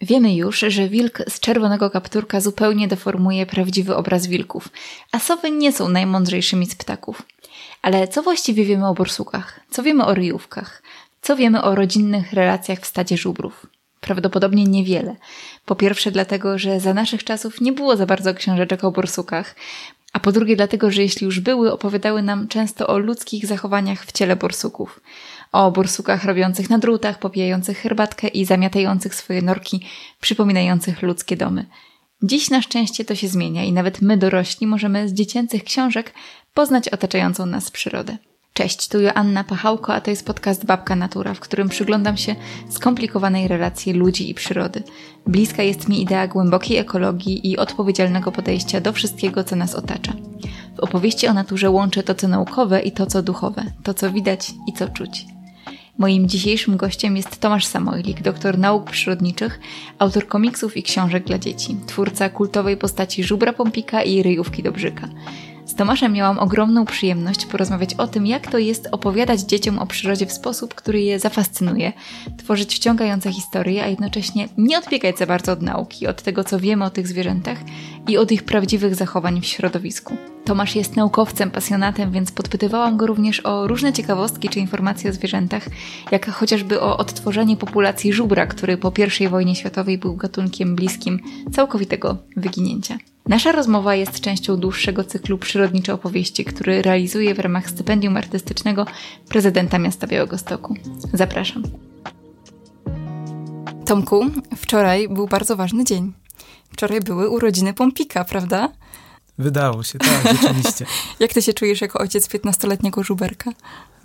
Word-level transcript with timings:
Wiemy 0.00 0.34
już, 0.34 0.58
że 0.58 0.88
wilk 0.88 1.22
z 1.28 1.40
czerwonego 1.40 1.90
kapturka 1.90 2.40
zupełnie 2.40 2.88
deformuje 2.88 3.46
prawdziwy 3.46 3.96
obraz 3.96 4.26
wilków, 4.26 4.68
a 5.12 5.18
sowy 5.18 5.50
nie 5.50 5.72
są 5.72 5.88
najmądrzejszymi 5.88 6.66
z 6.66 6.74
ptaków. 6.74 7.22
Ale 7.82 8.08
co 8.08 8.22
właściwie 8.22 8.64
wiemy 8.64 8.88
o 8.88 8.94
borsukach? 8.94 9.60
Co 9.70 9.82
wiemy 9.82 10.04
o 10.04 10.14
ryjówkach? 10.14 10.82
Co 11.22 11.36
wiemy 11.36 11.62
o 11.62 11.74
rodzinnych 11.74 12.32
relacjach 12.32 12.80
w 12.80 12.86
stadzie 12.86 13.16
żubrów? 13.16 13.66
Prawdopodobnie 14.00 14.64
niewiele. 14.64 15.16
Po 15.64 15.76
pierwsze 15.76 16.10
dlatego, 16.10 16.58
że 16.58 16.80
za 16.80 16.94
naszych 16.94 17.24
czasów 17.24 17.60
nie 17.60 17.72
było 17.72 17.96
za 17.96 18.06
bardzo 18.06 18.34
książeczek 18.34 18.84
o 18.84 18.90
borsukach, 18.90 19.54
a 20.12 20.20
po 20.20 20.32
drugie 20.32 20.56
dlatego, 20.56 20.90
że 20.90 21.02
jeśli 21.02 21.24
już 21.24 21.40
były, 21.40 21.72
opowiadały 21.72 22.22
nam 22.22 22.48
często 22.48 22.86
o 22.86 22.98
ludzkich 22.98 23.46
zachowaniach 23.46 24.04
w 24.04 24.12
ciele 24.12 24.36
borsuków. 24.36 25.00
O 25.52 25.70
borsukach 25.70 26.24
robiących 26.24 26.70
na 26.70 26.78
drutach, 26.78 27.18
popijających 27.18 27.78
herbatkę 27.78 28.28
i 28.28 28.44
zamiatających 28.44 29.14
swoje 29.14 29.42
norki, 29.42 29.86
przypominających 30.20 31.02
ludzkie 31.02 31.36
domy. 31.36 31.66
Dziś 32.22 32.50
na 32.50 32.62
szczęście 32.62 33.04
to 33.04 33.14
się 33.14 33.28
zmienia 33.28 33.64
i 33.64 33.72
nawet 33.72 34.02
my 34.02 34.16
dorośli 34.16 34.66
możemy 34.66 35.08
z 35.08 35.12
dziecięcych 35.12 35.64
książek 35.64 36.14
poznać 36.54 36.88
otaczającą 36.88 37.46
nas 37.46 37.70
przyrodę. 37.70 38.18
Cześć, 38.52 38.88
tu 38.88 39.00
Joanna 39.00 39.44
Pachałko, 39.44 39.94
a 39.94 40.00
to 40.00 40.10
jest 40.10 40.26
podcast 40.26 40.64
Babka 40.64 40.96
Natura, 40.96 41.34
w 41.34 41.40
którym 41.40 41.68
przyglądam 41.68 42.16
się 42.16 42.36
skomplikowanej 42.68 43.48
relacji 43.48 43.92
ludzi 43.92 44.30
i 44.30 44.34
przyrody. 44.34 44.82
Bliska 45.26 45.62
jest 45.62 45.88
mi 45.88 46.02
idea 46.02 46.28
głębokiej 46.28 46.76
ekologii 46.76 47.50
i 47.50 47.56
odpowiedzialnego 47.56 48.32
podejścia 48.32 48.80
do 48.80 48.92
wszystkiego, 48.92 49.44
co 49.44 49.56
nas 49.56 49.74
otacza. 49.74 50.12
W 50.76 50.80
opowieści 50.80 51.28
o 51.28 51.34
naturze 51.34 51.70
łączę 51.70 52.02
to, 52.02 52.14
co 52.14 52.28
naukowe 52.28 52.80
i 52.80 52.92
to, 52.92 53.06
co 53.06 53.22
duchowe, 53.22 53.64
to, 53.82 53.94
co 53.94 54.10
widać 54.10 54.52
i 54.68 54.72
co 54.72 54.88
czuć. 54.88 55.37
Moim 55.98 56.28
dzisiejszym 56.28 56.76
gościem 56.76 57.16
jest 57.16 57.40
Tomasz 57.40 57.66
Samojlik, 57.66 58.22
doktor 58.22 58.58
nauk 58.58 58.90
przyrodniczych, 58.90 59.60
autor 59.98 60.28
komiksów 60.28 60.76
i 60.76 60.82
książek 60.82 61.24
dla 61.24 61.38
dzieci, 61.38 61.76
twórca 61.86 62.28
kultowej 62.28 62.76
postaci 62.76 63.24
Żubra 63.24 63.52
Pompika 63.52 64.02
i 64.02 64.22
Ryjówki 64.22 64.62
Dobrzyka. 64.62 65.08
Z 65.68 65.74
Tomaszem 65.74 66.12
miałam 66.12 66.38
ogromną 66.38 66.84
przyjemność 66.84 67.46
porozmawiać 67.46 67.94
o 67.94 68.06
tym, 68.06 68.26
jak 68.26 68.50
to 68.50 68.58
jest 68.58 68.88
opowiadać 68.92 69.40
dzieciom 69.40 69.78
o 69.78 69.86
przyrodzie 69.86 70.26
w 70.26 70.32
sposób, 70.32 70.74
który 70.74 71.00
je 71.00 71.18
zafascynuje, 71.18 71.92
tworzyć 72.38 72.74
wciągające 72.74 73.32
historie, 73.32 73.84
a 73.84 73.86
jednocześnie 73.86 74.48
nie 74.58 74.78
odbiegać 74.78 75.18
za 75.18 75.26
bardzo 75.26 75.52
od 75.52 75.62
nauki, 75.62 76.06
od 76.06 76.22
tego, 76.22 76.44
co 76.44 76.60
wiemy 76.60 76.84
o 76.84 76.90
tych 76.90 77.08
zwierzętach 77.08 77.58
i 78.08 78.18
od 78.18 78.32
ich 78.32 78.42
prawdziwych 78.42 78.94
zachowań 78.94 79.40
w 79.40 79.46
środowisku. 79.46 80.16
Tomasz 80.44 80.76
jest 80.76 80.96
naukowcem, 80.96 81.50
pasjonatem, 81.50 82.12
więc 82.12 82.32
podpytywałam 82.32 82.96
go 82.96 83.06
również 83.06 83.46
o 83.46 83.66
różne 83.66 83.92
ciekawostki 83.92 84.48
czy 84.48 84.60
informacje 84.60 85.10
o 85.10 85.12
zwierzętach, 85.12 85.66
jak 86.10 86.30
chociażby 86.30 86.80
o 86.80 86.96
odtworzenie 86.96 87.56
populacji 87.56 88.12
żubra, 88.12 88.46
który 88.46 88.76
po 88.76 88.92
I 89.20 89.28
wojnie 89.28 89.54
światowej 89.54 89.98
był 89.98 90.16
gatunkiem 90.16 90.76
bliskim 90.76 91.20
całkowitego 91.52 92.16
wyginięcia. 92.36 92.98
Nasza 93.28 93.52
rozmowa 93.52 93.94
jest 93.94 94.20
częścią 94.20 94.56
dłuższego 94.56 95.04
cyklu 95.04 95.38
Przyrodnicze 95.38 95.94
Opowieści, 95.94 96.44
który 96.44 96.82
realizuje 96.82 97.34
w 97.34 97.38
ramach 97.38 97.70
stypendium 97.70 98.16
artystycznego 98.16 98.86
prezydenta 99.28 99.78
miasta 99.78 100.06
Białegostoku. 100.06 100.74
Zapraszam. 101.12 101.62
Tomku, 103.86 104.26
wczoraj 104.56 105.08
był 105.08 105.26
bardzo 105.26 105.56
ważny 105.56 105.84
dzień. 105.84 106.12
Wczoraj 106.72 107.00
były 107.00 107.28
urodziny 107.28 107.74
Pompika, 107.74 108.24
prawda? 108.24 108.72
Wydało 109.38 109.82
się, 109.82 109.98
tak, 109.98 110.36
rzeczywiście. 110.42 110.86
Jak 111.20 111.32
ty 111.32 111.42
się 111.42 111.52
czujesz 111.52 111.80
jako 111.80 111.98
ojciec 111.98 112.28
15-letniego 112.28 113.04
żuberka? 113.04 113.50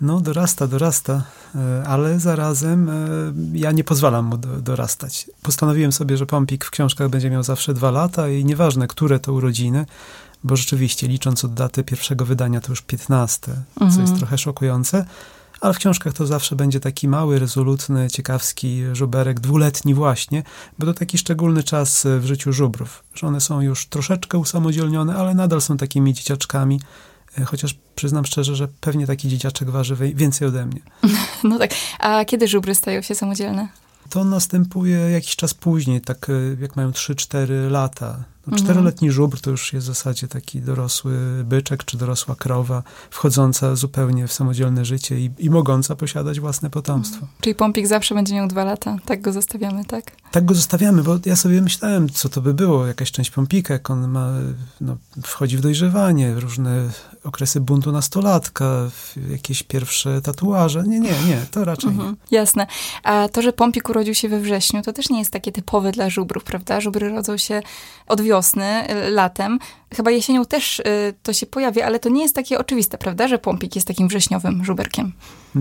No, 0.00 0.20
dorasta, 0.20 0.66
dorasta, 0.66 1.22
e, 1.54 1.84
ale 1.86 2.20
zarazem 2.20 2.88
e, 2.88 2.94
ja 3.52 3.72
nie 3.72 3.84
pozwalam 3.84 4.24
mu 4.24 4.36
dorastać. 4.38 5.30
Postanowiłem 5.42 5.92
sobie, 5.92 6.16
że 6.16 6.26
Pompik 6.26 6.64
w 6.64 6.70
książkach 6.70 7.08
będzie 7.08 7.30
miał 7.30 7.42
zawsze 7.42 7.74
dwa 7.74 7.90
lata 7.90 8.28
i 8.28 8.44
nieważne, 8.44 8.86
które 8.86 9.18
to 9.20 9.32
urodziny, 9.32 9.86
bo 10.44 10.56
rzeczywiście 10.56 11.08
licząc 11.08 11.44
od 11.44 11.54
daty 11.54 11.84
pierwszego 11.84 12.24
wydania 12.24 12.60
to 12.60 12.72
już 12.72 12.82
15, 12.82 13.52
co 13.78 13.84
jest 13.84 13.98
mhm. 13.98 14.18
trochę 14.18 14.38
szokujące, 14.38 15.06
ale 15.64 15.74
w 15.74 15.78
książkach 15.78 16.12
to 16.12 16.26
zawsze 16.26 16.56
będzie 16.56 16.80
taki 16.80 17.08
mały, 17.08 17.38
rezolutny, 17.38 18.10
ciekawski 18.10 18.82
żuberek, 18.92 19.40
dwuletni 19.40 19.94
właśnie, 19.94 20.42
bo 20.78 20.86
to 20.86 20.94
taki 20.94 21.18
szczególny 21.18 21.62
czas 21.62 22.06
w 22.20 22.24
życiu 22.24 22.52
żubrów, 22.52 23.04
że 23.14 23.26
one 23.26 23.40
są 23.40 23.60
już 23.60 23.86
troszeczkę 23.86 24.38
usamodzielnione, 24.38 25.16
ale 25.16 25.34
nadal 25.34 25.60
są 25.60 25.76
takimi 25.76 26.14
dzieciaczkami, 26.14 26.80
e, 27.38 27.44
chociaż 27.44 27.76
przyznam 27.94 28.26
szczerze, 28.26 28.56
że 28.56 28.68
pewnie 28.80 29.06
taki 29.06 29.28
dzieciaczek 29.28 29.70
waży 29.70 29.96
więcej 29.96 30.48
ode 30.48 30.66
mnie. 30.66 30.80
No 31.44 31.58
tak. 31.58 31.70
A 31.98 32.24
kiedy 32.24 32.48
żubry 32.48 32.74
stają 32.74 33.02
się 33.02 33.14
samodzielne? 33.14 33.68
To 34.10 34.24
następuje 34.24 34.96
jakiś 34.96 35.36
czas 35.36 35.54
później, 35.54 36.00
tak 36.00 36.30
e, 36.30 36.32
jak 36.60 36.76
mają 36.76 36.90
3-4 36.90 37.70
lata. 37.70 38.24
No, 38.46 38.56
czteroletni 38.56 39.10
żubr 39.10 39.40
to 39.40 39.50
już 39.50 39.72
jest 39.72 39.86
w 39.86 39.88
zasadzie 39.88 40.28
taki 40.28 40.60
dorosły 40.60 41.44
byczek 41.44 41.84
czy 41.84 41.96
dorosła 41.96 42.34
krowa, 42.34 42.82
wchodząca 43.10 43.76
zupełnie 43.76 44.26
w 44.26 44.32
samodzielne 44.32 44.84
życie 44.84 45.20
i, 45.20 45.30
i 45.38 45.50
mogąca 45.50 45.96
posiadać 45.96 46.40
własne 46.40 46.70
potomstwo. 46.70 47.14
Mhm. 47.14 47.32
Czyli 47.40 47.54
Pompik 47.54 47.86
zawsze 47.86 48.14
będzie 48.14 48.34
miał 48.34 48.48
dwa 48.48 48.64
lata, 48.64 48.96
tak 49.06 49.20
go 49.20 49.32
zostawiamy, 49.32 49.84
tak? 49.84 50.12
Tak 50.30 50.44
go 50.44 50.54
zostawiamy, 50.54 51.02
bo 51.02 51.18
ja 51.26 51.36
sobie 51.36 51.62
myślałem, 51.62 52.08
co 52.08 52.28
to 52.28 52.40
by 52.40 52.54
było, 52.54 52.86
jakaś 52.86 53.12
część 53.12 53.30
Pompika, 53.30 53.74
jak 53.74 53.90
on 53.90 54.08
ma, 54.08 54.30
no, 54.80 54.96
wchodzi 55.22 55.56
w 55.56 55.60
dojrzewanie, 55.60 56.34
różne 56.34 56.88
okresy 57.24 57.60
buntu 57.60 57.92
nastolatka, 57.92 58.90
jakieś 59.30 59.62
pierwsze 59.62 60.22
tatuaże. 60.22 60.82
Nie, 60.82 61.00
nie, 61.00 61.12
nie, 61.28 61.46
to 61.50 61.64
raczej 61.64 61.90
mhm, 61.90 62.16
nie. 62.30 62.38
Jasne. 62.38 62.66
A 63.02 63.28
to, 63.28 63.42
że 63.42 63.52
Pompik 63.52 63.88
urodził 63.88 64.14
się 64.14 64.28
we 64.28 64.40
wrześniu, 64.40 64.82
to 64.82 64.92
też 64.92 65.10
nie 65.10 65.18
jest 65.18 65.30
takie 65.30 65.52
typowe 65.52 65.92
dla 65.92 66.10
żubrów, 66.10 66.44
prawda? 66.44 66.80
Żubry 66.80 67.08
rodzą 67.08 67.36
się 67.36 67.62
od 68.06 68.20
wiosny, 68.20 68.33
y, 68.90 69.10
latem. 69.10 69.58
Chyba 69.94 70.10
jesienią 70.10 70.44
też 70.44 70.80
y, 70.80 70.84
to 71.22 71.32
się 71.32 71.46
pojawi, 71.46 71.82
ale 71.82 71.98
to 71.98 72.08
nie 72.08 72.22
jest 72.22 72.34
takie 72.34 72.58
oczywiste, 72.58 72.98
prawda, 72.98 73.28
że 73.28 73.38
Pompik 73.38 73.74
jest 73.74 73.88
takim 73.88 74.08
wrześniowym 74.08 74.64
żuberkiem. 74.64 75.12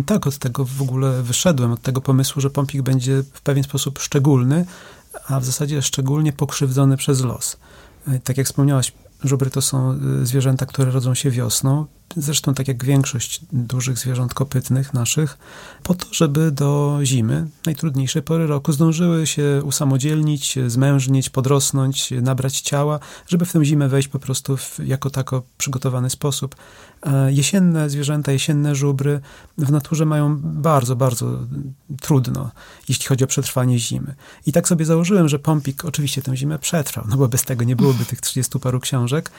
Tak, 0.05 0.27
od 0.27 0.37
tego 0.37 0.65
w 0.65 0.81
ogóle 0.81 1.23
wyszedłem, 1.23 1.71
od 1.71 1.81
tego 1.81 2.01
pomysłu, 2.01 2.41
że 2.41 2.49
Pompik 2.49 2.81
będzie 2.81 3.23
w 3.33 3.41
pewien 3.41 3.63
sposób 3.63 3.99
szczególny, 3.99 4.65
a 5.27 5.39
w 5.39 5.45
zasadzie 5.45 5.81
szczególnie 5.81 6.33
pokrzywdzony 6.33 6.97
przez 6.97 7.21
los. 7.21 7.57
Y, 8.07 8.19
tak 8.23 8.37
jak 8.37 8.47
wspomniałaś, 8.47 8.91
żubry 9.23 9.49
to 9.49 9.61
są 9.61 9.99
zwierzęta, 10.23 10.65
które 10.65 10.91
rodzą 10.91 11.15
się 11.15 11.31
wiosną 11.31 11.85
zresztą 12.17 12.53
tak 12.53 12.67
jak 12.67 12.83
większość 12.83 13.41
dużych 13.51 13.97
zwierząt 13.97 14.33
kopytnych 14.33 14.93
naszych, 14.93 15.37
po 15.83 15.93
to, 15.93 16.05
żeby 16.11 16.51
do 16.51 16.99
zimy, 17.03 17.47
najtrudniejszej 17.65 18.21
pory 18.21 18.47
roku, 18.47 18.71
zdążyły 18.71 19.27
się 19.27 19.61
usamodzielnić, 19.63 20.59
zmężnieć, 20.67 21.29
podrosnąć, 21.29 22.13
nabrać 22.21 22.61
ciała, 22.61 22.99
żeby 23.27 23.45
w 23.45 23.51
tę 23.51 23.65
zimę 23.65 23.89
wejść 23.89 24.07
po 24.07 24.19
prostu 24.19 24.57
w, 24.57 24.79
jako 24.85 25.09
tako 25.09 25.43
przygotowany 25.57 26.09
sposób. 26.09 26.55
Jesienne 27.29 27.89
zwierzęta, 27.89 28.31
jesienne 28.31 28.75
żubry 28.75 29.19
w 29.57 29.71
naturze 29.71 30.05
mają 30.05 30.37
bardzo, 30.41 30.95
bardzo 30.95 31.39
trudno, 32.01 32.51
jeśli 32.89 33.05
chodzi 33.05 33.23
o 33.23 33.27
przetrwanie 33.27 33.79
zimy. 33.79 34.15
I 34.45 34.51
tak 34.51 34.67
sobie 34.67 34.85
założyłem, 34.85 35.29
że 35.29 35.39
Pompik 35.39 35.85
oczywiście 35.85 36.21
tę 36.21 36.37
zimę 36.37 36.59
przetrwał, 36.59 37.05
no 37.09 37.17
bo 37.17 37.27
bez 37.27 37.43
tego 37.43 37.63
nie 37.63 37.75
byłoby 37.75 38.05
tych 38.05 38.21
30 38.21 38.59
paru 38.59 38.79
książek, 38.79 39.31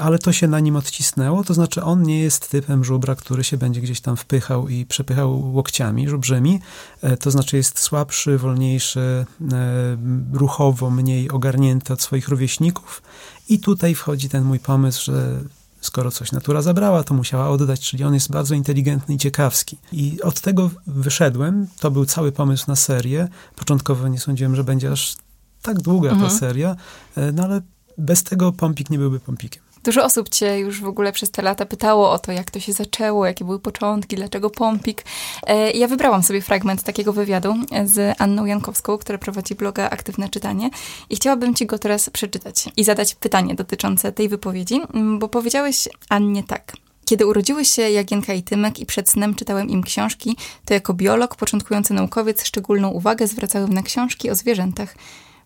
ale 0.00 0.18
to 0.18 0.32
się 0.32 0.48
na 0.48 0.60
nim 0.60 0.76
odcisnęło, 0.76 1.44
to 1.44 1.54
znaczy 1.54 1.82
on 1.82 1.97
nie 2.02 2.20
jest 2.20 2.50
typem 2.50 2.84
żubra, 2.84 3.14
który 3.14 3.44
się 3.44 3.56
będzie 3.56 3.80
gdzieś 3.80 4.00
tam 4.00 4.16
wpychał 4.16 4.68
i 4.68 4.86
przepychał 4.86 5.54
łokciami 5.54 6.08
żubrzymi, 6.08 6.60
e, 7.02 7.16
to 7.16 7.30
znaczy 7.30 7.56
jest 7.56 7.78
słabszy, 7.78 8.38
wolniejszy, 8.38 9.26
e, 9.52 9.96
ruchowo 10.32 10.90
mniej 10.90 11.30
ogarnięty 11.30 11.92
od 11.92 12.02
swoich 12.02 12.28
rówieśników 12.28 13.02
i 13.48 13.58
tutaj 13.58 13.94
wchodzi 13.94 14.28
ten 14.28 14.44
mój 14.44 14.58
pomysł, 14.58 15.04
że 15.04 15.40
skoro 15.80 16.10
coś 16.10 16.32
natura 16.32 16.62
zabrała, 16.62 17.04
to 17.04 17.14
musiała 17.14 17.48
oddać, 17.48 17.80
czyli 17.80 18.04
on 18.04 18.14
jest 18.14 18.30
bardzo 18.30 18.54
inteligentny 18.54 19.14
i 19.14 19.18
ciekawski. 19.18 19.78
I 19.92 20.22
od 20.22 20.40
tego 20.40 20.70
wyszedłem, 20.86 21.66
to 21.80 21.90
był 21.90 22.06
cały 22.06 22.32
pomysł 22.32 22.64
na 22.68 22.76
serię. 22.76 23.28
Początkowo 23.56 24.08
nie 24.08 24.20
sądziłem, 24.20 24.56
że 24.56 24.64
będzie 24.64 24.92
aż 24.92 25.16
tak 25.62 25.80
długa 25.80 26.10
mhm. 26.10 26.30
ta 26.30 26.38
seria, 26.38 26.76
e, 27.16 27.32
no 27.32 27.44
ale 27.44 27.60
bez 27.98 28.22
tego 28.22 28.52
Pompik 28.52 28.90
nie 28.90 28.98
byłby 28.98 29.20
Pompikiem. 29.20 29.67
Dużo 29.84 30.04
osób 30.04 30.28
cię 30.28 30.58
już 30.58 30.80
w 30.80 30.86
ogóle 30.86 31.12
przez 31.12 31.30
te 31.30 31.42
lata 31.42 31.66
pytało 31.66 32.10
o 32.10 32.18
to, 32.18 32.32
jak 32.32 32.50
to 32.50 32.60
się 32.60 32.72
zaczęło, 32.72 33.26
jakie 33.26 33.44
były 33.44 33.58
początki, 33.58 34.16
dlaczego 34.16 34.50
Pompik. 34.50 35.04
E, 35.46 35.70
ja 35.70 35.88
wybrałam 35.88 36.22
sobie 36.22 36.40
fragment 36.40 36.82
takiego 36.82 37.12
wywiadu 37.12 37.54
z 37.84 38.20
Anną 38.20 38.44
Jankowską, 38.44 38.98
która 38.98 39.18
prowadzi 39.18 39.54
bloga 39.54 39.90
Aktywne 39.90 40.28
Czytanie 40.28 40.70
i 41.10 41.16
chciałabym 41.16 41.54
ci 41.54 41.66
go 41.66 41.78
teraz 41.78 42.10
przeczytać 42.10 42.68
i 42.76 42.84
zadać 42.84 43.14
pytanie 43.14 43.54
dotyczące 43.54 44.12
tej 44.12 44.28
wypowiedzi, 44.28 44.80
bo 45.18 45.28
powiedziałeś 45.28 45.88
Annie 46.08 46.42
tak. 46.42 46.72
Kiedy 47.04 47.26
urodziły 47.26 47.64
się 47.64 47.90
Jagienka 47.90 48.32
i 48.34 48.42
Tymek 48.42 48.78
i 48.78 48.86
przed 48.86 49.10
snem 49.10 49.34
czytałem 49.34 49.68
im 49.68 49.82
książki, 49.82 50.36
to 50.64 50.74
jako 50.74 50.94
biolog, 50.94 51.36
początkujący 51.36 51.94
naukowiec 51.94 52.44
szczególną 52.44 52.88
uwagę 52.88 53.26
zwracałem 53.26 53.72
na 53.72 53.82
książki 53.82 54.30
o 54.30 54.34
zwierzętach. 54.34 54.94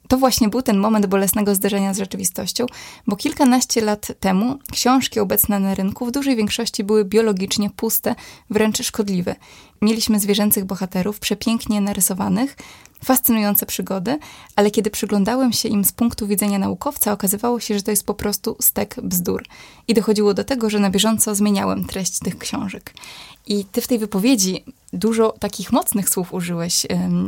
To 0.09 0.19
właśnie 0.19 0.49
był 0.49 0.63
ten 0.63 0.79
moment 0.79 1.07
bolesnego 1.07 1.55
zderzenia 1.55 1.95
z 1.95 1.99
rzeczywistością, 1.99 2.67
bo 3.07 3.17
kilkanaście 3.17 3.81
lat 3.81 4.13
temu 4.21 4.59
książki 4.73 5.21
obecne 5.21 5.61
na 5.61 5.75
rynku 5.75 6.07
w 6.07 6.13
dużej 6.13 6.37
większości 6.37 6.85
były 6.85 7.05
biologicznie 7.05 7.71
puste, 7.71 8.15
wręcz 8.51 8.83
szkodliwe. 8.83 9.37
Mieliśmy 9.83 10.21
zwierzęcych 10.21 10.65
bohaterów, 10.65 11.19
przepięknie 11.19 11.81
narysowanych, 11.81 12.57
fascynujące 13.05 13.67
przygody, 13.67 14.19
ale 14.57 14.71
kiedy 14.71 14.91
przyglądałem 14.91 15.53
się 15.53 15.69
im 15.69 15.85
z 15.85 15.93
punktu 15.93 16.27
widzenia 16.27 16.59
naukowca, 16.59 17.13
okazywało 17.13 17.61
się, 17.61 17.77
że 17.77 17.83
to 17.83 17.91
jest 17.91 18.07
po 18.07 18.15
prostu 18.15 18.57
stek 18.61 18.97
bzdur. 19.03 19.45
I 19.89 19.95
dochodziło 19.95 20.35
do 20.35 20.45
tego, 20.45 20.71
że 20.71 20.79
na 20.79 20.91
bieżąco 20.91 21.35
zmieniałem 21.35 21.85
treść 21.85 22.19
tych 22.19 22.39
książek. 22.39 22.95
I 23.47 23.65
ty 23.65 23.81
w 23.81 23.89
tej 23.89 23.99
wypowiedzi 23.99 24.65
dużo 24.93 25.35
takich 25.39 25.73
mocnych 25.73 26.09
słów 26.09 26.35
użyłeś. 26.35 26.87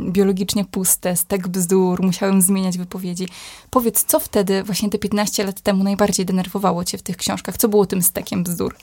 Biologicznie 0.09 0.65
puste, 0.65 1.15
stek 1.15 1.47
bzdur, 1.47 2.03
musiałem 2.03 2.41
zmieniać 2.41 2.77
wypowiedzi. 2.77 3.27
Powiedz, 3.69 4.03
co 4.03 4.19
wtedy, 4.19 4.63
właśnie 4.63 4.89
te 4.89 4.97
15 4.97 5.43
lat 5.43 5.61
temu, 5.61 5.83
najbardziej 5.83 6.25
denerwowało 6.25 6.83
cię 6.83 6.97
w 6.97 7.03
tych 7.03 7.17
książkach? 7.17 7.57
Co 7.57 7.67
było 7.67 7.85
tym 7.85 8.01
stekiem 8.01 8.43
bzdur? 8.43 8.75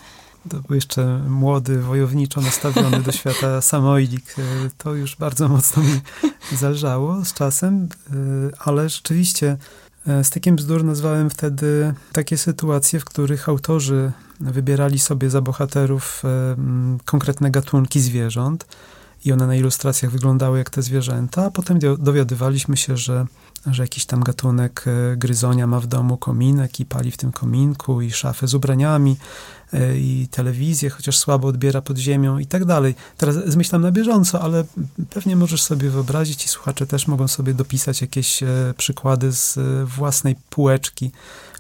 To 0.49 0.57
był 0.57 0.75
jeszcze 0.75 1.19
młody, 1.29 1.79
wojowniczo 1.79 2.41
nastawiony 2.41 3.01
do 3.01 3.13
świata 3.13 3.61
samojlik. 3.73 4.35
E, 4.39 4.43
to 4.79 4.95
już 4.95 5.17
bardzo 5.17 5.49
mocno 5.49 5.83
mi 5.83 6.01
zależało 6.57 7.25
z 7.25 7.33
czasem, 7.33 7.89
e, 8.11 8.13
ale 8.59 8.89
rzeczywiście 8.89 9.57
e, 10.07 10.25
Stekiem 10.25 10.57
bzdur 10.57 10.85
nazwałem 10.85 11.31
wtedy 11.31 11.95
takie 12.13 12.39
sytuacje, 12.39 13.01
w 13.01 13.05
których 13.05 13.49
autorzy 13.49 14.13
wybierali 14.41 14.99
sobie 14.99 15.31
za 15.31 15.41
bohaterów 15.41 16.23
konkretne 17.05 17.51
gatunki 17.51 18.01
zwierząt 18.01 18.67
i 19.25 19.33
one 19.33 19.47
na 19.47 19.55
ilustracjach 19.55 20.13
wyglądały 20.13 20.59
jak 20.59 20.71
te 20.71 20.83
zwierzęta, 20.83 21.45
a 21.45 21.51
potem 21.51 21.79
dowiadywaliśmy 21.99 22.77
się, 22.77 22.97
że 22.97 23.27
że 23.67 23.83
jakiś 23.83 24.07
tam 24.07 24.21
gatunek 24.21 24.85
e, 24.87 25.17
gryzonia 25.17 25.67
ma 25.67 25.81
w 25.81 25.87
domu 25.87 26.17
kominek 26.17 26.81
i 26.81 26.87
pali 26.87 27.11
w 27.11 27.17
tym 27.17 27.33
kominku 27.33 28.01
i 28.01 28.11
szafę 28.11 28.49
z 28.49 28.55
ubraniami 28.55 29.17
e, 29.73 29.99
i 29.99 30.29
telewizję, 30.31 30.91
chociaż 30.91 31.19
słabo 31.19 31.49
odbiera 31.49 31.83
pod 31.83 31.99
ziemią 31.99 32.39
i 32.39 32.47
tak 32.47 32.65
dalej. 32.65 32.95
Teraz 33.17 33.35
zmyślam 33.47 33.83
na 33.83 33.93
bieżąco, 33.93 34.41
ale 34.41 34.65
pewnie 35.11 35.37
możesz 35.37 35.63
sobie 35.63 35.91
wyobrazić 35.91 36.45
i 36.45 36.49
słuchacze 36.49 36.87
też 36.87 37.07
mogą 37.07 37.29
sobie 37.29 37.55
dopisać 37.55 38.01
jakieś 38.01 38.43
e, 38.43 38.75
przykłady 38.77 39.33
z 39.33 39.59
własnej 39.89 40.37
półeczki 40.51 41.11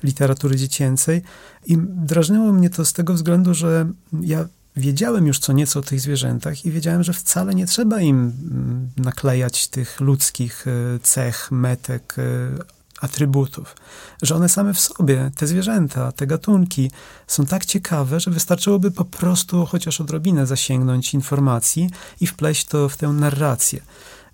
literatury 0.02 0.56
dziecięcej. 0.56 1.22
I 1.66 1.76
drażniło 1.80 2.52
mnie 2.52 2.70
to 2.70 2.84
z 2.84 2.92
tego 2.92 3.14
względu, 3.14 3.54
że 3.54 3.86
ja 4.20 4.48
wiedziałem 4.76 5.26
już 5.26 5.38
co 5.38 5.52
nieco 5.52 5.78
o 5.78 5.82
tych 5.82 6.00
zwierzętach 6.00 6.64
i 6.64 6.70
wiedziałem, 6.70 7.02
że 7.02 7.12
wcale 7.12 7.54
nie 7.54 7.66
trzeba 7.66 8.00
im 8.00 8.16
mm, 8.16 8.90
naklejać 8.96 9.68
tych 9.68 10.00
ludzkich 10.00 10.66
e, 10.66 10.98
cech, 10.98 11.50
metek, 11.50 12.14
e, 12.18 12.82
atrybutów. 13.00 13.76
Że 14.22 14.34
one 14.34 14.48
same 14.48 14.74
w 14.74 14.80
sobie, 14.80 15.30
te 15.36 15.46
zwierzęta, 15.46 16.12
te 16.12 16.26
gatunki 16.26 16.90
są 17.26 17.46
tak 17.46 17.64
ciekawe, 17.64 18.20
że 18.20 18.30
wystarczyłoby 18.30 18.90
po 18.90 19.04
prostu 19.04 19.66
chociaż 19.66 20.00
odrobinę 20.00 20.46
zasięgnąć 20.46 21.14
informacji 21.14 21.90
i 22.20 22.26
wpleść 22.26 22.64
to 22.64 22.88
w 22.88 22.96
tę 22.96 23.08
narrację. 23.08 23.80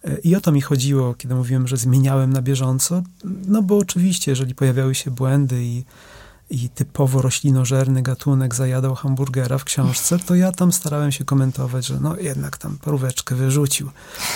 E, 0.04 0.18
I 0.18 0.36
o 0.36 0.40
to 0.40 0.52
mi 0.52 0.60
chodziło, 0.60 1.14
kiedy 1.14 1.34
mówiłem, 1.34 1.68
że 1.68 1.76
zmieniałem 1.76 2.32
na 2.32 2.42
bieżąco, 2.42 3.02
no 3.24 3.62
bo 3.62 3.78
oczywiście, 3.78 4.32
jeżeli 4.32 4.54
pojawiały 4.54 4.94
się 4.94 5.10
błędy 5.10 5.64
i 5.64 5.84
i 6.50 6.68
typowo 6.68 7.22
roślinożerny 7.22 8.02
gatunek 8.02 8.54
zajadał 8.54 8.94
hamburgera 8.94 9.58
w 9.58 9.64
książce, 9.64 10.18
to 10.18 10.34
ja 10.34 10.52
tam 10.52 10.72
starałem 10.72 11.12
się 11.12 11.24
komentować, 11.24 11.86
że 11.86 12.00
no 12.00 12.16
jednak 12.16 12.56
tam 12.56 12.78
poróweczkę 12.78 13.34
wyrzucił 13.34 13.90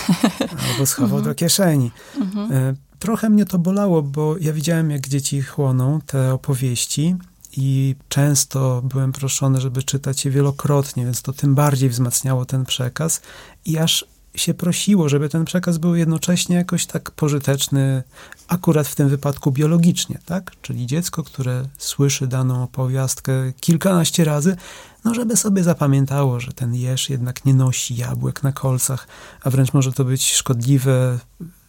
albo 0.71 0.87
schował 0.87 1.19
mhm. 1.19 1.25
do 1.25 1.35
kieszeni. 1.35 1.91
Mhm. 2.21 2.53
E, 2.53 2.75
trochę 2.99 3.31
mnie 3.31 3.45
to 3.45 3.59
bolało, 3.59 4.03
bo 4.03 4.37
ja 4.41 4.53
widziałem, 4.53 4.91
jak 4.91 5.09
dzieci 5.09 5.43
chłoną 5.43 6.01
te 6.07 6.35
opowieści 6.35 7.17
i 7.57 7.97
często 8.09 8.83
byłem 8.85 9.13
proszony, 9.13 9.61
żeby 9.61 9.83
czytać 9.83 10.25
je 10.25 10.31
wielokrotnie, 10.31 11.05
więc 11.05 11.23
to 11.23 11.33
tym 11.33 11.55
bardziej 11.55 11.89
wzmacniało 11.89 12.45
ten 12.45 12.65
przekaz 12.65 13.21
i 13.65 13.79
aż 13.79 14.05
się 14.35 14.55
prosiło, 14.55 15.09
żeby 15.09 15.29
ten 15.29 15.45
przekaz 15.45 15.79
był 15.79 15.95
jednocześnie 15.95 16.57
jakoś 16.57 16.87
tak 16.87 17.11
pożyteczny, 17.11 18.03
akurat 18.49 18.89
w 18.89 18.95
tym 18.95 19.09
wypadku 19.09 19.51
biologicznie, 19.51 20.19
tak? 20.27 20.53
Czyli 20.63 20.87
dziecko, 20.87 21.23
które 21.23 21.65
słyszy 21.79 22.27
daną 22.27 22.63
opowiastkę 22.63 23.53
kilkanaście 23.61 24.25
razy, 24.25 24.57
no 25.05 25.15
żeby 25.15 25.37
sobie 25.37 25.63
zapamiętało, 25.63 26.41
że 26.41 26.53
ten 26.53 26.75
jeż 26.75 27.11
jednak 27.11 27.45
nie 27.45 27.55
nosi 27.55 27.97
jabłek 27.97 28.43
na 28.43 28.53
kolcach, 28.53 29.09
a 29.45 29.51
wręcz 29.51 29.73
może 29.73 29.93
to 29.93 30.05
być 30.05 30.33
szkodliwe, 30.33 31.19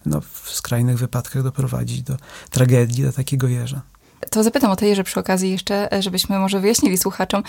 no 0.06 0.22
w 0.22 0.52
skrajnych 0.52 0.98
wypadkach 0.98 1.44
doprowadzić 1.44 2.04
do 2.04 2.18
tragedii 2.50 3.04
dla 3.04 3.12
takiego 3.12 3.48
jeża. 3.48 3.82
To 4.30 4.44
zapytam 4.44 4.72
o 4.72 4.76
te 4.76 4.88
jeże 4.88 5.04
przy 5.04 5.20
okazji 5.20 5.52
jeszcze, 5.52 5.90
żebyśmy 6.00 6.40
może 6.40 6.60
wyjaśnili 6.60 6.98
słuchaczom. 6.98 7.44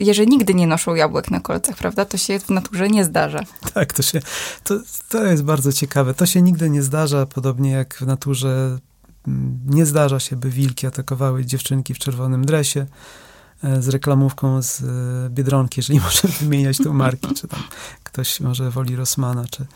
Jeże 0.00 0.26
nigdy 0.26 0.54
nie 0.54 0.66
noszą 0.66 0.94
jabłek 0.94 1.30
na 1.30 1.40
kolcach, 1.40 1.76
prawda? 1.76 2.04
To 2.04 2.16
się 2.16 2.40
w 2.40 2.50
naturze 2.50 2.88
nie 2.88 3.04
zdarza. 3.04 3.40
Tak, 3.74 3.92
to 3.92 4.02
się, 4.02 4.20
to, 4.64 4.74
to 5.08 5.24
jest 5.24 5.42
bardzo 5.42 5.72
ciekawe. 5.72 6.14
To 6.14 6.26
się 6.26 6.42
nigdy 6.42 6.70
nie 6.70 6.82
zdarza, 6.82 7.26
podobnie 7.26 7.70
jak 7.70 7.94
w 7.94 8.06
naturze 8.06 8.78
mm, 9.28 9.58
nie 9.66 9.86
zdarza 9.86 10.20
się, 10.20 10.36
by 10.36 10.50
wilki 10.50 10.86
atakowały 10.86 11.44
dziewczynki 11.44 11.94
w 11.94 11.98
czerwonym 11.98 12.44
dresie 12.44 12.86
e, 13.64 13.82
z 13.82 13.88
reklamówką 13.88 14.62
z 14.62 14.82
e, 14.82 14.84
Biedronki, 15.30 15.74
jeżeli 15.80 16.00
możemy 16.08 16.34
wymieniać 16.40 16.78
tą 16.78 16.92
marki, 16.92 17.34
czy 17.34 17.48
tam 17.48 17.60
ktoś 18.04 18.40
może 18.40 18.70
woli 18.70 18.96
Rossmana, 18.96 19.44
czy, 19.50 19.66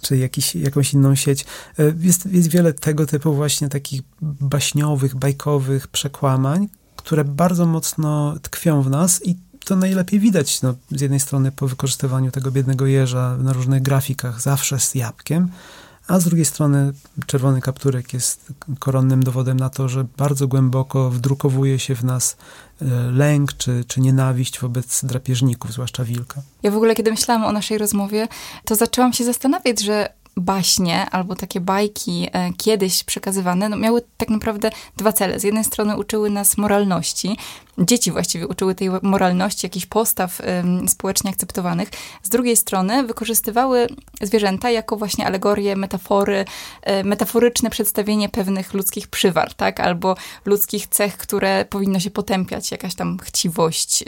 czy 0.00 0.16
jakiś, 0.16 0.54
jakąś 0.54 0.94
inną 0.94 1.14
sieć. 1.14 1.44
E, 1.78 1.94
jest, 2.00 2.26
jest 2.26 2.48
wiele 2.48 2.72
tego 2.72 3.06
typu 3.06 3.34
właśnie 3.34 3.68
takich 3.68 4.02
baśniowych, 4.22 5.16
bajkowych 5.16 5.88
przekłamań, 5.88 6.68
które 6.96 7.24
bardzo 7.24 7.66
mocno 7.66 8.34
tkwią 8.42 8.82
w 8.82 8.90
nas 8.90 9.26
i 9.26 9.36
to 9.64 9.76
najlepiej 9.76 10.20
widać 10.20 10.62
no, 10.62 10.74
z 10.90 11.00
jednej 11.00 11.20
strony 11.20 11.52
po 11.52 11.68
wykorzystywaniu 11.68 12.30
tego 12.30 12.50
biednego 12.50 12.86
jeża 12.86 13.36
na 13.36 13.52
różnych 13.52 13.82
grafikach, 13.82 14.40
zawsze 14.40 14.80
z 14.80 14.94
jabłkiem, 14.94 15.48
a 16.08 16.20
z 16.20 16.24
drugiej 16.24 16.44
strony 16.44 16.92
czerwony 17.26 17.60
kapturek 17.60 18.14
jest 18.14 18.52
koronnym 18.78 19.22
dowodem 19.22 19.60
na 19.60 19.70
to, 19.70 19.88
że 19.88 20.06
bardzo 20.16 20.48
głęboko 20.48 21.10
wdrukowuje 21.10 21.78
się 21.78 21.94
w 21.94 22.04
nas 22.04 22.36
e, 22.82 22.84
lęk 23.12 23.52
czy, 23.52 23.84
czy 23.84 24.00
nienawiść 24.00 24.60
wobec 24.60 25.04
drapieżników, 25.04 25.72
zwłaszcza 25.72 26.04
wilka. 26.04 26.42
Ja 26.62 26.70
w 26.70 26.76
ogóle, 26.76 26.94
kiedy 26.94 27.10
myślałam 27.10 27.44
o 27.44 27.52
naszej 27.52 27.78
rozmowie, 27.78 28.28
to 28.64 28.74
zaczęłam 28.74 29.12
się 29.12 29.24
zastanawiać, 29.24 29.80
że 29.80 30.12
baśnie 30.36 31.10
albo 31.10 31.36
takie 31.36 31.60
bajki 31.60 32.28
e, 32.32 32.52
kiedyś 32.52 33.04
przekazywane 33.04 33.68
no, 33.68 33.76
miały 33.76 34.02
tak 34.16 34.28
naprawdę 34.28 34.70
dwa 34.96 35.12
cele. 35.12 35.40
Z 35.40 35.42
jednej 35.42 35.64
strony 35.64 35.96
uczyły 35.96 36.30
nas 36.30 36.56
moralności, 36.56 37.36
dzieci 37.78 38.12
właściwie 38.12 38.46
uczyły 38.46 38.74
tej 38.74 38.90
moralności, 39.02 39.66
jakichś 39.66 39.86
postaw 39.86 40.40
społecznie 40.88 41.30
akceptowanych. 41.30 41.88
Z 42.22 42.28
drugiej 42.28 42.56
strony 42.56 43.02
wykorzystywały 43.02 43.86
zwierzęta 44.22 44.70
jako 44.70 44.96
właśnie 44.96 45.26
alegorie, 45.26 45.76
metafory, 45.76 46.44
e, 46.82 47.04
metaforyczne 47.04 47.70
przedstawienie 47.70 48.28
pewnych 48.28 48.74
ludzkich 48.74 49.08
przywar, 49.08 49.54
tak? 49.54 49.80
Albo 49.80 50.16
ludzkich 50.44 50.86
cech, 50.86 51.16
które 51.16 51.64
powinno 51.64 52.00
się 52.00 52.10
potępiać, 52.10 52.70
jakaś 52.70 52.94
tam 52.94 53.18
chciwość, 53.22 54.04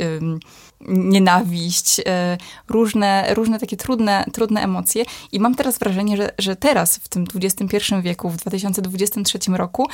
nienawiść, 0.89 2.01
e, 2.07 2.39
różne, 2.69 3.35
różne 3.35 3.59
takie 3.59 3.77
trudne, 3.77 4.25
trudne 4.33 4.63
emocje. 4.63 5.05
I 5.33 5.41
mam 5.41 5.55
teraz 5.55 5.79
wrażenie, 5.79 6.17
że, 6.17 6.31
że 6.39 6.57
teraz, 6.57 6.97
w 6.97 7.09
tym 7.09 7.25
XXI 7.35 7.95
wieku, 8.03 8.31
w 8.31 8.37
2023 8.37 9.39
roku, 9.57 9.89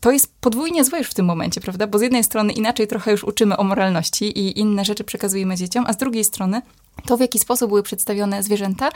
to 0.00 0.10
jest 0.10 0.34
podwójnie 0.40 0.84
złe 0.84 0.98
już 0.98 1.08
w 1.08 1.14
tym 1.14 1.26
momencie, 1.26 1.60
prawda? 1.60 1.86
Bo 1.86 1.98
z 1.98 2.02
jednej 2.02 2.24
strony 2.24 2.52
inaczej 2.52 2.86
trochę 2.86 3.10
już 3.10 3.24
uczymy 3.24 3.56
o 3.56 3.64
moralności 3.64 4.24
i 4.38 4.58
inne 4.58 4.84
rzeczy 4.84 5.04
przekazujemy 5.04 5.56
dzieciom, 5.56 5.84
a 5.88 5.92
z 5.92 5.96
drugiej 5.96 6.24
strony 6.24 6.62
to, 7.06 7.16
w 7.16 7.20
jaki 7.20 7.38
sposób 7.38 7.68
były 7.68 7.82
przedstawione 7.82 8.42
zwierzęta, 8.42 8.88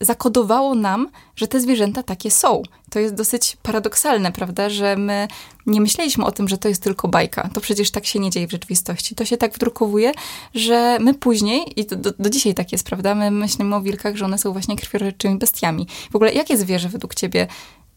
zakodowało 0.00 0.74
nam, 0.74 1.08
że 1.36 1.48
te 1.48 1.60
zwierzęta 1.60 2.02
takie 2.02 2.30
są. 2.30 2.62
To 2.90 2.98
jest 2.98 3.14
dosyć 3.14 3.56
paradoksalne, 3.62 4.32
prawda, 4.32 4.70
że 4.70 4.96
my 4.96 5.28
nie 5.66 5.80
myśleliśmy 5.80 6.24
o 6.24 6.32
tym, 6.32 6.48
że 6.48 6.58
to 6.58 6.68
jest 6.68 6.82
tylko 6.82 7.08
bajka. 7.08 7.48
To 7.52 7.60
przecież 7.60 7.90
tak 7.90 8.06
się 8.06 8.18
nie 8.18 8.30
dzieje 8.30 8.46
w 8.46 8.50
rzeczywistości. 8.50 9.14
To 9.14 9.24
się 9.24 9.36
tak 9.36 9.54
wdrukowuje, 9.54 10.12
że 10.54 10.98
my 11.00 11.14
później, 11.14 11.80
i 11.80 11.86
do, 11.86 12.12
do, 12.18 12.30
dzisiaj 12.30 12.54
tak 12.54 12.72
jest, 12.72 12.86
prawda, 12.86 13.14
my 13.14 13.30
myślimy 13.30 13.76
o 13.76 13.80
wilkach, 13.80 14.16
że 14.16 14.24
one 14.24 14.38
są 14.38 14.52
właśnie 14.52 14.76
krwiożerczymi 14.76 15.38
bestiami. 15.38 15.86
W 16.10 16.16
ogóle 16.16 16.32
jakie 16.32 16.56
zwierzę 16.56 16.88
według 16.88 17.14
ciebie 17.14 17.46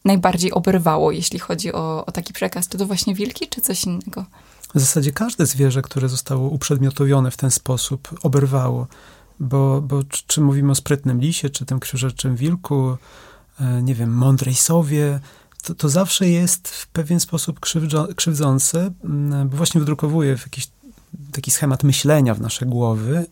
najbardziej 0.08 0.52
oberwało, 0.52 1.12
jeśli 1.12 1.38
chodzi 1.38 1.72
o, 1.72 2.06
o 2.06 2.12
taki 2.12 2.32
przekaz? 2.32 2.68
Czy 2.68 2.78
to 2.78 2.86
właśnie 2.86 3.14
wilki, 3.14 3.48
czy 3.48 3.60
coś 3.60 3.84
innego? 3.84 4.24
W 4.74 4.80
zasadzie 4.80 5.12
każde 5.12 5.46
zwierzę, 5.46 5.82
które 5.82 6.08
zostało 6.08 6.48
uprzedmiotowione 6.48 7.30
w 7.30 7.36
ten 7.36 7.50
sposób, 7.50 8.08
oberwało. 8.22 8.86
Bo, 9.40 9.80
bo 9.80 10.04
czy, 10.04 10.22
czy 10.26 10.40
mówimy 10.40 10.72
o 10.72 10.74
sprytnym 10.74 11.20
lisie, 11.20 11.50
czy 11.50 11.64
tym 11.64 11.80
krzyżerczym 11.80 12.36
wilku, 12.36 12.96
e, 13.60 13.82
nie 13.82 13.94
wiem, 13.94 14.14
mądrej 14.14 14.54
sowie, 14.54 15.20
to, 15.62 15.74
to 15.74 15.88
zawsze 15.88 16.28
jest 16.28 16.68
w 16.68 16.86
pewien 16.86 17.20
sposób 17.20 17.60
krzywdzo, 17.60 18.08
krzywdzące, 18.16 18.90
bo 19.44 19.56
właśnie 19.56 19.80
wydrukowuje 19.80 20.36
w 20.36 20.42
jakiś 20.42 20.68
taki 21.32 21.50
schemat 21.50 21.84
myślenia 21.84 22.34
w 22.34 22.40
nasze 22.40 22.66
głowy 22.66 23.26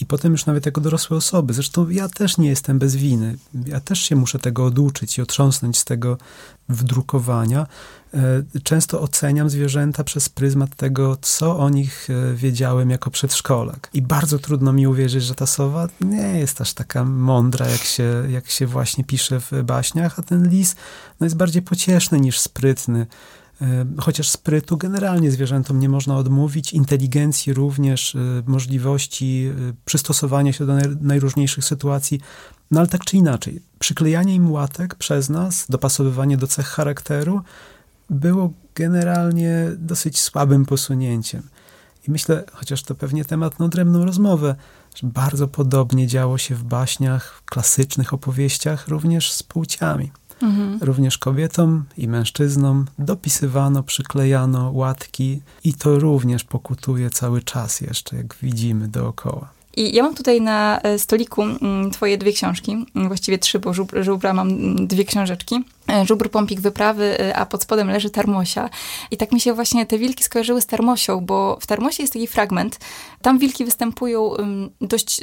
I 0.00 0.06
potem 0.06 0.32
już 0.32 0.46
nawet 0.46 0.66
jako 0.66 0.80
dorosłe 0.80 1.16
osoby. 1.16 1.54
Zresztą 1.54 1.88
ja 1.88 2.08
też 2.08 2.38
nie 2.38 2.48
jestem 2.48 2.78
bez 2.78 2.96
winy. 2.96 3.36
Ja 3.66 3.80
też 3.80 4.00
się 4.00 4.16
muszę 4.16 4.38
tego 4.38 4.64
oduczyć 4.64 5.18
i 5.18 5.22
otrząsnąć 5.22 5.78
z 5.78 5.84
tego 5.84 6.18
wdrukowania. 6.68 7.66
E, 8.14 8.42
często 8.62 9.00
oceniam 9.00 9.50
zwierzęta 9.50 10.04
przez 10.04 10.28
pryzmat 10.28 10.76
tego, 10.76 11.18
co 11.22 11.58
o 11.58 11.70
nich 11.70 12.08
e, 12.10 12.34
wiedziałem 12.34 12.90
jako 12.90 13.10
przedszkolak. 13.10 13.90
I 13.94 14.02
bardzo 14.02 14.38
trudno 14.38 14.72
mi 14.72 14.86
uwierzyć, 14.86 15.24
że 15.24 15.34
ta 15.34 15.46
sowa 15.46 15.88
nie 16.00 16.38
jest 16.38 16.60
aż 16.60 16.74
taka 16.74 17.04
mądra, 17.04 17.68
jak 17.68 17.80
się, 17.80 18.24
jak 18.28 18.50
się 18.50 18.66
właśnie 18.66 19.04
pisze 19.04 19.40
w 19.40 19.52
baśniach, 19.64 20.18
a 20.18 20.22
ten 20.22 20.48
lis 20.48 20.76
no, 21.20 21.26
jest 21.26 21.36
bardziej 21.36 21.62
pocieszny 21.62 22.20
niż 22.20 22.40
sprytny. 22.40 23.06
E, 23.62 23.84
chociaż 23.98 24.28
sprytu 24.28 24.76
generalnie 24.76 25.30
zwierzętom 25.30 25.80
nie 25.80 25.88
można 25.88 26.16
odmówić, 26.16 26.72
inteligencji 26.72 27.54
również, 27.54 28.16
możliwości 28.46 29.52
przystosowania 29.84 30.52
się 30.52 30.66
do 30.66 30.74
najróżniejszych 31.00 31.64
sytuacji, 31.64 32.20
no 32.70 32.80
ale 32.80 32.88
tak 32.88 33.04
czy 33.04 33.16
inaczej, 33.16 33.62
przyklejanie 33.78 34.34
im 34.34 34.52
łatek 34.52 34.94
przez 34.94 35.28
nas, 35.28 35.66
dopasowywanie 35.68 36.36
do 36.36 36.46
cech 36.46 36.66
charakteru, 36.66 37.42
było 38.10 38.52
generalnie 38.74 39.66
dosyć 39.76 40.20
słabym 40.20 40.66
posunięciem. 40.66 41.42
I 42.08 42.10
myślę, 42.10 42.44
chociaż 42.52 42.82
to 42.82 42.94
pewnie 42.94 43.24
temat 43.24 43.58
na 43.58 43.64
odrębną 43.64 44.04
rozmowę, 44.04 44.56
że 44.94 45.06
bardzo 45.06 45.48
podobnie 45.48 46.06
działo 46.06 46.38
się 46.38 46.54
w 46.54 46.64
baśniach, 46.64 47.42
klasycznych 47.44 48.14
opowieściach, 48.14 48.88
również 48.88 49.32
z 49.32 49.42
płciami. 49.42 50.12
Mhm. 50.42 50.78
Również 50.82 51.18
kobietom 51.18 51.84
i 51.96 52.08
mężczyznom 52.08 52.86
dopisywano, 52.98 53.82
przyklejano 53.82 54.70
łatki 54.70 55.40
i 55.64 55.74
to 55.74 55.98
również 55.98 56.44
pokutuje 56.44 57.10
cały 57.10 57.42
czas 57.42 57.80
jeszcze, 57.80 58.16
jak 58.16 58.36
widzimy 58.42 58.88
dookoła. 58.88 59.57
I 59.78 59.94
ja 59.94 60.02
mam 60.02 60.14
tutaj 60.14 60.40
na 60.40 60.80
e, 60.82 60.98
stoliku 60.98 61.42
mm, 61.42 61.90
twoje 61.90 62.18
dwie 62.18 62.32
książki, 62.32 62.72
mm, 62.72 63.08
właściwie 63.08 63.38
trzy, 63.38 63.58
bo 63.58 63.72
żubra 64.00 64.32
mam 64.32 64.48
mm, 64.48 64.86
dwie 64.86 65.04
książeczki. 65.04 65.64
E, 65.88 66.06
żubr 66.06 66.30
Pompik 66.30 66.60
Wyprawy, 66.60 67.20
e, 67.20 67.36
a 67.36 67.46
pod 67.46 67.62
spodem 67.62 67.90
leży 67.90 68.10
Tarmosia. 68.10 68.70
I 69.10 69.16
tak 69.16 69.32
mi 69.32 69.40
się 69.40 69.52
właśnie 69.52 69.86
te 69.86 69.98
wilki 69.98 70.24
skojarzyły 70.24 70.60
z 70.60 70.66
Tarmosią, 70.66 71.20
bo 71.20 71.58
w 71.60 71.66
Tarmosie 71.66 72.02
jest 72.02 72.12
taki 72.12 72.26
fragment. 72.26 72.78
Tam 73.22 73.38
wilki 73.38 73.64
występują 73.64 74.30
dość 74.80 75.20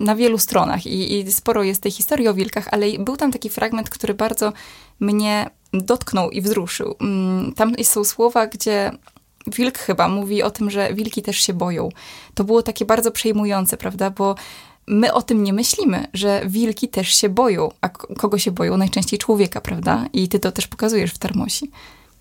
na 0.00 0.16
wielu 0.16 0.38
stronach 0.38 0.86
i, 0.86 1.18
i 1.18 1.32
sporo 1.32 1.62
jest 1.62 1.82
tej 1.82 1.92
historii 1.92 2.28
o 2.28 2.34
wilkach, 2.34 2.68
ale 2.70 2.86
był 2.98 3.16
tam 3.16 3.32
taki 3.32 3.50
fragment, 3.50 3.90
który 3.90 4.14
bardzo 4.14 4.52
mnie 5.00 5.50
dotknął 5.72 6.30
i 6.30 6.40
wzruszył. 6.40 6.94
Tam 7.56 7.74
są 7.82 8.04
słowa, 8.04 8.46
gdzie 8.46 8.90
wilk 9.50 9.78
chyba 9.78 10.08
mówi 10.08 10.42
o 10.42 10.50
tym, 10.50 10.70
że 10.70 10.94
wilki 10.94 11.22
też 11.22 11.36
się 11.36 11.54
boją. 11.54 11.88
To 12.34 12.44
było 12.44 12.62
takie 12.62 12.84
bardzo 12.84 13.10
przejmujące, 13.10 13.76
prawda? 13.76 14.10
Bo 14.10 14.34
my 14.86 15.12
o 15.12 15.22
tym 15.22 15.42
nie 15.42 15.52
myślimy, 15.52 16.06
że 16.14 16.42
wilki 16.46 16.88
też 16.88 17.08
się 17.08 17.28
boją. 17.28 17.70
A 17.80 17.88
kogo 17.88 18.38
się 18.38 18.50
boją? 18.50 18.76
Najczęściej 18.76 19.18
człowieka, 19.18 19.60
prawda? 19.60 20.06
I 20.12 20.28
ty 20.28 20.38
to 20.38 20.52
też 20.52 20.66
pokazujesz 20.66 21.12
w 21.12 21.18
Tarmosi. 21.18 21.70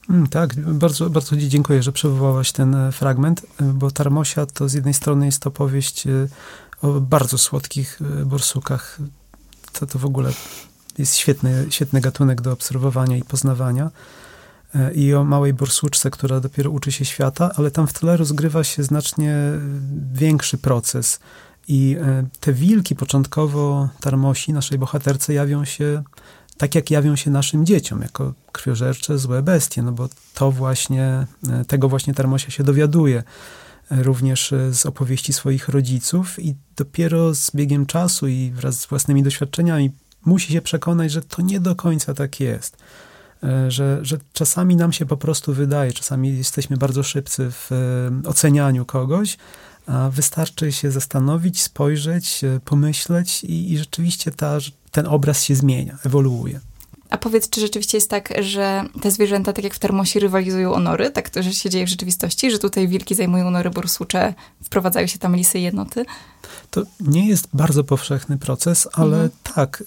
Mm, 0.09 0.27
tak, 0.27 0.55
bardzo, 0.55 1.09
bardzo 1.09 1.37
Ci 1.37 1.49
dziękuję, 1.49 1.83
że 1.83 1.91
przywołałaś 1.91 2.51
ten 2.51 2.75
e, 2.75 2.91
fragment, 2.91 3.41
e, 3.61 3.63
bo 3.63 3.91
Tarmosia 3.91 4.45
to 4.45 4.69
z 4.69 4.73
jednej 4.73 4.93
strony 4.93 5.25
jest 5.25 5.39
to 5.39 5.51
powieść 5.51 6.07
e, 6.07 6.27
o 6.81 6.87
bardzo 6.87 7.37
słodkich 7.37 7.99
borsukach. 8.25 8.97
To, 9.73 9.85
to 9.85 9.99
w 9.99 10.05
ogóle 10.05 10.31
jest 10.97 11.15
świetny, 11.15 11.65
świetny 11.69 12.01
gatunek 12.01 12.41
do 12.41 12.51
obserwowania 12.51 13.17
i 13.17 13.23
poznawania. 13.23 13.91
E, 14.77 14.93
i 14.93 15.13
o 15.13 15.23
małej 15.23 15.53
borsuczce, 15.53 16.11
która 16.11 16.39
dopiero 16.39 16.71
uczy 16.71 16.91
się 16.91 17.05
świata, 17.05 17.51
ale 17.55 17.71
tam 17.71 17.87
w 17.87 17.93
tle 17.93 18.17
rozgrywa 18.17 18.63
się 18.63 18.83
znacznie 18.83 19.35
większy 20.13 20.57
proces. 20.57 21.19
I 21.67 21.97
e, 22.01 22.27
te 22.39 22.53
wilki 22.53 22.95
początkowo 22.95 23.89
Tarmosi, 23.99 24.53
naszej 24.53 24.77
bohaterce, 24.77 25.33
jawią 25.33 25.65
się 25.65 26.03
tak, 26.57 26.75
jak 26.75 26.91
jawią 26.91 27.15
się 27.15 27.31
naszym 27.31 27.65
dzieciom, 27.65 28.01
jako 28.01 28.33
krwiożercze, 28.51 29.17
złe 29.17 29.43
bestie, 29.43 29.81
no 29.81 29.91
bo 29.91 30.09
to 30.33 30.51
właśnie, 30.51 31.27
e, 31.49 31.65
tego 31.65 31.89
właśnie 31.89 32.13
Tarmosia 32.13 32.51
się 32.51 32.63
dowiaduje 32.63 33.23
również 33.91 34.53
z 34.71 34.85
opowieści 34.85 35.33
swoich 35.33 35.69
rodziców 35.69 36.39
i 36.39 36.55
dopiero 36.75 37.35
z 37.35 37.51
biegiem 37.55 37.85
czasu 37.85 38.27
i 38.27 38.51
wraz 38.55 38.79
z 38.79 38.85
własnymi 38.85 39.23
doświadczeniami 39.23 39.91
musi 40.25 40.53
się 40.53 40.61
przekonać, 40.61 41.11
że 41.11 41.21
to 41.21 41.41
nie 41.41 41.59
do 41.59 41.75
końca 41.75 42.13
tak 42.13 42.39
jest 42.39 42.77
E, 42.77 42.79
że, 43.67 43.99
że 44.01 44.17
czasami 44.33 44.75
nam 44.75 44.93
się 44.93 45.05
po 45.05 45.17
prostu 45.17 45.53
wydaje, 45.53 45.91
czasami 45.91 46.37
jesteśmy 46.37 46.77
bardzo 46.77 47.03
szybcy 47.03 47.51
w 47.51 47.71
e, 47.71 48.29
ocenianiu 48.29 48.85
kogoś, 48.85 49.37
a 49.87 50.09
wystarczy 50.09 50.71
się 50.71 50.91
zastanowić, 50.91 51.61
spojrzeć, 51.61 52.43
e, 52.43 52.59
pomyśleć 52.65 53.43
i, 53.43 53.73
i 53.73 53.77
rzeczywiście 53.77 54.31
ta, 54.31 54.57
ten 54.91 55.07
obraz 55.07 55.43
się 55.43 55.55
zmienia, 55.55 55.97
ewoluuje. 56.05 56.59
A 57.09 57.17
powiedz, 57.17 57.49
czy 57.49 57.61
rzeczywiście 57.61 57.97
jest 57.97 58.09
tak, 58.09 58.33
że 58.41 58.83
te 59.01 59.11
zwierzęta, 59.11 59.53
tak 59.53 59.63
jak 59.63 59.73
w 59.73 59.79
Termosie, 59.79 60.19
rywalizują 60.19 60.73
o 60.73 60.79
nory? 60.79 61.11
Tak 61.11 61.29
to, 61.29 61.43
że 61.43 61.53
się 61.53 61.69
dzieje 61.69 61.85
w 61.85 61.89
rzeczywistości? 61.89 62.51
Że 62.51 62.59
tutaj 62.59 62.87
wilki 62.87 63.15
zajmują 63.15 63.51
nory 63.51 63.69
borsucze, 63.69 64.33
wprowadzają 64.63 65.07
się 65.07 65.19
tam 65.19 65.35
lisy 65.35 65.59
i 65.59 65.63
jednoty? 65.63 66.05
To 66.71 66.83
nie 66.99 67.27
jest 67.27 67.47
bardzo 67.53 67.83
powszechny 67.83 68.37
proces, 68.37 68.87
ale 68.93 69.15
mhm. 69.15 69.29
tak, 69.55 69.83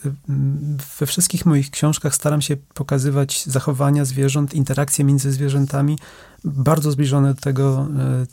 we 0.98 1.06
wszystkich 1.06 1.46
moich 1.46 1.70
książkach 1.70 2.14
staram 2.14 2.42
się 2.42 2.56
pokazywać 2.74 3.44
zachowania 3.46 4.04
zwierząt, 4.04 4.54
interakcje 4.54 5.04
między 5.04 5.32
zwierzętami 5.32 5.98
bardzo 6.44 6.90
zbliżone 6.90 7.34
do 7.34 7.40
tego, 7.40 7.88
e, 7.98 8.26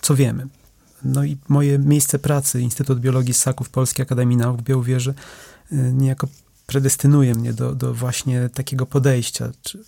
co 0.00 0.14
wiemy. 0.14 0.46
No 1.04 1.24
i 1.24 1.36
moje 1.48 1.78
miejsce 1.78 2.18
pracy, 2.18 2.60
Instytut 2.60 3.00
Biologii 3.00 3.34
Ssaków 3.34 3.68
Polskiej 3.68 4.02
Akademii 4.02 4.36
Nauk 4.36 4.60
w 4.60 4.62
Białowieży, 4.62 5.14
e, 5.72 5.76
niejako 5.76 6.28
predestynuje 6.66 7.34
mnie 7.34 7.52
do, 7.52 7.74
do 7.74 7.94
właśnie 7.94 8.48
takiego 8.54 8.86
podejścia, 8.86 9.50
czy 9.62 9.84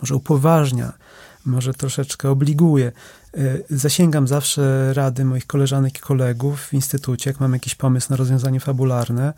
może 0.00 0.14
upoważnia, 0.14 0.92
może 1.44 1.74
troszeczkę 1.74 2.30
obliguje. 2.30 2.92
E, 3.34 3.58
zasięgam 3.70 4.28
zawsze 4.28 4.94
rady 4.94 5.24
moich 5.24 5.46
koleżanek 5.46 5.98
i 5.98 6.00
kolegów 6.00 6.60
w 6.60 6.74
instytucie, 6.74 7.30
jak 7.30 7.40
mam 7.40 7.52
jakiś 7.52 7.74
pomysł 7.74 8.06
na 8.10 8.16
rozwiązanie 8.16 8.60
fabularne, 8.60 9.32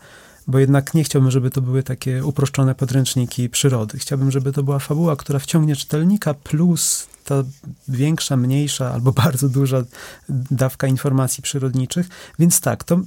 bo 0.47 0.59
jednak 0.59 0.93
nie 0.93 1.03
chciałbym, 1.03 1.31
żeby 1.31 1.49
to 1.49 1.61
były 1.61 1.83
takie 1.83 2.25
uproszczone 2.25 2.75
podręczniki 2.75 3.49
przyrody. 3.49 3.99
Chciałbym, 3.99 4.31
żeby 4.31 4.51
to 4.51 4.63
była 4.63 4.79
fabuła, 4.79 5.15
która 5.15 5.39
wciągnie 5.39 5.75
czytelnika, 5.75 6.33
plus 6.33 7.07
ta 7.25 7.43
większa, 7.87 8.37
mniejsza 8.37 8.93
albo 8.93 9.11
bardzo 9.23 9.49
duża 9.49 9.83
dawka 10.29 10.87
informacji 10.87 11.43
przyrodniczych. 11.43 12.09
Więc 12.39 12.61
tak, 12.61 12.83
to 12.83 12.99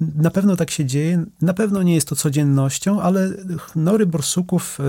na 0.00 0.30
pewno 0.30 0.56
tak 0.56 0.70
się 0.70 0.84
dzieje, 0.84 1.24
na 1.42 1.54
pewno 1.54 1.82
nie 1.82 1.94
jest 1.94 2.08
to 2.08 2.16
codziennością, 2.16 3.00
ale 3.00 3.30
nory 3.76 4.06
borsuków, 4.06 4.78
e, 4.80 4.84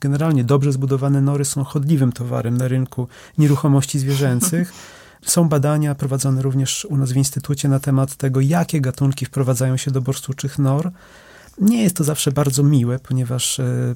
generalnie 0.00 0.44
dobrze 0.44 0.72
zbudowane 0.72 1.20
nory 1.20 1.44
są 1.44 1.64
chodliwym 1.64 2.12
towarem 2.12 2.56
na 2.56 2.68
rynku 2.68 3.08
nieruchomości 3.38 3.98
zwierzęcych. 3.98 4.72
Są 5.26 5.48
badania 5.48 5.94
prowadzone 5.94 6.42
również 6.42 6.84
u 6.84 6.96
nas 6.96 7.12
w 7.12 7.16
Instytucie 7.16 7.68
na 7.68 7.80
temat 7.80 8.16
tego, 8.16 8.40
jakie 8.40 8.80
gatunki 8.80 9.26
wprowadzają 9.26 9.76
się 9.76 9.90
do 9.90 10.00
borsuczych 10.00 10.58
nor. 10.58 10.90
Nie 11.58 11.82
jest 11.82 11.96
to 11.96 12.04
zawsze 12.04 12.32
bardzo 12.32 12.62
miłe, 12.62 12.98
ponieważ 12.98 13.60
e, 13.60 13.94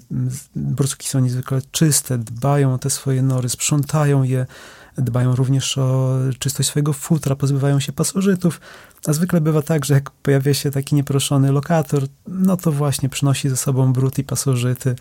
borsuki 0.56 1.08
są 1.08 1.20
niezwykle 1.20 1.62
czyste, 1.70 2.18
dbają 2.18 2.74
o 2.74 2.78
te 2.78 2.90
swoje 2.90 3.22
nory, 3.22 3.48
sprzątają 3.48 4.22
je, 4.22 4.46
dbają 4.98 5.36
również 5.36 5.78
o 5.78 6.18
czystość 6.38 6.68
swojego 6.68 6.92
futra, 6.92 7.36
pozbywają 7.36 7.80
się 7.80 7.92
pasożytów, 7.92 8.60
a 9.06 9.12
zwykle 9.12 9.40
bywa 9.40 9.62
tak, 9.62 9.84
że 9.84 9.94
jak 9.94 10.10
pojawia 10.10 10.54
się 10.54 10.70
taki 10.70 10.94
nieproszony 10.94 11.52
lokator, 11.52 12.02
no 12.28 12.56
to 12.56 12.72
właśnie 12.72 13.08
przynosi 13.08 13.48
ze 13.48 13.56
sobą 13.56 13.92
brud 13.92 14.18
i 14.18 14.24
pasożyty, 14.24 14.96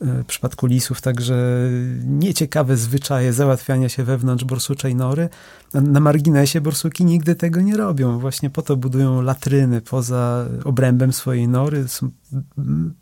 w 0.00 0.24
przypadku 0.24 0.66
lisów, 0.66 1.00
także 1.00 1.68
nieciekawe 2.04 2.76
zwyczaje 2.76 3.32
załatwiania 3.32 3.88
się 3.88 4.04
wewnątrz 4.04 4.44
borsuczej 4.44 4.94
nory. 4.94 5.28
Na 5.74 6.00
marginesie 6.00 6.60
borsuki 6.60 7.04
nigdy 7.04 7.34
tego 7.34 7.60
nie 7.60 7.76
robią. 7.76 8.18
Właśnie 8.18 8.50
po 8.50 8.62
to 8.62 8.76
budują 8.76 9.22
latryny 9.22 9.80
poza 9.80 10.46
obrębem 10.64 11.12
swojej 11.12 11.48
nory. 11.48 11.88
Są 11.88 12.10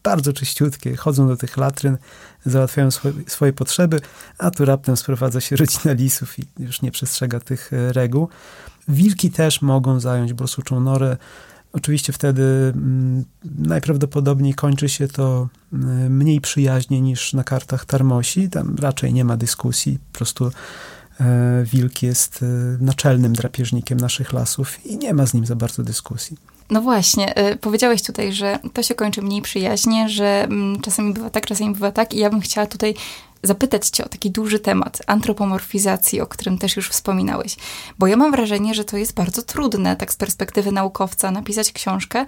bardzo 0.02 0.32
czyściutkie, 0.32 0.96
chodzą 0.96 1.28
do 1.28 1.36
tych 1.36 1.56
latryn, 1.56 1.98
załatwiają 2.46 2.88
swoje, 3.26 3.52
potrzeby, 3.52 4.00
a 4.38 4.50
tu 4.50 4.64
raptem 4.64 4.96
sprowadza 4.96 5.40
się 5.40 5.56
rodzina 5.56 5.92
lisów 5.92 6.38
i 6.38 6.44
już 6.58 6.82
nie 6.82 6.90
przestrzega 6.90 7.40
tych 7.40 7.72
e, 7.72 7.92
reguł. 7.92 8.28
Wilki 8.88 9.30
też 9.30 9.62
mogą 9.62 10.00
zająć 10.00 10.32
borsuczą 10.32 10.80
norę 10.80 11.16
Oczywiście 11.72 12.12
wtedy 12.12 12.42
mm, 12.74 13.24
najprawdopodobniej 13.58 14.54
kończy 14.54 14.88
się 14.88 15.08
to 15.08 15.48
mm, 15.72 16.16
mniej 16.16 16.40
przyjaźnie 16.40 17.00
niż 17.00 17.32
na 17.32 17.44
kartach 17.44 17.84
Tarmosi. 17.84 18.48
Tam 18.48 18.76
raczej 18.78 19.12
nie 19.12 19.24
ma 19.24 19.36
dyskusji. 19.36 19.98
Po 20.12 20.16
prostu 20.16 20.50
e, 21.20 21.64
wilk 21.72 22.02
jest 22.02 22.42
e, 22.42 22.46
naczelnym 22.80 23.32
drapieżnikiem 23.32 24.00
naszych 24.00 24.32
lasów 24.32 24.86
i 24.86 24.98
nie 24.98 25.14
ma 25.14 25.26
z 25.26 25.34
nim 25.34 25.46
za 25.46 25.56
bardzo 25.56 25.82
dyskusji. 25.82 26.36
No 26.70 26.82
właśnie, 26.82 27.50
y, 27.52 27.56
powiedziałeś 27.56 28.02
tutaj, 28.02 28.32
że 28.32 28.58
to 28.72 28.82
się 28.82 28.94
kończy 28.94 29.22
mniej 29.22 29.42
przyjaźnie, 29.42 30.08
że 30.08 30.44
mm, 30.44 30.80
czasami 30.80 31.12
bywa 31.14 31.30
tak, 31.30 31.46
czasami 31.46 31.74
bywa 31.74 31.92
tak 31.92 32.14
i 32.14 32.18
ja 32.18 32.30
bym 32.30 32.40
chciała 32.40 32.66
tutaj 32.66 32.94
zapytać 33.42 33.88
Cię 33.88 34.04
o 34.04 34.08
taki 34.08 34.30
duży 34.30 34.58
temat 34.58 35.02
antropomorfizacji, 35.06 36.20
o 36.20 36.26
którym 36.26 36.58
też 36.58 36.76
już 36.76 36.88
wspominałeś. 36.88 37.56
Bo 37.98 38.06
ja 38.06 38.16
mam 38.16 38.30
wrażenie, 38.30 38.74
że 38.74 38.84
to 38.84 38.96
jest 38.96 39.14
bardzo 39.14 39.42
trudne, 39.42 39.96
tak 39.96 40.12
z 40.12 40.16
perspektywy 40.16 40.72
naukowca, 40.72 41.30
napisać 41.30 41.72
książkę, 41.72 42.26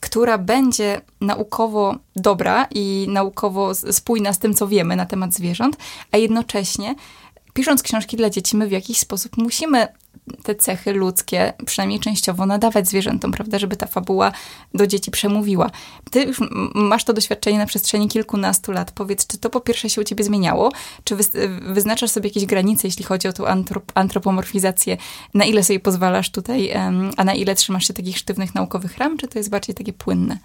która 0.00 0.38
będzie 0.38 1.00
naukowo 1.20 1.96
dobra 2.16 2.66
i 2.70 3.06
naukowo 3.10 3.74
spójna 3.74 4.32
z 4.32 4.38
tym, 4.38 4.54
co 4.54 4.68
wiemy 4.68 4.96
na 4.96 5.06
temat 5.06 5.34
zwierząt, 5.34 5.76
a 6.12 6.16
jednocześnie 6.16 6.94
pisząc 7.54 7.82
książki 7.82 8.16
dla 8.16 8.30
dzieci, 8.30 8.56
my 8.56 8.66
w 8.66 8.72
jakiś 8.72 8.98
sposób 8.98 9.36
musimy 9.36 9.88
te 10.42 10.54
cechy 10.54 10.92
ludzkie, 10.92 11.52
przynajmniej 11.66 12.00
częściowo, 12.00 12.46
nadawać 12.46 12.88
zwierzętom, 12.88 13.32
prawda, 13.32 13.58
żeby 13.58 13.76
ta 13.76 13.86
fabuła 13.86 14.32
do 14.74 14.86
dzieci 14.86 15.10
przemówiła. 15.10 15.70
Ty 16.10 16.22
już 16.22 16.40
masz 16.74 17.04
to 17.04 17.12
doświadczenie 17.12 17.58
na 17.58 17.66
przestrzeni 17.66 18.08
kilkunastu 18.08 18.72
lat. 18.72 18.90
Powiedz, 18.90 19.26
czy 19.26 19.38
to 19.38 19.50
po 19.50 19.60
pierwsze 19.60 19.90
się 19.90 20.00
u 20.00 20.04
ciebie 20.04 20.24
zmieniało? 20.24 20.72
Czy 21.04 21.16
wyznaczasz 21.62 22.10
sobie 22.10 22.28
jakieś 22.28 22.46
granice, 22.46 22.88
jeśli 22.88 23.04
chodzi 23.04 23.28
o 23.28 23.32
tą 23.32 23.46
antrop 23.46 23.92
antropomorfizację? 23.94 24.96
Na 25.34 25.44
ile 25.44 25.64
sobie 25.64 25.80
pozwalasz 25.80 26.30
tutaj, 26.30 26.72
a 27.16 27.24
na 27.24 27.34
ile 27.34 27.54
trzymasz 27.54 27.86
się 27.86 27.94
takich 27.94 28.18
sztywnych 28.18 28.54
naukowych 28.54 28.98
ram, 28.98 29.18
czy 29.18 29.28
to 29.28 29.38
jest 29.38 29.50
bardziej 29.50 29.74
takie 29.74 29.92
płynne? 29.92 30.38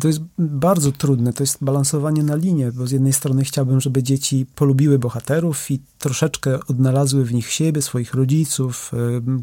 To 0.00 0.08
jest 0.08 0.20
bardzo 0.38 0.92
trudne, 0.92 1.32
to 1.32 1.42
jest 1.42 1.64
balansowanie 1.64 2.22
na 2.22 2.36
linie, 2.36 2.72
bo 2.72 2.86
z 2.86 2.90
jednej 2.90 3.12
strony 3.12 3.44
chciałbym, 3.44 3.80
żeby 3.80 4.02
dzieci 4.02 4.46
polubiły 4.54 4.98
bohaterów 4.98 5.70
i 5.70 5.80
troszeczkę 5.98 6.58
odnalazły 6.68 7.24
w 7.24 7.34
nich 7.34 7.50
siebie, 7.50 7.82
swoich 7.82 8.14
rodziców, 8.14 8.92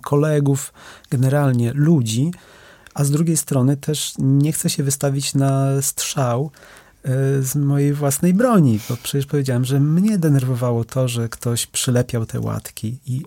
kolegów, 0.03 0.74
generalnie 1.10 1.74
ludzi, 1.74 2.31
a 2.93 3.03
z 3.03 3.12
drugiej 3.12 3.38
strony 3.38 3.77
też 3.77 4.13
nie 4.17 4.51
chcę 4.51 4.70
się 4.70 4.84
wystawić 4.84 5.34
na 5.34 5.81
strzał 5.81 6.51
e, 7.03 7.10
z 7.41 7.55
mojej 7.55 7.93
własnej 7.93 8.34
broni, 8.34 8.79
bo 8.89 8.98
przecież 9.03 9.25
powiedziałem, 9.25 9.65
że 9.65 9.79
mnie 9.79 10.17
denerwowało 10.17 10.86
to, 10.86 11.08
że 11.08 11.29
ktoś 11.29 11.67
przylepiał 11.67 12.25
te 12.25 12.39
łatki 12.39 13.00
i 13.05 13.22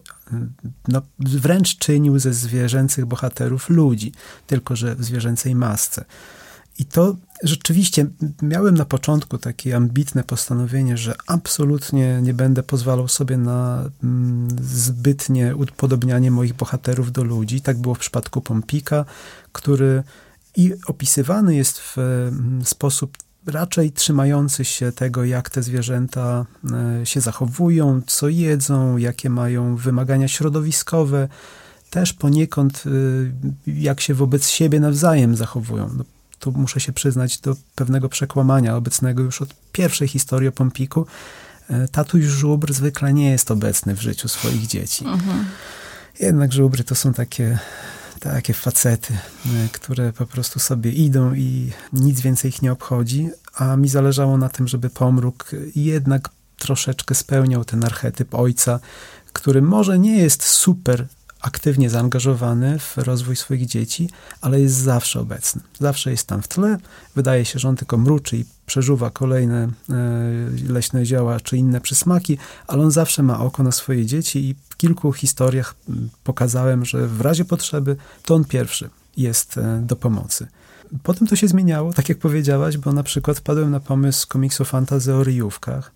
no, 0.89 1.03
wręcz 1.19 1.79
czynił 1.79 2.19
ze 2.19 2.35
zwierzęcych 2.35 3.07
bohaterów 3.07 3.71
ludzi, 3.71 4.13
tylko 4.47 4.77
że 4.77 4.95
w 4.95 5.05
zwierzęcej 5.05 5.55
masce. 5.55 6.05
I 6.79 6.85
to 6.85 7.17
rzeczywiście 7.43 8.07
miałem 8.43 8.75
na 8.75 8.85
początku 8.85 9.39
takie 9.39 9.77
ambitne 9.77 10.25
postanowienie, 10.25 10.97
że 10.97 11.15
absolutnie 11.27 12.21
nie 12.23 12.35
będę 12.35 12.63
pozwalał 12.63 13.09
sobie 13.09 13.37
na 13.37 13.91
zbytnie 14.63 15.57
upodobnianie 15.57 16.31
moich 16.31 16.55
bohaterów 16.55 17.13
do 17.13 17.25
ludzi. 17.25 17.61
Tak 17.61 17.79
było 17.79 17.95
w 17.95 17.99
przypadku 17.99 18.41
Pompika, 18.41 19.05
który 19.53 20.03
i 20.57 20.73
opisywany 20.87 21.55
jest 21.55 21.81
w 21.81 21.97
sposób 22.65 23.17
raczej 23.47 23.93
trzymający 23.93 24.65
się 24.65 24.93
tego, 24.93 25.25
jak 25.25 25.51
te 25.51 25.63
zwierzęta 25.63 26.47
e, 27.01 27.07
się 27.07 27.21
zachowują, 27.21 28.01
co 28.07 28.29
jedzą, 28.29 28.97
jakie 28.97 29.31
mają 29.31 29.77
wymagania 29.77 30.29
środowiskowe, 30.29 31.29
też 31.91 32.13
poniekąd 32.13 32.85
e, 32.87 32.91
jak 33.67 34.01
się 34.01 34.15
wobec 34.15 34.49
siebie 34.49 34.81
nawzajem 34.81 35.37
zachowują. 35.37 35.91
No, 35.97 36.05
tu 36.45 36.53
muszę 36.53 36.81
się 36.81 36.93
przyznać 36.93 37.39
do 37.39 37.57
pewnego 37.75 38.09
przekłamania 38.09 38.77
obecnego 38.77 39.23
już 39.23 39.43
od 39.43 39.55
pierwszej 39.73 40.09
historii 40.09 40.49
o 40.49 40.53
Pompiku. 40.53 41.07
E, 41.71 41.89
tatuś 41.89 42.25
żubr 42.25 42.73
zwykle 42.73 43.13
nie 43.13 43.31
jest 43.31 43.51
obecny 43.51 43.95
w 43.95 44.03
życiu 44.03 44.29
swoich 44.29 44.67
dzieci. 44.67 45.05
Mhm. 45.05 45.45
Jednak 46.21 46.53
żubry 46.53 46.85
to 46.85 46.95
są 46.95 47.15
takie, 47.15 47.59
takie 48.21 48.55
facety, 48.55 49.15
e, 49.47 49.69
które 49.73 50.13
po 50.13 50.27
prostu 50.27 50.61
sobie 50.61 50.93
idą 50.93 51.35
i 51.35 51.73
nic 51.93 52.21
więcej 52.21 52.49
ich 52.49 52.63
nie 52.63 52.73
obchodzi, 52.73 53.31
a 53.55 53.77
mi 53.77 53.89
zależało 53.89 54.39
na 54.39 54.49
tym, 54.49 54.69
żeby 54.69 54.91
pomruk 54.91 55.51
jednak 55.77 56.29
troszeczkę 56.59 57.15
spełniał 57.15 57.65
ten 57.65 57.85
archetyp 57.85 58.35
ojca, 58.35 58.81
który 59.33 59.63
może 59.63 59.99
nie 59.99 60.19
jest 60.19 60.43
super 60.43 61.07
aktywnie 61.45 61.91
zaangażowany 61.91 62.79
w 62.79 62.99
rozwój 62.99 63.37
swoich 63.37 63.67
dzieci, 63.67 64.11
ale 64.41 64.61
jest 64.61 64.75
zawsze 64.75 65.21
obecny. 65.21 65.63
Zawsze 65.81 66.11
jest 66.11 66.27
tam 66.27 66.43
w 66.43 66.49
tle. 66.49 66.77
Wydaje 67.17 67.45
się, 67.45 67.59
że 67.59 67.69
on 67.69 67.77
tylko 67.77 67.99
mruczy 67.99 68.37
i 68.37 68.45
przeżuwa 68.67 69.11
kolejne 69.11 69.69
e, 69.91 69.95
leśne 70.69 71.07
zioła 71.07 71.41
czy 71.41 71.57
inne 71.57 71.81
przysmaki, 71.81 72.39
ale 72.67 72.83
on 72.83 72.91
zawsze 72.91 73.23
ma 73.23 73.41
oko 73.41 73.63
na 73.63 73.73
swoje 73.73 74.07
dzieci 74.07 74.49
i 74.49 74.55
w 74.69 74.77
kilku 74.77 75.13
historiach 75.13 75.75
pokazałem, 76.25 76.85
że 76.85 77.09
w 77.09 77.21
razie 77.21 77.45
potrzeby 77.45 77.97
to 78.25 78.35
on 78.35 78.45
pierwszy 78.45 78.91
jest 79.17 79.59
e, 79.59 79.83
do 79.87 79.97
pomocy. 79.97 80.47
Potem 81.03 81.29
to 81.29 81.37
się 81.37 81.49
zmieniało, 81.49 81.93
tak 81.93 82.09
jak 82.09 82.19
powiedziałaś, 82.19 82.77
bo 82.77 82.93
na 82.93 83.03
przykład 83.03 83.39
wpadłem 83.39 83.71
na 83.71 83.81
pomysł 83.81 84.29
komiksu 84.29 84.65
fantazy 84.65 85.15
o 85.15 85.25
ryjówkach. 85.25 85.93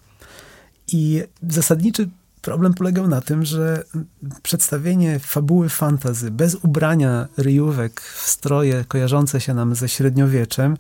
I 0.93 1.23
zasadniczy 1.49 2.09
Problem 2.43 2.75
polegał 2.75 3.09
na 3.09 3.21
tym, 3.21 3.45
że 3.45 3.85
przedstawienie 4.43 5.19
fabuły 5.19 5.69
fantazy 5.69 6.31
bez 6.31 6.55
ubrania 6.55 7.29
ryjówek 7.37 8.01
w 8.01 8.29
stroje 8.31 8.85
kojarzące 8.89 9.41
się 9.41 9.55
nam 9.55 9.75
ze 9.75 9.89
średniowieczem 9.89 10.77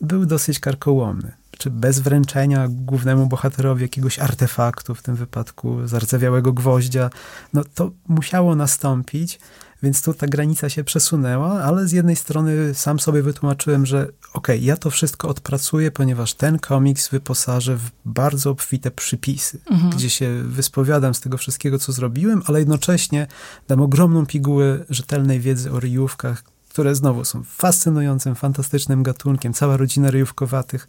był 0.00 0.26
dosyć 0.26 0.60
karkołomny. 0.60 1.32
Czy 1.58 1.70
bez 1.70 1.98
wręczenia 1.98 2.68
głównemu 2.68 3.26
bohaterowi 3.26 3.82
jakiegoś 3.82 4.18
artefaktu, 4.18 4.94
w 4.94 5.02
tym 5.02 5.16
wypadku 5.16 5.86
zardzewiałego 5.86 6.52
gwoździa, 6.52 7.10
no 7.52 7.62
to 7.74 7.90
musiało 8.08 8.54
nastąpić, 8.54 9.38
więc 9.82 10.02
tu 10.02 10.14
ta 10.14 10.26
granica 10.26 10.68
się 10.68 10.84
przesunęła, 10.84 11.62
ale 11.62 11.88
z 11.88 11.92
jednej 11.92 12.16
strony 12.16 12.74
sam 12.74 13.00
sobie 13.00 13.22
wytłumaczyłem, 13.22 13.86
że 13.86 14.02
okej, 14.02 14.12
okay, 14.32 14.58
ja 14.58 14.76
to 14.76 14.90
wszystko 14.90 15.28
odpracuję, 15.28 15.90
ponieważ 15.90 16.34
ten 16.34 16.58
komiks 16.58 17.08
wyposażę 17.08 17.76
w 17.76 17.90
bardzo 18.04 18.50
obfite 18.50 18.90
przypisy, 18.90 19.58
mhm. 19.70 19.90
gdzie 19.90 20.10
się 20.10 20.42
wyspowiadam 20.44 21.14
z 21.14 21.20
tego 21.20 21.38
wszystkiego, 21.38 21.78
co 21.78 21.92
zrobiłem, 21.92 22.42
ale 22.46 22.58
jednocześnie 22.58 23.26
dam 23.68 23.80
ogromną 23.80 24.26
pigułę 24.26 24.84
rzetelnej 24.90 25.40
wiedzy 25.40 25.72
o 25.72 25.80
ryjówkach, 25.80 26.42
które 26.68 26.94
znowu 26.94 27.24
są 27.24 27.42
fascynującym, 27.44 28.34
fantastycznym 28.34 29.02
gatunkiem. 29.02 29.52
Cała 29.52 29.76
rodzina 29.76 30.10
ryjówkowatych 30.10 30.88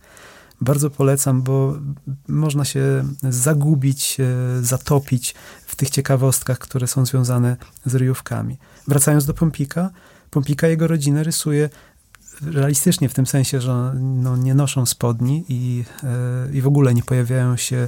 bardzo 0.62 0.89
polecam, 0.89 1.41
bo 1.41 1.77
można 2.27 2.65
się 2.65 3.04
zagubić, 3.23 4.17
zatopić 4.62 5.36
w 5.61 5.61
tych 5.82 5.89
ciekawostkach, 5.89 6.60
które 6.60 6.88
są 6.88 7.06
związane 7.06 7.58
z 7.86 7.96
ryjówkami. 7.96 8.58
Wracając 8.88 9.26
do 9.26 9.34
Pompika, 9.34 9.89
Pompika 10.32 10.67
jego 10.67 10.88
rodzinę 10.88 11.24
rysuje 11.24 11.70
realistycznie 12.41 13.10
w 13.10 13.13
tym 13.13 13.28
sensie, 13.28 13.62
że 13.62 13.94
no, 14.00 14.38
nie 14.38 14.56
noszą 14.56 14.86
spodni 14.86 15.46
i, 15.50 15.84
e, 16.04 16.54
i 16.54 16.62
w 16.62 16.67
ogóle 16.67 16.94
nie 16.94 17.04
pojawiają 17.04 17.58
się, 17.58 17.88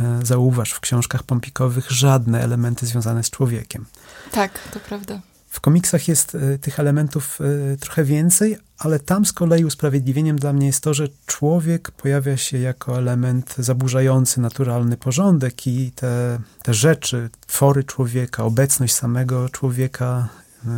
e, 0.00 0.20
zauważ, 0.22 0.72
w 0.72 0.80
książkach 0.80 1.22
pompikowych 1.22 1.90
żadne 1.90 2.42
elementy 2.42 2.86
związane 2.86 3.24
z 3.24 3.30
człowiekiem. 3.30 3.86
Tak, 4.30 4.68
to 4.72 4.80
prawda. 4.80 5.20
W 5.50 5.60
komiksach 5.60 6.08
jest 6.08 6.34
y, 6.34 6.58
tych 6.58 6.80
elementów 6.80 7.38
y, 7.40 7.76
trochę 7.80 8.04
więcej, 8.04 8.56
ale 8.78 8.98
tam 9.00 9.24
z 9.24 9.32
kolei 9.32 9.64
usprawiedliwieniem 9.64 10.38
dla 10.38 10.52
mnie 10.52 10.66
jest 10.66 10.82
to, 10.82 10.94
że 10.94 11.08
człowiek 11.26 11.90
pojawia 11.90 12.36
się 12.36 12.58
jako 12.58 12.98
element 12.98 13.54
zaburzający 13.58 14.40
naturalny 14.40 14.96
porządek 14.96 15.66
i 15.66 15.92
te, 15.92 16.38
te 16.62 16.74
rzeczy, 16.74 17.30
twory 17.46 17.84
człowieka, 17.84 18.44
obecność 18.44 18.94
samego 18.94 19.48
człowieka 19.48 20.28
y, 20.64 20.68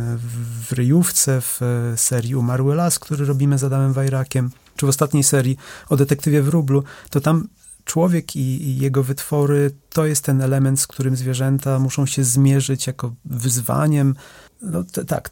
w 0.67 0.71
ryjówce, 0.71 1.41
w 1.41 1.61
serii 1.95 2.35
Umarły 2.35 2.75
Las, 2.75 2.99
który 2.99 3.25
robimy 3.25 3.57
z 3.57 3.63
Adamem 3.63 3.93
Wajrakiem, 3.93 4.51
czy 4.75 4.85
w 4.85 4.89
ostatniej 4.89 5.23
serii 5.23 5.57
o 5.89 5.97
detektywie 5.97 6.41
Wróblu, 6.41 6.83
to 7.09 7.21
tam 7.21 7.47
człowiek 7.85 8.35
i, 8.35 8.39
i, 8.39 8.77
jego 8.77 9.03
wytwory 9.03 9.71
to 9.89 10.05
jest 10.05 10.23
ten 10.23 10.41
element, 10.41 10.79
z 10.79 10.87
którym 10.87 11.15
zwierzęta 11.15 11.79
muszą 11.79 12.05
się 12.05 12.23
zmierzyć 12.23 12.87
jako 12.87 13.13
wyzwaniem, 13.25 14.15
no 14.63 14.83
tak, 15.07 15.31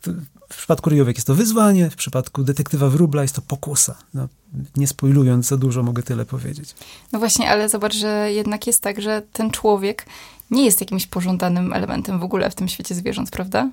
w 0.49 0.57
przypadku 0.57 0.89
ryjówek 0.89 1.17
jest 1.17 1.27
to 1.27 1.35
wyzwanie, 1.35 1.89
w 1.89 1.95
przypadku 1.95 2.43
detektywa 2.43 2.89
wróbla 2.89 3.21
jest 3.21 3.35
to 3.35 3.41
pokusa. 3.41 3.95
No, 4.13 4.27
nie 4.75 4.87
spoilując 4.87 5.47
za 5.47 5.57
dużo, 5.57 5.83
mogę 5.83 6.03
tyle 6.03 6.25
powiedzieć. 6.25 6.75
No 7.11 7.19
właśnie, 7.19 7.49
ale 7.49 7.69
zobacz, 7.69 7.95
że 7.95 8.31
jednak 8.31 8.67
jest 8.67 8.81
tak, 8.81 9.01
że 9.01 9.21
ten 9.33 9.51
człowiek 9.51 10.05
nie 10.51 10.65
jest 10.65 10.81
jakimś 10.81 11.07
pożądanym 11.07 11.73
elementem 11.73 12.19
w 12.19 12.23
ogóle 12.23 12.49
w 12.49 12.55
tym 12.55 12.67
świecie 12.67 12.95
zwierząt, 12.95 13.31
prawda? 13.31 13.69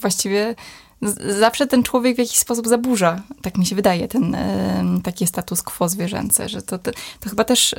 Właściwie 0.00 0.54
zawsze 1.40 1.66
ten 1.66 1.82
człowiek 1.82 2.16
w 2.16 2.18
jakiś 2.18 2.38
sposób 2.38 2.68
zaburza, 2.68 3.22
tak 3.42 3.58
mi 3.58 3.66
się 3.66 3.76
wydaje, 3.76 4.08
ten 4.08 4.36
taki 5.04 5.26
status 5.26 5.62
quo 5.62 5.88
zwierzęce, 5.88 6.48
że 6.48 6.62
to, 6.62 6.78
to, 6.78 6.90
to 7.20 7.30
chyba 7.30 7.44
też 7.44 7.74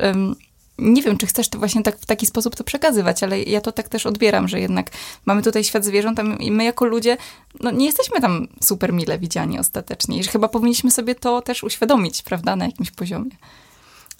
nie 0.80 1.02
wiem, 1.02 1.18
czy 1.18 1.26
chcesz 1.26 1.48
to 1.48 1.58
właśnie 1.58 1.82
tak, 1.82 1.98
w 1.98 2.06
taki 2.06 2.26
sposób 2.26 2.56
to 2.56 2.64
przekazywać, 2.64 3.22
ale 3.22 3.42
ja 3.42 3.60
to 3.60 3.72
tak 3.72 3.88
też 3.88 4.06
odbieram, 4.06 4.48
że 4.48 4.60
jednak 4.60 4.90
mamy 5.26 5.42
tutaj 5.42 5.64
świat 5.64 5.84
zwierząt 5.84 6.20
i 6.40 6.52
my 6.52 6.64
jako 6.64 6.84
ludzie 6.84 7.16
no, 7.60 7.70
nie 7.70 7.86
jesteśmy 7.86 8.20
tam 8.20 8.48
super 8.62 8.92
mile 8.92 9.18
widziani 9.18 9.58
ostatecznie 9.58 10.18
i 10.18 10.24
chyba 10.24 10.48
powinniśmy 10.48 10.90
sobie 10.90 11.14
to 11.14 11.42
też 11.42 11.64
uświadomić, 11.64 12.22
prawda, 12.22 12.56
na 12.56 12.64
jakimś 12.66 12.90
poziomie. 12.90 13.30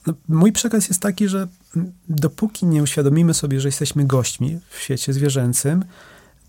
No, 0.06 0.14
mój 0.28 0.52
przekaz 0.52 0.88
jest 0.88 1.02
taki, 1.02 1.28
że 1.28 1.48
dopóki 2.08 2.66
nie 2.66 2.82
uświadomimy 2.82 3.34
sobie, 3.34 3.60
że 3.60 3.68
jesteśmy 3.68 4.04
gośćmi 4.04 4.58
w 4.70 4.80
świecie 4.80 5.12
zwierzęcym, 5.12 5.84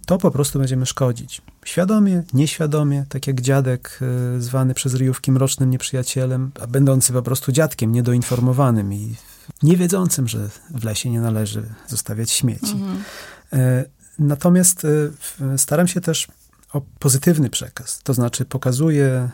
to 0.06 0.18
po 0.18 0.32
prostu 0.32 0.60
będziemy 0.60 0.86
szkodzić. 0.86 1.42
Świadomie, 1.66 2.24
nieświadomie, 2.34 3.06
tak 3.10 3.28
jak 3.28 3.42
dziadek 3.42 4.00
y, 4.38 4.42
zwany 4.42 4.74
przez 4.74 4.94
ryjówki 4.94 5.32
mrocznym 5.32 5.70
nieprzyjacielem, 5.70 6.52
a 6.62 6.68
będący 6.68 7.14
po 7.14 7.22
prostu 7.22 7.52
dziadkiem 7.52 7.92
niedoinformowanym 7.92 8.94
i 8.94 9.16
niewiedzącym, 9.64 10.28
że 10.28 10.50
w 10.70 10.84
lesie 10.84 11.10
nie 11.10 11.22
należy 11.22 11.64
zostawiać 11.88 12.32
śmieci. 12.32 12.72
Mhm. 12.72 13.04
E, 13.54 13.86
natomiast 14.20 14.86
e, 14.86 15.58
staram 15.58 15.88
się 15.88 16.02
też 16.02 16.28
o 16.74 16.82
pozytywny 17.00 17.50
przekaz. 17.50 18.00
To 18.04 18.14
znaczy 18.14 18.46
pokazuje 18.46 19.30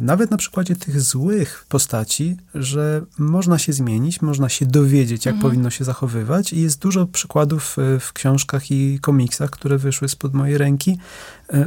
nawet 0.00 0.30
na 0.30 0.36
przykładzie 0.36 0.76
tych 0.76 1.00
złych 1.00 1.66
postaci, 1.68 2.36
że 2.54 3.02
można 3.18 3.58
się 3.58 3.72
zmienić, 3.72 4.22
można 4.22 4.48
się 4.48 4.66
dowiedzieć, 4.66 5.26
jak 5.26 5.34
mhm. 5.34 5.50
powinno 5.50 5.70
się 5.70 5.84
zachowywać 5.84 6.52
i 6.52 6.60
jest 6.60 6.78
dużo 6.78 7.06
przykładów 7.06 7.76
e, 7.78 8.00
w 8.00 8.12
książkach 8.12 8.70
i 8.70 8.98
komiksach, 9.00 9.50
które 9.50 9.78
wyszły 9.78 10.08
spod 10.08 10.34
mojej 10.34 10.58
ręki, 10.58 10.98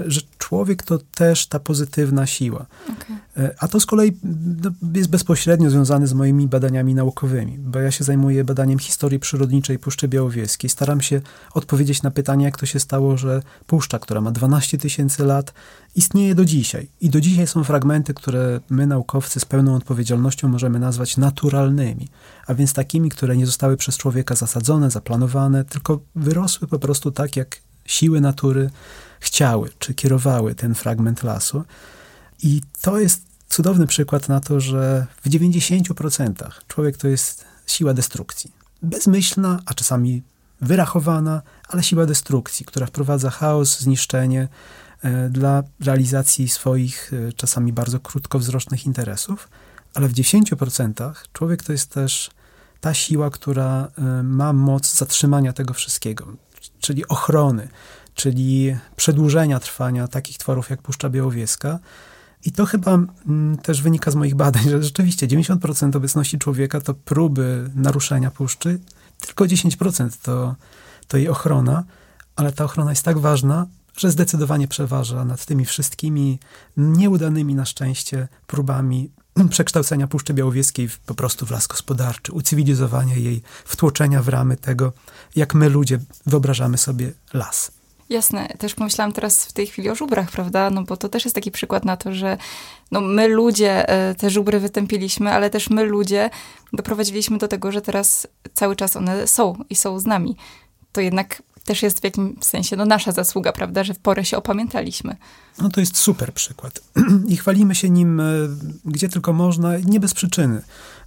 że 0.06 0.22
człowiek 0.38 0.84
to 0.84 0.98
też 0.98 1.48
ta 1.48 1.60
pozytywna 1.60 2.28
siła. 2.28 2.66
Okay. 2.84 3.18
A 3.60 3.68
to 3.68 3.80
z 3.80 3.86
kolei 3.86 4.18
no, 4.64 4.72
jest 4.94 5.10
bezpośrednio 5.10 5.70
związane 5.70 6.08
z 6.08 6.14
moimi 6.14 6.48
badaniami 6.48 6.96
naukowymi, 6.96 7.58
bo 7.60 7.80
ja 7.80 7.92
się 7.92 8.04
zajmuję 8.04 8.44
badaniem 8.44 8.80
historii 8.80 9.20
przyrodniczej 9.20 9.80
Puszczy 9.80 10.08
Białowieskiej. 10.08 10.70
Staram 10.70 11.02
się 11.02 11.22
odpowiedzieć 11.54 12.04
na 12.04 12.12
pytanie, 12.12 12.46
jak 12.46 12.58
to 12.58 12.66
się 12.66 12.80
stało, 12.80 13.18
że 13.18 13.42
puszcza, 13.68 14.00
która 14.00 14.22
ma 14.22 14.32
12 14.32 14.78
tysięcy 14.78 15.00
tysięcy 15.00 15.26
lat, 15.26 15.54
istnieje 15.96 16.36
do 16.36 16.46
dzisiaj. 16.46 16.90
I 17.02 17.10
do 17.10 17.22
dzisiaj 17.22 17.48
są 17.48 17.64
fragmenty, 17.64 18.14
które 18.14 18.60
my, 18.70 18.88
naukowcy, 18.88 19.40
z 19.40 19.46
pełną 19.46 19.76
odpowiedzialnością 19.76 20.48
możemy 20.48 20.80
nazwać 20.80 21.18
naturalnymi, 21.18 22.08
a 22.48 22.54
więc 22.54 22.74
takimi, 22.74 23.10
które 23.10 23.38
nie 23.38 23.46
zostały 23.46 23.78
przez 23.78 23.98
człowieka 23.98 24.36
zasadzone, 24.36 24.92
zaplanowane, 24.92 25.66
tylko 25.66 26.00
wyrosły 26.16 26.68
po 26.68 26.80
prostu 26.80 27.12
tak, 27.12 27.36
jak 27.36 27.62
siły 27.86 28.22
natury 28.22 28.70
chciały, 29.20 29.70
czy 29.80 29.94
kierowały 29.94 30.56
ten 30.56 30.76
fragment 30.76 31.24
lasu. 31.24 31.64
I 32.44 32.62
to 32.82 33.00
jest 33.00 33.29
cudowny 33.50 33.88
przykład 33.88 34.30
na 34.30 34.40
to, 34.40 34.60
że 34.60 35.08
w 35.24 35.30
90% 35.30 36.34
człowiek 36.68 36.98
to 36.98 37.08
jest 37.08 37.46
siła 37.68 37.94
destrukcji. 37.94 38.52
Bezmyślna, 38.82 39.60
a 39.66 39.74
czasami 39.74 40.24
wyrachowana, 40.62 41.42
ale 41.68 41.84
siła 41.84 42.06
destrukcji, 42.06 42.66
która 42.66 42.86
wprowadza 42.86 43.30
chaos, 43.30 43.80
zniszczenie, 43.80 44.48
E, 45.02 45.30
dla 45.30 45.64
realizacji 45.80 46.50
swoich 46.50 47.12
e, 47.14 47.34
czasami 47.34 47.74
bardzo 47.74 48.00
krótkowzrocznych 48.00 48.86
interesów, 48.86 49.50
ale 49.94 50.08
w 50.08 50.14
10% 50.14 51.14
człowiek 51.34 51.64
to 51.64 51.72
jest 51.72 51.90
też 51.90 52.30
ta 52.82 52.94
siła, 52.94 53.30
która 53.30 53.88
e, 53.98 54.24
ma 54.24 54.54
moc 54.54 54.96
zatrzymania 54.96 55.54
tego 55.54 55.74
wszystkiego, 55.74 56.28
czyli 56.80 57.08
ochrony, 57.08 57.68
czyli 58.16 58.78
przedłużenia 58.96 59.60
trwania 59.60 60.08
takich 60.08 60.38
tworów 60.38 60.70
jak 60.70 60.82
Puszcza 60.82 61.10
Białowieska. 61.10 61.80
I 62.46 62.52
to 62.52 62.66
chyba 62.66 62.94
mm, 62.94 63.58
też 63.58 63.82
wynika 63.82 64.12
z 64.12 64.16
moich 64.16 64.36
badań, 64.36 64.64
że 64.70 64.84
rzeczywiście 64.84 65.28
90% 65.28 65.98
obecności 65.98 66.38
człowieka 66.38 66.82
to 66.82 66.94
próby 66.94 67.70
naruszenia 67.76 68.32
puszczy, 68.32 68.80
tylko 69.20 69.46
10% 69.46 70.10
to, 70.22 70.56
to 71.08 71.18
jej 71.18 71.30
ochrona, 71.30 71.84
ale 72.36 72.52
ta 72.52 72.64
ochrona 72.64 72.90
jest 72.90 73.04
tak 73.04 73.20
ważna, 73.20 73.68
że 73.98 74.12
zdecydowanie 74.12 74.68
przeważa 74.68 75.26
nad 75.26 75.46
tymi 75.46 75.66
wszystkimi 75.66 76.40
nieudanymi 76.78 77.56
na 77.56 77.66
szczęście 77.66 78.28
próbami 78.48 79.12
przekształcenia 79.50 80.08
Puszczy 80.08 80.34
Białowieskiej 80.34 80.90
w, 80.90 81.00
po 81.00 81.16
prostu 81.16 81.46
w 81.46 81.52
las 81.52 81.68
gospodarczy, 81.68 82.32
ucywilizowania 82.32 83.16
jej, 83.16 83.42
wtłoczenia 83.66 84.22
w 84.22 84.28
ramy 84.28 84.58
tego, 84.58 84.94
jak 85.36 85.54
my 85.54 85.70
ludzie 85.70 86.00
wyobrażamy 86.26 86.78
sobie 86.78 87.12
las. 87.34 87.79
Jasne, 88.10 88.48
też 88.48 88.76
pomyślałam 88.76 89.12
teraz 89.12 89.46
w 89.46 89.54
tej 89.54 89.68
chwili 89.68 89.90
o 89.90 89.96
żubrach, 89.96 90.32
prawda? 90.32 90.70
No 90.70 90.84
bo 90.84 90.98
to 90.98 91.10
też 91.10 91.26
jest 91.26 91.36
taki 91.36 91.52
przykład 91.52 91.86
na 91.86 91.98
to, 91.98 92.14
że 92.14 92.38
no 92.92 93.02
my 93.02 93.28
ludzie 93.28 93.90
e, 93.90 94.16
te 94.16 94.30
żubry 94.30 94.60
wytępiliśmy, 94.60 95.32
ale 95.32 95.50
też 95.50 95.70
my 95.70 95.84
ludzie 95.84 96.30
doprowadziliśmy 96.74 97.38
do 97.38 97.48
tego, 97.48 97.72
że 97.72 97.82
teraz 97.82 98.28
cały 98.54 98.76
czas 98.76 98.96
one 98.96 99.28
są 99.28 99.64
i 99.70 99.76
są 99.76 100.00
z 100.00 100.06
nami. 100.06 100.36
To 100.92 101.02
jednak 101.02 101.44
też 101.66 101.84
jest 101.84 102.00
w 102.00 102.04
jakimś 102.04 102.46
sensie 102.46 102.76
no, 102.76 102.86
nasza 102.86 103.12
zasługa, 103.12 103.52
prawda, 103.52 103.84
że 103.84 103.94
w 103.94 104.00
porę 104.00 104.26
się 104.26 104.38
opamiętaliśmy. 104.38 105.16
No 105.62 105.70
to 105.70 105.80
jest 105.80 105.98
super 105.98 106.34
przykład. 106.34 106.80
I 107.28 107.38
chwalimy 107.38 107.76
się 107.76 107.90
nim 107.90 108.20
e, 108.20 108.24
gdzie 108.86 109.10
tylko 109.10 109.34
można, 109.34 109.78
nie 109.78 110.00
bez 110.00 110.14
przyczyny, 110.14 110.62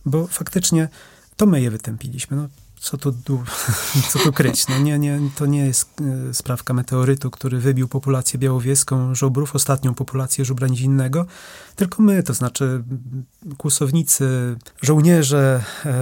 bo 0.06 0.26
faktycznie 0.26 0.88
to 1.36 1.46
my 1.46 1.60
je 1.60 1.70
wytępiliśmy. 1.70 2.36
No, 2.36 2.48
co 2.82 2.98
tu, 2.98 3.14
co 4.10 4.18
tu 4.18 4.32
kryć? 4.32 4.68
No 4.68 4.78
nie, 4.78 4.98
nie, 4.98 5.20
to 5.36 5.46
nie 5.46 5.66
jest 5.66 5.88
e, 6.30 6.34
sprawka 6.34 6.74
meteorytu, 6.74 7.30
który 7.30 7.58
wybił 7.58 7.88
populację 7.88 8.38
białowieską 8.38 9.14
żubrów, 9.14 9.54
ostatnią 9.54 9.94
populację 9.94 10.44
żubra 10.44 10.68
nizinnego, 10.68 11.26
tylko 11.76 12.02
my, 12.02 12.22
to 12.22 12.34
znaczy 12.34 12.84
kłusownicy, 13.58 14.56
żołnierze, 14.82 15.64
e, 15.84 15.92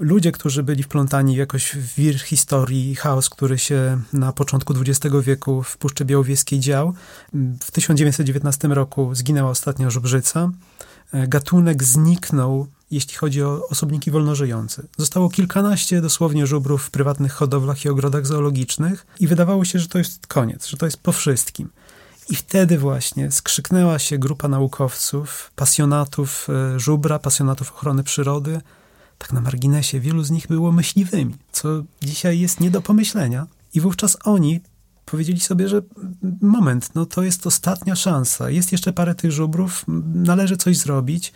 ludzie, 0.00 0.32
którzy 0.32 0.62
byli 0.62 0.82
wplątani 0.82 1.36
jakoś 1.36 1.72
w 1.72 1.94
wir 1.94 2.20
historii, 2.20 2.94
chaos, 2.94 3.30
który 3.30 3.58
się 3.58 4.00
na 4.12 4.32
początku 4.32 4.74
XX 4.80 5.14
wieku 5.22 5.62
w 5.62 5.76
Puszczy 5.76 6.04
Białowieskiej 6.04 6.60
dział. 6.60 6.94
W 7.60 7.70
1919 7.70 8.68
roku 8.68 9.14
zginęła 9.14 9.50
ostatnia 9.50 9.90
żubrzyca. 9.90 10.50
E, 11.12 11.28
gatunek 11.28 11.84
zniknął 11.84 12.66
jeśli 12.90 13.14
chodzi 13.14 13.42
o 13.42 13.68
osobniki 13.68 14.10
wolnożyjące. 14.10 14.82
Zostało 14.98 15.30
kilkanaście 15.30 16.00
dosłownie 16.00 16.46
żubrów 16.46 16.82
w 16.82 16.90
prywatnych 16.90 17.32
hodowlach 17.32 17.84
i 17.84 17.88
ogrodach 17.88 18.26
zoologicznych 18.26 19.06
i 19.20 19.26
wydawało 19.26 19.64
się, 19.64 19.78
że 19.78 19.88
to 19.88 19.98
jest 19.98 20.26
koniec, 20.26 20.66
że 20.66 20.76
to 20.76 20.86
jest 20.86 20.96
po 20.96 21.12
wszystkim. 21.12 21.68
I 22.28 22.36
wtedy 22.36 22.78
właśnie 22.78 23.30
skrzyknęła 23.30 23.98
się 23.98 24.18
grupa 24.18 24.48
naukowców, 24.48 25.52
pasjonatów 25.56 26.48
e, 26.48 26.80
żubra, 26.80 27.18
pasjonatów 27.18 27.72
ochrony 27.72 28.04
przyrody. 28.04 28.60
Tak 29.18 29.32
na 29.32 29.40
marginesie, 29.40 30.00
wielu 30.00 30.24
z 30.24 30.30
nich 30.30 30.46
było 30.46 30.72
myśliwymi, 30.72 31.34
co 31.52 31.68
dzisiaj 32.02 32.40
jest 32.40 32.60
nie 32.60 32.70
do 32.70 32.82
pomyślenia. 32.82 33.46
I 33.74 33.80
wówczas 33.80 34.16
oni 34.24 34.60
powiedzieli 35.06 35.40
sobie, 35.40 35.68
że 35.68 35.82
moment, 36.40 36.90
no 36.94 37.06
to 37.06 37.22
jest 37.22 37.46
ostatnia 37.46 37.96
szansa. 37.96 38.50
Jest 38.50 38.72
jeszcze 38.72 38.92
parę 38.92 39.14
tych 39.14 39.32
żubrów, 39.32 39.84
należy 40.14 40.56
coś 40.56 40.76
zrobić. 40.76 41.32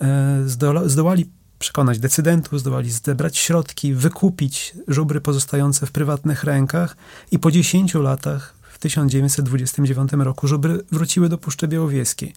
E, 0.00 0.42
zdołali 0.86 1.30
przekonać 1.58 1.98
decydentów, 1.98 2.60
zdołali 2.60 2.90
zebrać 2.90 3.38
środki, 3.38 3.94
wykupić 3.94 4.74
żubry 4.88 5.20
pozostające 5.20 5.86
w 5.86 5.92
prywatnych 5.92 6.44
rękach 6.44 6.96
i 7.30 7.38
po 7.38 7.50
10 7.50 7.94
latach, 7.94 8.54
w 8.72 8.78
1929 8.78 10.12
roku, 10.12 10.46
żubry 10.46 10.84
wróciły 10.92 11.28
do 11.28 11.38
Puszczy 11.38 11.68
Białowieskiej. 11.68 12.32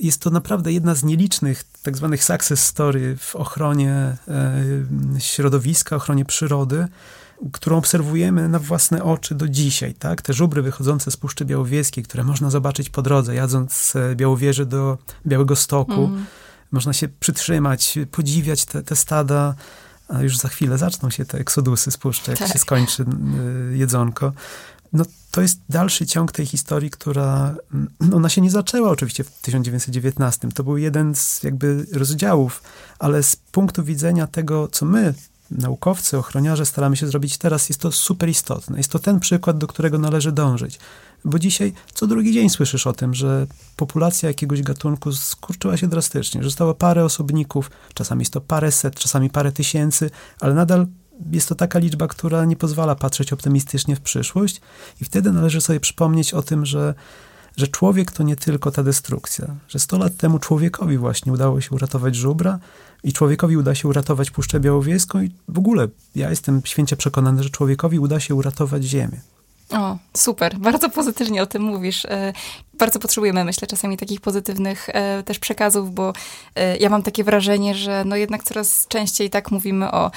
Jest 0.00 0.20
to 0.20 0.30
naprawdę 0.30 0.72
jedna 0.72 0.94
z 0.94 1.04
nielicznych 1.04 1.64
tak 1.82 1.96
zwanych 1.96 2.24
success 2.24 2.64
story 2.64 3.16
w 3.16 3.36
ochronie 3.36 4.16
e, 4.28 4.64
środowiska, 5.18 5.96
ochronie 5.96 6.24
przyrody, 6.24 6.86
którą 7.52 7.76
obserwujemy 7.76 8.48
na 8.48 8.58
własne 8.58 9.04
oczy 9.04 9.34
do 9.34 9.48
dzisiaj. 9.48 9.94
Tak? 9.94 10.22
Te 10.22 10.32
żubry 10.32 10.62
wychodzące 10.62 11.10
z 11.10 11.16
Puszczy 11.16 11.44
Białowieskiej, 11.44 12.04
które 12.04 12.24
można 12.24 12.50
zobaczyć 12.50 12.90
po 12.90 13.02
drodze, 13.02 13.34
jadąc 13.34 13.72
z 13.72 13.96
Białowieży 14.16 14.66
do 14.66 14.98
Białego 15.26 15.56
Stoku, 15.56 16.04
mm 16.04 16.26
można 16.72 16.92
się 16.92 17.08
przytrzymać, 17.08 17.98
podziwiać 18.10 18.64
te, 18.64 18.82
te 18.82 18.96
stada, 18.96 19.54
a 20.08 20.22
już 20.22 20.38
za 20.38 20.48
chwilę 20.48 20.78
zaczną 20.78 21.10
się 21.10 21.24
te 21.24 21.38
eksodusy, 21.38 21.90
spuszcze, 21.90 22.32
jak 22.32 22.38
tak. 22.38 22.52
się 22.52 22.58
skończy 22.58 23.04
y, 23.72 23.76
jedzonko. 23.76 24.32
No, 24.92 25.04
to 25.30 25.40
jest 25.40 25.60
dalszy 25.68 26.06
ciąg 26.06 26.32
tej 26.32 26.46
historii, 26.46 26.90
która, 26.90 27.54
no, 28.00 28.16
ona 28.16 28.28
się 28.28 28.40
nie 28.40 28.50
zaczęła 28.50 28.90
oczywiście 28.90 29.24
w 29.24 29.30
1919. 29.30 30.48
To 30.48 30.64
był 30.64 30.76
jeden 30.76 31.14
z 31.14 31.42
jakby 31.42 31.86
rozdziałów, 31.92 32.62
ale 32.98 33.22
z 33.22 33.36
punktu 33.36 33.84
widzenia 33.84 34.26
tego, 34.26 34.68
co 34.68 34.86
my, 34.86 35.14
naukowcy, 35.50 36.18
ochroniarze, 36.18 36.66
staramy 36.66 36.96
się 36.96 37.06
zrobić 37.06 37.38
teraz, 37.38 37.68
jest 37.68 37.80
to 37.80 37.92
super 37.92 38.28
istotne. 38.28 38.78
Jest 38.78 38.90
to 38.90 38.98
ten 38.98 39.20
przykład, 39.20 39.58
do 39.58 39.66
którego 39.66 39.98
należy 39.98 40.32
dążyć. 40.32 40.78
Bo 41.24 41.38
dzisiaj 41.38 41.72
co 41.94 42.06
drugi 42.06 42.32
dzień 42.32 42.50
słyszysz 42.50 42.86
o 42.86 42.92
tym, 42.92 43.14
że 43.14 43.46
populacja 43.76 44.28
jakiegoś 44.28 44.62
gatunku 44.62 45.12
skurczyła 45.12 45.76
się 45.76 45.88
drastycznie, 45.88 46.42
że 46.42 46.48
zostało 46.48 46.74
parę 46.74 47.04
osobników, 47.04 47.70
czasami 47.94 48.20
jest 48.20 48.32
to 48.32 48.40
parę 48.40 48.72
set, 48.72 48.94
czasami 48.94 49.30
parę 49.30 49.52
tysięcy, 49.52 50.10
ale 50.40 50.54
nadal 50.54 50.86
jest 51.32 51.48
to 51.48 51.54
taka 51.54 51.78
liczba, 51.78 52.08
która 52.08 52.44
nie 52.44 52.56
pozwala 52.56 52.94
patrzeć 52.94 53.32
optymistycznie 53.32 53.96
w 53.96 54.00
przyszłość 54.00 54.60
i 55.00 55.04
wtedy 55.04 55.32
należy 55.32 55.60
sobie 55.60 55.80
przypomnieć 55.80 56.34
o 56.34 56.42
tym, 56.42 56.66
że 56.66 56.94
że 57.56 57.68
człowiek 57.68 58.12
to 58.12 58.22
nie 58.22 58.36
tylko 58.36 58.70
ta 58.70 58.82
destrukcja, 58.82 59.56
że 59.68 59.78
100 59.78 59.98
lat 59.98 60.16
temu 60.16 60.38
człowiekowi 60.38 60.98
właśnie 60.98 61.32
udało 61.32 61.60
się 61.60 61.70
uratować 61.70 62.16
żubra 62.16 62.58
i 63.04 63.12
człowiekowi 63.12 63.56
uda 63.56 63.74
się 63.74 63.88
uratować 63.88 64.30
Puszczę 64.30 64.60
Białowieską 64.60 65.22
i 65.22 65.30
w 65.48 65.58
ogóle 65.58 65.88
ja 66.14 66.30
jestem 66.30 66.62
święcie 66.64 66.96
przekonany, 66.96 67.42
że 67.42 67.50
człowiekowi 67.50 67.98
uda 67.98 68.20
się 68.20 68.34
uratować 68.34 68.84
Ziemię. 68.84 69.20
O, 69.72 69.98
super. 70.16 70.58
Bardzo 70.58 70.90
pozytywnie 70.90 71.42
o 71.42 71.46
tym 71.46 71.62
mówisz. 71.62 72.04
E, 72.04 72.32
bardzo 72.74 72.98
potrzebujemy, 72.98 73.44
myślę, 73.44 73.68
czasami 73.68 73.96
takich 73.96 74.20
pozytywnych 74.20 74.88
e, 74.88 75.22
też 75.22 75.38
przekazów, 75.38 75.94
bo 75.94 76.12
e, 76.54 76.76
ja 76.76 76.88
mam 76.88 77.02
takie 77.02 77.24
wrażenie, 77.24 77.74
że 77.74 78.04
no 78.06 78.16
jednak 78.16 78.44
coraz 78.44 78.86
częściej 78.88 79.30
tak 79.30 79.50
mówimy 79.50 79.90
o 79.90 80.10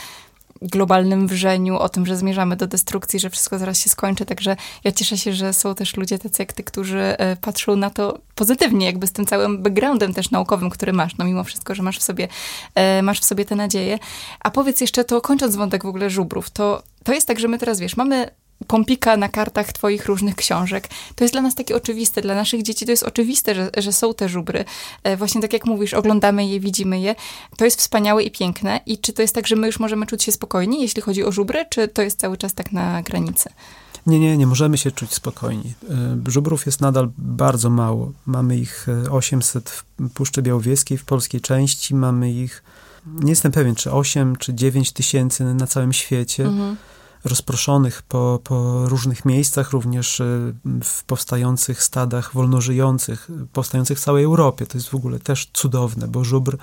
globalnym 0.62 1.28
wrzeniu, 1.28 1.78
o 1.78 1.89
tym, 1.89 2.06
że 2.06 2.18
zmierzamy 2.18 2.56
do 2.56 2.68
destrukcji, 2.68 3.20
że 3.20 3.30
wszystko 3.30 3.60
zaraz 3.60 3.80
się 3.80 3.89
skończy. 3.89 4.26
Także 4.26 4.56
ja 4.84 4.92
cieszę 4.92 5.18
się, 5.18 5.34
że 5.34 5.54
są 5.54 5.76
też 5.76 5.98
ludzie 5.98 6.20
tacy 6.20 6.42
jak 6.42 6.54
ty, 6.54 6.63
którzy 6.63 7.16
patrzą 7.42 7.76
na 7.76 7.89
to 7.89 8.20
pozytywnie, 8.36 8.86
jakby 8.86 9.08
z 9.08 9.12
tym 9.12 9.26
całym 9.26 9.63
backgroundem 9.63 10.13
też 10.13 10.32
naukowym, 10.32 10.70
który 10.70 10.94
masz, 10.94 11.18
no 11.18 11.26
mimo 11.26 11.44
wszystko, 11.44 11.76
że 11.76 11.84
masz 11.84 12.00
w 12.00 12.04
sobie, 12.04 12.28
masz 13.04 13.20
w 13.20 13.26
sobie 13.26 13.46
te 13.46 13.56
nadzieje. 13.56 14.00
A 14.39 14.52
powiedz 14.52 14.82
jeszcze 14.82 15.04
to, 15.04 15.22
kończąc 15.22 15.56
wątek 15.56 15.84
w 15.84 15.88
ogóle 15.88 16.10
żubrów, 16.10 16.50
to, 16.50 16.84
to 17.04 17.13
jest 17.13 17.28
tak, 17.28 17.39
że 17.39 17.48
my 17.48 17.60
teraz, 17.60 17.80
wiesz, 17.80 17.98
mamy 17.98 18.30
pompika 18.67 19.17
na 19.17 19.30
kartach 19.30 19.73
twoich 19.73 20.06
różnych 20.06 20.36
książek. 20.36 20.88
To 21.15 21.23
jest 21.23 21.34
dla 21.34 21.41
nas 21.41 21.56
takie 21.56 21.76
oczywiste, 21.76 22.21
dla 22.21 22.36
naszych 22.36 22.63
dzieci 22.63 22.86
to 22.86 22.91
jest 22.91 23.04
oczywiste, 23.04 23.56
że, 23.56 23.69
że 23.78 23.93
są 23.93 24.13
te 24.13 24.30
żubry. 24.30 24.65
E, 25.04 25.17
właśnie 25.17 25.41
tak 25.41 25.54
jak 25.54 25.65
mówisz, 25.65 25.93
oglądamy 25.93 26.45
je, 26.45 26.60
widzimy 26.60 26.99
je. 26.99 27.15
To 27.58 27.65
jest 27.65 27.80
wspaniałe 27.80 28.23
i 28.23 28.32
piękne. 28.32 28.80
I 28.86 28.97
czy 28.97 29.13
to 29.13 29.21
jest 29.21 29.36
tak, 29.36 29.47
że 29.47 29.56
my 29.56 29.67
już 29.67 29.80
możemy 29.80 30.06
czuć 30.06 30.23
się 30.23 30.32
spokojni, 30.32 30.82
jeśli 30.82 31.02
chodzi 31.02 31.23
o 31.23 31.32
żubry, 31.32 31.65
czy 31.69 31.88
to 31.88 32.02
jest 32.02 32.19
cały 32.19 32.38
czas 32.38 32.54
tak 32.54 32.71
na 32.71 33.02
granicy? 33.02 33.49
Nie, 34.08 34.19
nie, 34.19 34.38
nie 34.38 34.47
możemy 34.47 34.78
się 34.78 34.91
czuć 34.91 35.13
spokojni. 35.13 35.73
E, 35.89 36.32
żubrów 36.32 36.65
jest 36.65 36.82
nadal 36.82 37.12
bardzo 37.17 37.69
mało. 37.69 38.12
Mamy 38.26 38.58
ich 38.58 38.88
800 39.12 39.67
e, 39.67 39.71
w 40.08 40.13
Puszczy 40.13 40.41
Białowieskiej, 40.41 40.97
w 40.97 41.06
polskiej 41.06 41.41
części. 41.41 41.95
Mamy 41.95 42.32
ich, 42.32 42.63
nie 43.06 43.30
jestem 43.30 43.52
pewien, 43.52 43.76
czy 43.76 43.91
8, 43.91 44.36
czy 44.36 44.54
9 44.54 44.91
tysięcy 44.91 45.43
na 45.43 45.67
całym 45.67 45.93
świecie. 45.93 46.43
Mhm 46.43 46.78
rozproszonych 47.26 48.02
po, 48.02 48.40
po 48.44 48.88
różnych 48.90 49.26
miejscach, 49.26 49.72
również 49.72 50.20
y, 50.20 50.54
w 50.84 51.04
powstających 51.04 51.84
stadach 51.84 52.34
wolnożyjących, 52.34 53.28
powstających 53.54 53.98
w 53.98 54.02
całej 54.02 54.24
Europie. 54.24 54.66
To 54.66 54.78
jest 54.78 54.90
w 54.90 54.96
ogóle 54.96 55.20
też 55.20 55.50
cudowne, 55.54 56.08
bo 56.08 56.24
żubr 56.24 56.58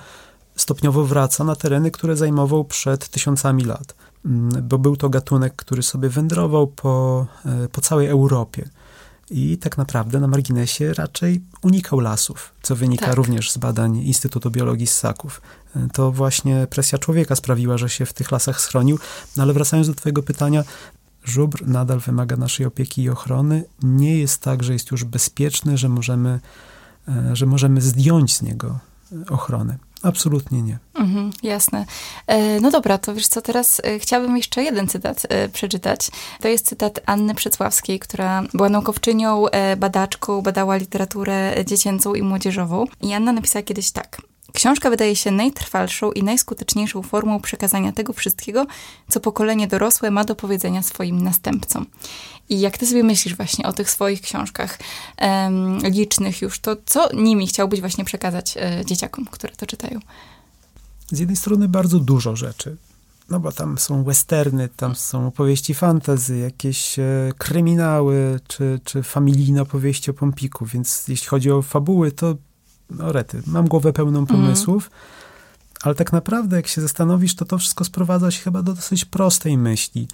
stopniowo 0.55 1.05
wraca 1.05 1.43
na 1.43 1.55
tereny, 1.55 1.91
które 1.91 2.15
zajmował 2.15 2.65
przed 2.65 3.09
tysiącami 3.09 3.63
lat, 3.63 3.95
mm, 4.25 4.67
bo 4.67 4.77
był 4.77 4.97
to 4.97 5.09
gatunek, 5.09 5.55
który 5.55 5.83
sobie 5.83 6.09
wędrował 6.09 6.67
po, 6.67 7.25
e, 7.45 7.67
po 7.67 7.81
całej 7.81 8.07
Europie 8.07 8.69
i 9.31 9.57
tak 9.57 9.77
naprawdę 9.77 10.19
na 10.19 10.27
marginesie 10.27 10.93
raczej 10.93 11.41
unikał 11.61 11.99
lasów, 11.99 12.53
co 12.61 12.75
wynika 12.75 13.05
tak. 13.05 13.15
również 13.15 13.51
z 13.51 13.57
badań 13.57 13.97
Instytutu 13.97 14.51
Biologii 14.51 14.87
Ssaków. 14.87 15.41
To 15.93 16.11
właśnie 16.11 16.67
presja 16.69 16.97
człowieka 16.97 17.35
sprawiła, 17.35 17.77
że 17.77 17.89
się 17.89 18.05
w 18.05 18.13
tych 18.13 18.31
lasach 18.31 18.61
schronił. 18.61 18.99
No 19.37 19.43
ale 19.43 19.53
wracając 19.53 19.87
do 19.87 19.93
Twojego 19.93 20.23
pytania, 20.23 20.63
żubr 21.23 21.67
nadal 21.67 21.99
wymaga 21.99 22.37
naszej 22.37 22.65
opieki 22.65 23.03
i 23.03 23.09
ochrony. 23.09 23.63
Nie 23.83 24.17
jest 24.17 24.41
tak, 24.41 24.63
że 24.63 24.73
jest 24.73 24.91
już 24.91 25.03
bezpieczny, 25.03 25.77
że 25.77 25.89
możemy, 25.89 26.39
e, 27.07 27.35
że 27.35 27.45
możemy 27.45 27.81
zdjąć 27.81 28.35
z 28.35 28.41
niego 28.41 28.79
ochronę. 29.29 29.77
Absolutnie 30.03 30.61
nie. 30.61 30.79
Mhm, 30.93 31.31
jasne. 31.43 31.85
E, 32.27 32.59
no 32.59 32.71
dobra, 32.71 32.97
to 32.97 33.13
wiesz 33.13 33.27
co, 33.27 33.41
teraz 33.41 33.81
e, 33.83 33.99
chciałabym 33.99 34.37
jeszcze 34.37 34.63
jeden 34.63 34.87
cytat 34.87 35.23
e, 35.29 35.49
przeczytać. 35.49 36.11
To 36.41 36.47
jest 36.47 36.65
cytat 36.65 36.99
Anny 37.05 37.35
Przecławskiej, 37.35 37.99
która 37.99 38.43
była 38.53 38.69
naukowczynią, 38.69 39.45
badaczką, 39.77 40.41
badała 40.41 40.75
literaturę 40.75 41.53
dziecięcą 41.65 42.13
i 42.13 42.21
młodzieżową. 42.21 42.85
I 43.01 43.13
Anna 43.13 43.31
napisała 43.31 43.63
kiedyś 43.63 43.91
tak. 43.91 44.21
Książka 44.53 44.89
wydaje 44.89 45.15
się 45.15 45.31
najtrwalszą 45.31 46.11
i 46.11 46.23
najskuteczniejszą 46.23 47.01
formą 47.01 47.39
przekazania 47.41 47.91
tego 47.91 48.13
wszystkiego, 48.13 48.65
co 49.09 49.19
pokolenie 49.19 49.67
dorosłe 49.67 50.11
ma 50.11 50.23
do 50.23 50.35
powiedzenia 50.35 50.83
swoim 50.83 51.21
następcom. 51.23 51.85
I 52.49 52.59
jak 52.59 52.77
ty 52.77 52.87
sobie 52.87 53.03
myślisz 53.03 53.35
właśnie 53.35 53.65
o 53.65 53.73
tych 53.73 53.89
swoich 53.89 54.21
książkach 54.21 54.79
um, 55.21 55.79
licznych 55.79 56.41
już, 56.41 56.59
to 56.59 56.75
co 56.85 57.15
nimi 57.15 57.47
chciałbyś 57.47 57.79
właśnie 57.79 58.05
przekazać 58.05 58.57
e, 58.57 58.85
dzieciakom, 58.85 59.25
które 59.25 59.55
to 59.55 59.65
czytają? 59.65 59.99
Z 61.11 61.19
jednej 61.19 61.37
strony 61.37 61.67
bardzo 61.67 61.99
dużo 61.99 62.35
rzeczy. 62.35 62.77
No 63.29 63.39
bo 63.39 63.51
tam 63.51 63.77
są 63.77 64.03
westerny, 64.03 64.69
tam 64.69 64.95
są 64.95 65.27
opowieści 65.27 65.73
fantazy, 65.73 66.37
jakieś 66.37 66.99
e, 66.99 67.31
kryminały, 67.37 68.39
czy, 68.47 68.79
czy 68.83 69.03
familijne 69.03 69.61
opowieści 69.61 70.11
o 70.11 70.13
Pompiku, 70.13 70.65
więc 70.65 71.07
jeśli 71.07 71.27
chodzi 71.27 71.51
o 71.51 71.61
fabuły, 71.61 72.11
to 72.11 72.35
no 72.97 73.11
rety, 73.11 73.41
mam 73.47 73.67
głowę 73.67 73.93
pełną 73.93 74.19
mhm. 74.19 74.41
pomysłów, 74.41 74.87
mm. 74.87 74.99
ale 75.83 75.95
tak 75.95 76.13
naprawdę 76.13 76.55
jak 76.55 76.67
się 76.67 76.81
zastanowisz, 76.81 77.35
to 77.35 77.45
to 77.45 77.57
wszystko 77.57 77.83
sprowadza 77.83 78.31
się 78.31 78.43
chyba 78.43 78.61
do 78.61 78.73
dosyć 78.73 79.05
prostej 79.05 79.57
myśli, 79.57 80.07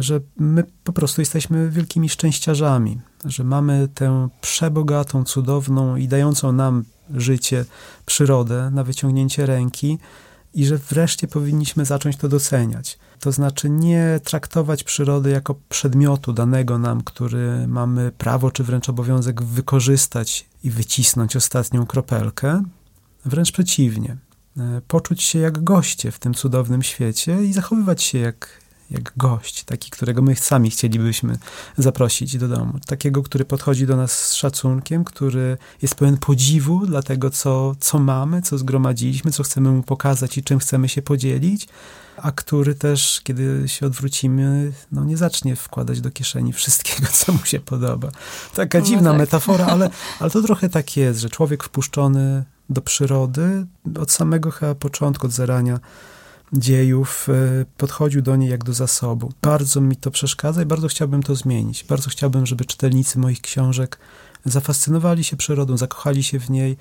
że 0.00 0.20
my 0.36 0.64
po 0.84 0.92
prostu 0.92 1.20
jesteśmy 1.20 1.70
wielkimi 1.70 2.08
szczęściarzami, 2.08 3.00
że 3.24 3.44
mamy 3.44 3.88
tę 3.94 4.28
przebogatą, 4.40 5.24
cudowną 5.24 5.96
i 5.96 6.08
dającą 6.08 6.52
nam 6.52 6.84
życie 7.14 7.64
przyrodę 8.06 8.70
na 8.70 8.84
wyciągnięcie 8.84 9.46
ręki 9.46 9.98
i 10.54 10.66
że 10.66 10.78
wreszcie 10.78 11.28
powinniśmy 11.28 11.84
zacząć 11.84 12.16
to 12.16 12.28
doceniać. 12.28 12.98
To 13.24 13.32
znaczy 13.32 13.70
nie 13.70 14.20
traktować 14.24 14.84
przyrody 14.84 15.30
jako 15.30 15.54
przedmiotu 15.68 16.32
danego 16.32 16.78
nam, 16.78 17.02
który 17.02 17.66
mamy 17.68 18.12
prawo 18.18 18.50
czy 18.50 18.64
wręcz 18.64 18.88
obowiązek 18.88 19.42
wykorzystać 19.42 20.46
i 20.64 20.70
wycisnąć 20.70 21.36
ostatnią 21.36 21.86
kropelkę. 21.86 22.62
Wręcz 23.24 23.52
przeciwnie. 23.52 24.16
E, 24.58 24.80
poczuć 24.88 25.22
się 25.22 25.38
jak 25.38 25.64
goście 25.64 26.10
w 26.10 26.18
tym 26.18 26.34
cudownym 26.34 26.82
świecie 26.82 27.44
i 27.44 27.52
zachowywać 27.52 28.02
się 28.02 28.18
jak, 28.18 28.60
jak 28.90 29.12
gość, 29.16 29.64
taki, 29.64 29.90
którego 29.90 30.22
my 30.22 30.36
sami 30.36 30.70
chcielibyśmy 30.70 31.38
zaprosić 31.78 32.36
do 32.36 32.48
domu. 32.48 32.72
Takiego, 32.86 33.22
który 33.22 33.44
podchodzi 33.44 33.86
do 33.86 33.96
nas 33.96 34.12
z 34.12 34.34
szacunkiem, 34.34 35.04
który 35.04 35.56
jest 35.82 35.94
pełen 35.94 36.16
podziwu 36.16 36.86
dla 36.86 37.02
tego, 37.02 37.30
co, 37.30 37.74
co 37.80 37.98
mamy, 37.98 38.42
co 38.42 38.58
zgromadziliśmy, 38.58 39.30
co 39.30 39.42
chcemy 39.42 39.70
mu 39.70 39.82
pokazać 39.82 40.38
i 40.38 40.42
czym 40.42 40.58
chcemy 40.58 40.88
się 40.88 41.02
podzielić, 41.02 41.68
a 42.16 42.32
który 42.32 42.74
też, 42.74 43.20
kiedy 43.24 43.68
się 43.68 43.86
odwrócimy, 43.86 44.72
no 44.92 45.04
nie 45.04 45.16
zacznie 45.16 45.56
wkładać 45.56 46.00
do 46.00 46.10
kieszeni 46.10 46.52
wszystkiego, 46.52 47.08
co 47.12 47.32
mu 47.32 47.44
się 47.44 47.60
podoba. 47.60 48.08
Taka 48.54 48.78
no 48.78 48.84
dziwna 48.84 49.10
tak. 49.10 49.18
metafora, 49.18 49.66
ale, 49.66 49.90
ale 50.20 50.30
to 50.30 50.42
trochę 50.42 50.68
tak 50.68 50.96
jest, 50.96 51.20
że 51.20 51.28
człowiek 51.28 51.64
wpuszczony 51.64 52.44
do 52.70 52.80
przyrody 52.80 53.66
od 54.00 54.12
samego 54.12 54.50
chyba 54.50 54.74
początku, 54.74 55.26
od 55.26 55.32
zarania 55.32 55.80
dziejów, 56.52 57.28
e, 57.28 57.64
podchodził 57.76 58.22
do 58.22 58.36
niej 58.36 58.50
jak 58.50 58.64
do 58.64 58.72
zasobu. 58.72 59.32
Bardzo 59.42 59.80
mi 59.80 59.96
to 59.96 60.10
przeszkadza 60.10 60.62
i 60.62 60.66
bardzo 60.66 60.88
chciałbym 60.88 61.22
to 61.22 61.34
zmienić. 61.34 61.84
Bardzo 61.84 62.10
chciałbym, 62.10 62.46
żeby 62.46 62.64
czytelnicy 62.64 63.18
moich 63.18 63.40
książek 63.40 63.98
zafascynowali 64.44 65.24
się 65.24 65.36
przyrodą, 65.36 65.76
zakochali 65.76 66.22
się 66.22 66.40
w 66.40 66.50
niej, 66.50 66.76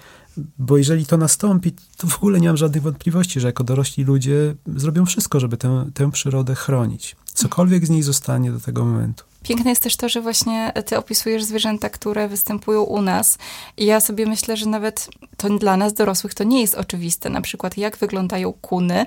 bo 0.58 0.78
jeżeli 0.78 1.06
to 1.06 1.18
nastąpi, 1.18 1.72
to 1.98 2.08
w 2.08 2.16
ogóle 2.16 2.40
nie 2.40 2.48
mam 2.48 2.58
żadnych 2.58 2.84
wątpliwości, 2.84 3.40
że 3.40 3.48
jako 3.48 3.64
dorośli 3.64 4.04
ludzie 4.04 4.56
zrobią 4.68 5.06
wszystko, 5.06 5.40
żeby 5.40 5.58
tę, 5.58 5.86
tę 5.94 6.12
przyrodę 6.12 6.56
chronić. 6.56 7.16
Cokolwiek 7.26 7.86
z 7.86 7.90
niej 7.90 8.04
zostanie 8.04 8.52
do 8.52 8.60
tego 8.60 8.86
momentu. 8.86 9.24
Piękne 9.44 9.70
jest 9.70 9.84
też 9.84 9.98
to, 9.98 10.10
że 10.10 10.22
właśnie 10.22 10.74
ty 10.86 10.98
opisujesz 10.98 11.44
zwierzęta, 11.44 11.90
które 11.90 12.28
występują 12.28 12.82
u 12.82 13.02
nas. 13.02 13.38
I 13.78 13.86
ja 13.86 14.00
sobie 14.00 14.26
myślę, 14.26 14.58
że 14.58 14.66
nawet 14.66 15.10
to 15.38 15.58
dla 15.58 15.78
nas 15.78 15.94
dorosłych 15.94 16.34
to 16.34 16.44
nie 16.44 16.62
jest 16.62 16.76
oczywiste. 16.76 17.30
Na 17.30 17.42
przykład 17.42 17.78
jak 17.78 17.98
wyglądają 17.98 18.54
kuny, 18.54 19.06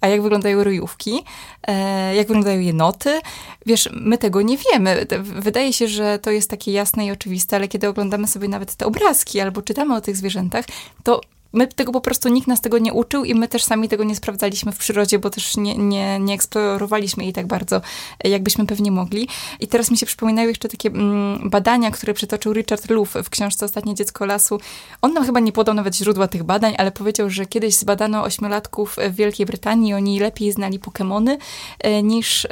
a 0.00 0.08
jak 0.08 0.22
wyglądają 0.22 0.64
ryjówki, 0.64 1.24
e, 1.68 2.14
jak 2.14 2.26
wyglądają 2.26 2.60
jenoty. 2.60 3.20
Wiesz, 3.66 3.88
my 3.92 4.18
tego 4.18 4.42
nie 4.42 4.56
wiemy. 4.72 5.06
Wydaje 5.22 5.72
się, 5.72 5.88
że 5.88 6.18
to 6.18 6.30
jest 6.30 6.50
takie 6.50 6.72
jasne 6.72 7.06
i 7.06 7.10
oczywiste, 7.10 7.56
ale 7.56 7.68
kiedy 7.68 7.88
oglądamy 7.88 8.26
sobie 8.26 8.48
nawet 8.48 8.74
te 8.74 8.86
obrazki 8.86 9.40
albo 9.40 9.62
czytamy 9.62 9.94
o 9.94 10.00
tych 10.00 10.16
zwierzętach, 10.16 10.64
to 11.04 11.20
my 11.52 11.66
tego 11.66 11.92
po 11.92 12.00
prostu 12.00 12.28
nikt 12.28 12.48
nas 12.48 12.60
tego 12.60 12.78
nie 12.78 12.92
uczył 12.92 13.24
i 13.24 13.34
my 13.34 13.48
też 13.48 13.64
sami 13.64 13.88
tego 13.88 14.04
nie 14.04 14.16
sprawdzaliśmy 14.16 14.72
w 14.72 14.78
przyrodzie, 14.78 15.18
bo 15.18 15.30
też 15.30 15.56
nie, 15.56 15.76
nie, 15.76 16.18
nie 16.20 16.34
eksplorowaliśmy 16.34 17.24
jej 17.24 17.32
tak 17.32 17.46
bardzo, 17.46 17.80
jakbyśmy 18.24 18.66
pewnie 18.66 18.90
mogli. 18.90 19.28
I 19.60 19.68
teraz 19.68 19.90
mi 19.90 19.98
się 19.98 20.06
przypominają 20.06 20.48
jeszcze 20.48 20.68
takie 20.68 20.88
mm, 20.88 21.50
badania, 21.50 21.90
które 21.90 22.14
przytoczył 22.14 22.52
Richard 22.52 22.90
Luff 22.90 23.14
w 23.24 23.30
książce 23.30 23.64
Ostatnie 23.64 23.94
dziecko 23.94 24.26
lasu. 24.26 24.60
On 25.02 25.12
nam 25.12 25.24
chyba 25.26 25.40
nie 25.40 25.52
podał 25.52 25.74
nawet 25.74 25.96
źródła 25.96 26.28
tych 26.28 26.44
badań, 26.44 26.74
ale 26.78 26.92
powiedział, 26.92 27.30
że 27.30 27.46
kiedyś 27.46 27.74
zbadano 27.74 28.22
ośmiolatków 28.22 28.96
w 29.10 29.14
Wielkiej 29.14 29.46
Brytanii 29.46 29.94
oni 29.94 30.20
lepiej 30.20 30.52
znali 30.52 30.80
Pokémony 30.80 31.36
e, 31.78 32.02
niż 32.02 32.46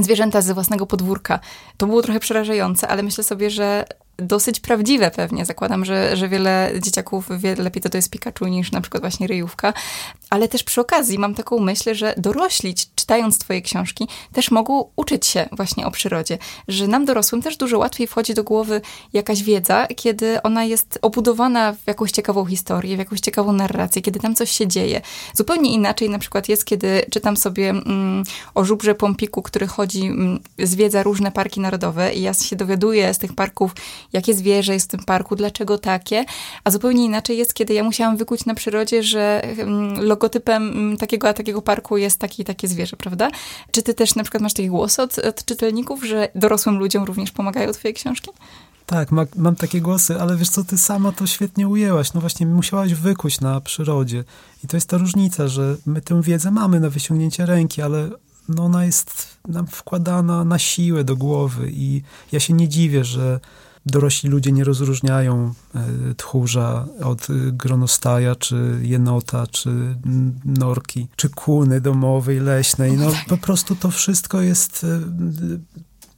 zwierzęta 0.00 0.40
ze 0.40 0.54
własnego 0.54 0.86
podwórka. 0.86 1.40
To 1.76 1.86
było 1.86 2.02
trochę 2.02 2.20
przerażające, 2.20 2.88
ale 2.88 3.02
myślę 3.02 3.24
sobie, 3.24 3.50
że 3.50 3.84
dosyć 4.20 4.60
prawdziwe 4.60 5.10
pewnie. 5.10 5.44
Zakładam, 5.44 5.84
że, 5.84 6.16
że 6.16 6.28
wiele 6.28 6.72
dzieciaków 6.78 7.28
wie 7.38 7.54
lepiej 7.54 7.82
to 7.82 7.88
to 7.88 7.98
jest 7.98 8.10
Pikachu 8.10 8.46
niż 8.46 8.72
na 8.72 8.80
przykład 8.80 9.00
właśnie 9.00 9.26
ryjówka. 9.26 9.72
Ale 10.30 10.48
też 10.48 10.64
przy 10.64 10.80
okazji 10.80 11.18
mam 11.18 11.34
taką 11.34 11.58
myśl, 11.58 11.94
że 11.94 12.14
dorośli, 12.16 12.74
czytając 12.94 13.38
twoje 13.38 13.62
książki, 13.62 14.08
też 14.32 14.50
mogą 14.50 14.84
uczyć 14.96 15.26
się 15.26 15.48
właśnie 15.52 15.86
o 15.86 15.90
przyrodzie. 15.90 16.38
Że 16.68 16.88
nam 16.88 17.04
dorosłym 17.04 17.42
też 17.42 17.56
dużo 17.56 17.78
łatwiej 17.78 18.06
wchodzi 18.06 18.34
do 18.34 18.44
głowy 18.44 18.80
jakaś 19.12 19.42
wiedza, 19.42 19.86
kiedy 19.96 20.42
ona 20.42 20.64
jest 20.64 20.98
obudowana 21.02 21.72
w 21.72 21.86
jakąś 21.86 22.10
ciekawą 22.10 22.44
historię, 22.44 22.96
w 22.96 22.98
jakąś 22.98 23.20
ciekawą 23.20 23.52
narrację, 23.52 24.02
kiedy 24.02 24.20
tam 24.20 24.34
coś 24.34 24.50
się 24.50 24.66
dzieje. 24.66 25.00
Zupełnie 25.34 25.72
inaczej 25.72 26.10
na 26.10 26.18
przykład 26.18 26.48
jest, 26.48 26.64
kiedy 26.64 27.06
czytam 27.10 27.36
sobie 27.36 27.70
mm, 27.70 28.24
o 28.54 28.64
żubrze 28.64 28.94
Pompiku, 28.94 29.42
który 29.42 29.66
chodzi, 29.66 30.06
mm, 30.06 30.40
zwiedza 30.58 31.02
różne 31.02 31.32
parki 31.32 31.60
narodowe 31.60 32.14
i 32.14 32.22
ja 32.22 32.34
się 32.34 32.56
dowiaduję 32.56 33.14
z 33.14 33.18
tych 33.18 33.34
parków, 33.34 33.72
jakie 34.12 34.34
zwierzę 34.34 34.72
jest 34.74 34.86
w 34.86 34.90
tym 34.90 35.04
parku, 35.04 35.36
dlaczego 35.36 35.78
takie, 35.78 36.24
a 36.64 36.70
zupełnie 36.70 37.04
inaczej 37.04 37.38
jest, 37.38 37.54
kiedy 37.54 37.74
ja 37.74 37.84
musiałam 37.84 38.16
wykuć 38.16 38.44
na 38.46 38.54
przyrodzie, 38.54 39.02
że 39.02 39.42
mm, 39.44 40.00
logotypem 40.20 40.68
mm, 40.68 40.96
takiego 40.96 41.28
a 41.28 41.32
takiego 41.32 41.62
parku 41.62 41.96
jest 41.96 42.18
taki 42.18 42.44
takie 42.44 42.68
zwierzę. 42.68 42.96
prawda? 42.96 43.30
Czy 43.70 43.82
ty 43.82 43.94
też 43.94 44.14
na 44.14 44.22
przykład 44.22 44.42
masz 44.42 44.54
takie 44.54 44.68
głosy 44.68 45.02
od, 45.02 45.18
od 45.18 45.44
czytelników, 45.44 46.04
że 46.04 46.28
dorosłym 46.34 46.78
ludziom 46.78 47.04
również 47.04 47.30
pomagają 47.30 47.72
twoje 47.72 47.94
książki? 47.94 48.30
Tak, 48.86 49.12
ma, 49.12 49.26
mam 49.36 49.56
takie 49.56 49.80
głosy, 49.80 50.20
ale 50.20 50.36
wiesz 50.36 50.48
co, 50.48 50.64
ty 50.64 50.78
sama 50.78 51.12
to 51.12 51.26
świetnie 51.26 51.68
ujęłaś. 51.68 52.12
No 52.12 52.20
właśnie, 52.20 52.46
musiałaś 52.46 52.94
wykuć 52.94 53.40
na 53.40 53.60
przyrodzie. 53.60 54.24
I 54.64 54.66
to 54.66 54.76
jest 54.76 54.88
ta 54.88 54.98
różnica, 54.98 55.48
że 55.48 55.76
my 55.86 56.00
tę 56.00 56.22
wiedzę 56.22 56.50
mamy 56.50 56.80
na 56.80 56.90
wyciągnięcie 56.90 57.46
ręki, 57.46 57.82
ale 57.82 58.10
no 58.48 58.64
ona 58.64 58.84
jest 58.84 59.38
nam 59.48 59.66
wkładana 59.66 60.44
na 60.44 60.58
siłę 60.58 61.04
do 61.04 61.16
głowy 61.16 61.70
i 61.72 62.02
ja 62.32 62.40
się 62.40 62.52
nie 62.52 62.68
dziwię, 62.68 63.04
że 63.04 63.40
dorośli 63.86 64.30
ludzie 64.30 64.52
nie 64.52 64.64
rozróżniają 64.64 65.54
e, 65.74 66.14
tchórza 66.14 66.86
od 67.04 67.26
gronostaja, 67.52 68.34
czy 68.34 68.80
jenota, 68.82 69.46
czy 69.46 69.96
norki, 70.44 71.08
czy 71.16 71.28
kłuny 71.28 71.80
domowej, 71.80 72.40
leśnej. 72.40 72.92
No 72.96 73.12
po 73.28 73.36
prostu 73.36 73.76
to 73.76 73.90
wszystko 73.90 74.40
jest 74.40 74.84
e, 74.84 75.00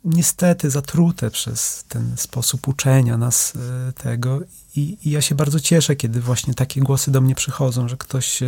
niestety 0.05 0.71
zatrute 0.71 1.31
przez 1.31 1.85
ten 1.89 2.17
sposób 2.17 2.69
uczenia 2.69 3.17
nas 3.17 3.53
e, 3.57 3.93
tego. 3.93 4.41
I, 4.77 4.99
I, 5.05 5.11
ja 5.11 5.21
się 5.21 5.35
bardzo 5.35 5.61
cieszę, 5.61 5.97
kiedy 5.97 6.21
właśnie 6.21 6.55
takie 6.55 6.81
głosy 6.81 7.11
do 7.11 7.21
mnie 7.21 7.35
przychodzą, 7.35 7.89
że 7.89 7.97
ktoś 7.97 8.41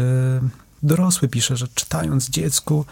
dorosły 0.82 1.28
pisze, 1.28 1.56
że 1.56 1.68
czytając 1.74 2.30
dziecku 2.30 2.84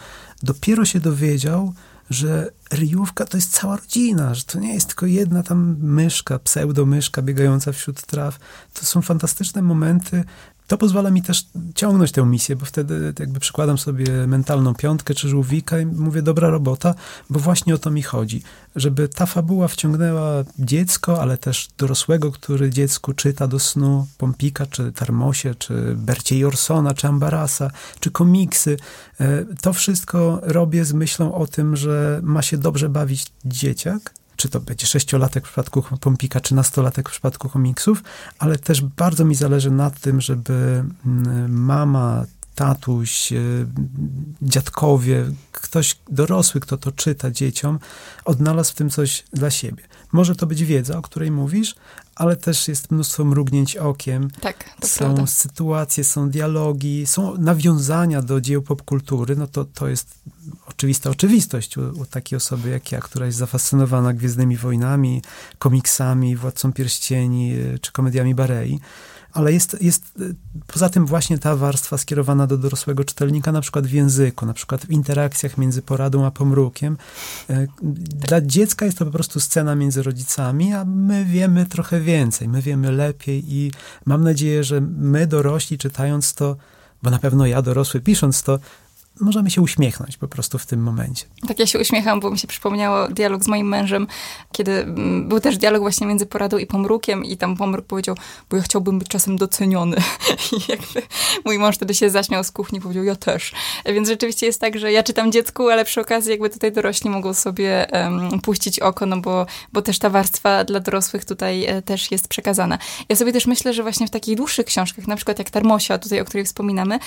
dopiero 0.43 0.85
się 0.85 1.01
dowiedział, 1.01 1.75
że 2.13 2.51
ryjówka 2.71 3.25
to 3.25 3.37
jest 3.37 3.53
cała 3.53 3.77
rodzina, 3.77 4.35
że 4.35 4.45
to 4.45 4.59
nie 4.59 4.75
jest 4.75 4.87
tylko 4.87 5.07
jedna 5.07 5.43
tam 5.43 5.77
myszka, 5.81 6.39
pseudomyszka 6.39 7.23
biegająca 7.23 7.73
wśród 7.73 8.07
traw. 8.07 8.39
To 8.75 8.87
są 8.87 9.03
fantastyczne 9.03 9.63
momenty 9.63 10.25
to 10.73 10.79
pozwala 10.79 11.11
mi 11.11 11.23
też 11.23 11.47
ciągnąć 11.75 12.13
tę 12.13 12.27
misję, 12.27 12.57
bo 12.57 12.67
wtedy 12.67 13.15
jakby 13.19 13.41
przykładam 13.41 13.79
sobie 13.79 14.27
mentalną 14.27 14.75
piątkę 14.75 15.15
czy 15.15 15.29
żółwika 15.29 15.81
i 15.81 15.87
mówię, 15.87 16.23
dobra 16.23 16.51
robota, 16.51 16.95
bo 17.31 17.41
właśnie 17.41 17.75
o 17.75 17.79
to 17.79 17.91
mi 17.91 18.03
chodzi. 18.03 18.43
Żeby 18.77 19.09
ta 19.09 19.27
fabuła 19.27 19.69
wciągnęła 19.69 20.45
dziecko, 20.59 21.23
ale 21.23 21.37
też 21.37 21.69
dorosłego, 21.79 22.33
który 22.33 22.71
dziecku 22.71 23.13
czyta 23.13 23.47
do 23.47 23.59
snu 23.59 24.07
Pompika, 24.19 24.67
czy 24.67 24.93
Tarmosie, 24.93 25.55
czy 25.55 25.95
Bercie 25.97 26.39
Jorsona, 26.39 26.95
czy 26.95 27.09
Ambarasa, 27.09 27.71
czy 28.01 28.11
komiksy. 28.11 28.77
E, 29.21 29.45
to 29.61 29.73
wszystko 29.73 30.41
robię 30.43 30.85
z 30.85 30.93
myślą 30.93 31.35
o 31.35 31.47
tym, 31.47 31.77
że 31.77 32.21
ma 32.23 32.43
się 32.43 32.59
dobrze 32.59 32.89
bawić 32.89 33.27
dzieciak, 33.45 34.15
czy 34.43 34.49
to 34.49 34.61
będzie 34.61 34.87
sześciolatek 34.87 35.45
w 35.47 35.47
przypadku 35.47 35.83
Pompika, 36.01 36.41
czy 36.41 36.55
nastolatek 36.55 37.09
w 37.09 37.13
przypadku 37.13 37.49
komiksów, 37.49 38.03
ale 38.39 38.59
też 38.59 38.83
bardzo 38.83 39.25
mi 39.25 39.35
zależy 39.35 39.71
na 39.71 39.91
tym, 39.91 40.21
żeby 40.21 40.85
mm, 41.07 41.53
mama, 41.53 42.25
tatuś, 42.55 43.33
e, 43.33 43.37
dziadkowie, 44.43 45.25
ktoś 45.53 45.97
dorosły, 46.11 46.61
kto 46.61 46.77
to 46.77 46.93
czyta 46.93 47.31
dzieciom, 47.31 47.79
odnalazł 48.25 48.73
w 48.73 48.75
tym 48.75 48.91
coś 48.91 49.25
dla 49.33 49.51
siebie. 49.51 49.83
Może 50.13 50.37
to 50.37 50.47
być 50.47 50.65
wiedza, 50.65 50.99
o 50.99 51.03
której 51.03 51.31
mówisz, 51.31 51.75
ale 52.15 52.37
też 52.37 52.69
jest 52.69 52.91
mnóstwo 52.91 53.25
mrugnięć 53.25 53.77
okiem. 53.77 54.31
Tak, 54.41 54.65
to 54.81 54.87
Są 54.89 54.99
prawda. 54.99 55.27
sytuacje, 55.27 56.05
są 56.05 56.31
dialogi, 56.31 57.07
są 57.07 57.39
nawiązania 57.39 58.23
do 58.23 58.41
dzieł 58.41 58.63
popkultury. 58.63 59.37
No 59.37 59.47
to, 59.47 59.65
to 59.65 59.89
jest 59.89 60.15
oczywista 60.67 61.11
oczywistość 61.11 61.77
u, 61.77 61.81
u 61.81 62.07
takiej 62.07 62.37
osoby 62.37 62.71
jak 62.71 62.93
ja, 62.93 63.01
która 63.01 63.27
jest 63.27 63.39
zafascynowana 63.39 64.13
Gwiezdnymi 64.13 64.57
Wojnami, 64.57 65.23
komiksami, 65.59 66.37
Władcą 66.37 66.73
Pierścieni 66.73 67.55
e, 67.55 67.79
czy 67.79 67.93
komediami 67.93 68.35
Barei 68.35 68.81
ale 69.33 69.53
jest, 69.53 69.77
jest 69.81 70.19
poza 70.67 70.89
tym 70.89 71.07
właśnie 71.07 71.39
ta 71.39 71.57
warstwa 71.57 71.99
skierowana 71.99 72.47
do 72.47 72.59
dorosłego 72.59 73.05
czytelnika, 73.05 73.53
na 73.53 73.61
przykład 73.61 73.87
w 73.87 73.93
języku, 73.93 74.47
na 74.47 74.55
przykład 74.55 74.87
w 74.87 74.91
interakcjach 74.91 75.59
między 75.59 75.83
poradą 75.83 76.27
a 76.27 76.31
pomrukiem. 76.31 76.97
Y, 77.51 77.69
dla 78.27 78.41
dziecka 78.41 78.87
jest 78.87 78.99
to 78.99 79.05
po 79.05 79.11
prostu 79.11 79.41
scena 79.41 79.75
między 79.75 80.03
rodzicami, 80.03 80.73
a 80.73 80.85
my 80.85 81.25
wiemy 81.25 81.67
trochę 81.67 82.01
więcej, 82.01 82.49
my 82.49 82.63
wiemy 82.63 82.93
lepiej 82.93 83.45
i 83.55 83.73
mam 84.05 84.25
nadzieję, 84.25 84.65
że 84.65 84.81
my 84.81 85.27
dorośli 85.27 85.79
czytając 85.79 86.35
to, 86.35 86.57
bo 87.03 87.11
na 87.11 87.19
pewno 87.19 87.47
ja 87.47 87.63
dorosły 87.63 88.01
pisząc 88.01 88.43
to, 88.43 88.59
możemy 89.23 89.51
się 89.51 89.61
uśmiechnąć 89.61 90.17
po 90.17 90.29
prostu 90.29 90.59
w 90.59 90.67
tym 90.67 90.83
momencie. 90.83 91.25
Tak, 91.49 91.59
ja 91.59 91.67
się 91.67 91.79
uśmiecham, 91.79 92.21
bo 92.21 92.31
mi 92.31 92.39
się 92.39 92.49
przypomniało 92.49 93.09
dialog 93.09 93.45
z 93.45 93.49
moim 93.49 93.69
mężem, 93.69 94.07
kiedy 94.53 94.73
mm, 94.73 95.29
był 95.29 95.41
też 95.41 95.59
dialog 95.59 95.83
właśnie 95.83 96.07
między 96.07 96.27
poradą 96.27 96.59
i 96.59 96.67
pomrukiem 96.67 97.25
i 97.25 97.37
tam 97.37 97.57
pomruk 97.57 97.87
powiedział, 97.87 98.17
bo 98.51 98.57
ja 98.57 98.63
chciałbym 98.63 98.99
być 98.99 99.09
czasem 99.09 99.37
doceniony. 99.37 99.97
I 100.53 100.71
jakby 100.73 101.03
mój 101.45 101.59
mąż 101.59 101.77
wtedy 101.77 101.95
się 101.95 102.11
zaśmiał 102.11 102.45
z 102.45 102.51
kuchni 102.51 102.81
powiedział, 102.81 103.05
ja 103.05 103.17
też. 103.17 103.53
Więc 103.87 104.09
rzeczywiście 104.09 104.47
jest 104.47 104.61
tak, 104.61 104.79
że 104.79 104.93
ja 104.93 105.03
czytam 105.03 105.33
dziecku, 105.33 105.69
ale 105.69 105.85
przy 105.85 106.01
okazji 106.01 106.31
jakby 106.31 106.51
tutaj 106.51 106.73
dorośli 106.73 107.11
mogą 107.11 107.35
sobie 107.35 107.87
um, 107.93 108.41
puścić 108.41 108.81
oko, 108.81 109.07
no 109.07 109.17
bo, 109.17 109.47
bo 109.73 109.83
też 109.83 109.99
ta 109.99 110.11
warstwa 110.11 110.65
dla 110.65 110.81
dorosłych 110.81 111.25
tutaj 111.25 111.65
e, 111.65 111.83
też 111.83 112.11
jest 112.11 112.29
przekazana. 112.29 112.79
Ja 113.09 113.17
sobie 113.17 113.33
też 113.33 113.47
myślę, 113.47 113.75
że 113.75 113.83
właśnie 113.83 114.07
w 114.07 114.11
takich 114.11 114.37
dłuższych 114.37 114.67
książkach, 114.67 115.07
na 115.07 115.17
przykład 115.17 115.39
jak 115.39 115.51
Tarmosia, 115.51 115.99
tutaj 115.99 116.21
o 116.21 116.25
której 116.25 116.45
wspominamy, 116.45 116.99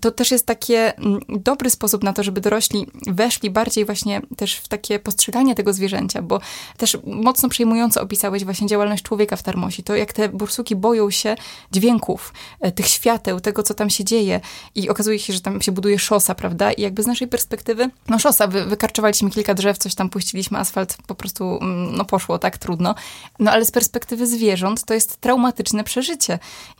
to 0.00 0.10
też 0.10 0.30
jest 0.30 0.46
takie 0.46 0.96
mm, 0.96 1.20
dobry 1.64 1.70
sposób 1.70 2.04
na 2.04 2.12
to, 2.12 2.22
żeby 2.22 2.40
dorośli 2.40 2.86
weszli 3.06 3.50
bardziej 3.50 3.84
właśnie 3.84 4.22
też 4.36 4.56
w 4.56 4.68
takie 4.68 4.98
postrzeganie 4.98 5.54
tego 5.54 5.72
zwierzęcia, 5.72 6.22
bo 6.22 6.40
też 6.76 6.98
mocno 7.06 7.48
przejmująco 7.48 8.02
opisałeś 8.02 8.44
właśnie 8.44 8.66
działalność 8.66 9.02
człowieka 9.02 9.36
w 9.36 9.42
Tarmosi. 9.42 9.82
To 9.82 9.96
jak 9.96 10.12
te 10.12 10.28
bursuki 10.28 10.76
boją 10.76 11.10
się 11.10 11.36
dźwięków, 11.72 12.32
e, 12.60 12.72
tych 12.72 12.86
świateł, 12.86 13.40
tego, 13.40 13.62
co 13.62 13.74
tam 13.74 13.90
się 13.90 14.04
dzieje 14.04 14.40
i 14.74 14.88
okazuje 14.88 15.18
się, 15.18 15.32
że 15.32 15.40
tam 15.40 15.62
się 15.62 15.72
buduje 15.72 15.98
szosa, 15.98 16.34
prawda? 16.34 16.72
I 16.72 16.82
jakby 16.82 17.02
z 17.02 17.06
naszej 17.06 17.28
perspektywy, 17.28 17.90
no 18.08 18.18
szosa, 18.18 18.46
wy, 18.46 18.64
wykarczowaliśmy 18.64 19.30
kilka 19.30 19.54
drzew, 19.54 19.78
coś 19.78 19.94
tam 19.94 20.10
puściliśmy, 20.10 20.58
asfalt 20.58 20.96
po 21.06 21.14
prostu, 21.14 21.58
mm, 21.62 21.96
no 21.96 22.04
poszło, 22.04 22.38
tak, 22.38 22.58
trudno. 22.58 22.94
No 23.38 23.50
ale 23.50 23.64
z 23.64 23.70
perspektywy 23.70 24.26
zwierząt 24.26 24.84
to 24.84 24.94
jest 24.94 25.16
traumatyczne 25.16 25.84
przeżycie. 25.84 26.38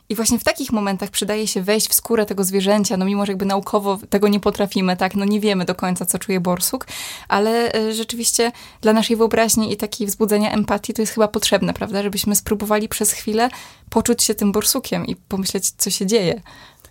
I 0.09 0.15
właśnie 0.15 0.39
w 0.39 0.43
takich 0.43 0.71
momentach 0.71 1.09
przydaje 1.09 1.47
się 1.47 1.61
wejść 1.61 1.89
w 1.89 1.93
skórę 1.93 2.25
tego 2.25 2.43
zwierzęcia, 2.43 2.97
no 2.97 3.05
mimo, 3.05 3.25
że 3.25 3.31
jakby 3.31 3.45
naukowo 3.45 3.99
tego 4.09 4.27
nie 4.27 4.39
potrafimy, 4.39 4.97
tak, 4.97 5.15
no 5.15 5.25
nie 5.25 5.39
wiemy 5.39 5.65
do 5.65 5.75
końca, 5.75 6.05
co 6.05 6.19
czuje 6.19 6.39
borsuk, 6.39 6.87
ale 7.27 7.73
e, 7.73 7.93
rzeczywiście 7.93 8.51
dla 8.81 8.93
naszej 8.93 9.15
wyobraźni 9.15 9.73
i 9.73 9.77
takiej 9.77 10.07
wzbudzenia 10.07 10.51
empatii 10.51 10.93
to 10.93 11.01
jest 11.01 11.13
chyba 11.13 11.27
potrzebne, 11.27 11.73
prawda, 11.73 12.03
żebyśmy 12.03 12.35
spróbowali 12.35 12.89
przez 12.89 13.11
chwilę 13.11 13.49
poczuć 13.89 14.23
się 14.23 14.35
tym 14.35 14.51
borsukiem 14.51 15.05
i 15.05 15.15
pomyśleć, 15.15 15.71
co 15.77 15.89
się 15.89 16.05
dzieje. 16.05 16.41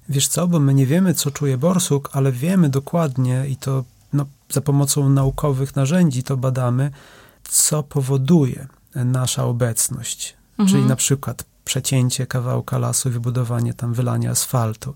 Wiesz 0.08 0.28
co, 0.28 0.48
bo 0.48 0.60
my 0.60 0.74
nie 0.74 0.86
wiemy, 0.86 1.14
co 1.14 1.30
czuje 1.30 1.58
borsuk, 1.58 2.10
ale 2.12 2.32
wiemy 2.32 2.68
dokładnie 2.68 3.44
i 3.48 3.56
to 3.56 3.84
no, 4.12 4.26
za 4.50 4.60
pomocą 4.60 5.08
naukowych 5.08 5.76
narzędzi 5.76 6.22
to 6.22 6.36
badamy, 6.36 6.90
co 7.44 7.82
powoduje 7.82 8.66
nasza 8.94 9.44
obecność. 9.44 10.34
Mhm. 10.58 10.68
Czyli 10.68 10.88
na 10.88 10.96
przykład 10.96 11.44
przecięcie 11.64 12.26
kawałka 12.26 12.78
lasu 12.78 13.10
wybudowanie 13.10 13.74
tam, 13.74 13.94
wylanie 13.94 14.30
asfaltu. 14.30 14.94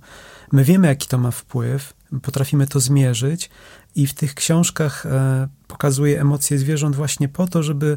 My 0.53 0.65
wiemy, 0.65 0.87
jaki 0.87 1.09
to 1.09 1.19
ma 1.19 1.31
wpływ, 1.31 1.95
potrafimy 2.23 2.67
to 2.67 2.81
zmierzyć 2.81 3.51
i 3.95 4.07
w 4.07 4.15
tych 4.15 4.35
książkach 4.35 5.07
e, 5.07 5.49
pokazuje 5.67 6.21
emocje 6.21 6.59
zwierząt 6.59 6.97
właśnie 6.97 7.29
po 7.29 7.47
to, 7.47 7.63
żeby, 7.63 7.97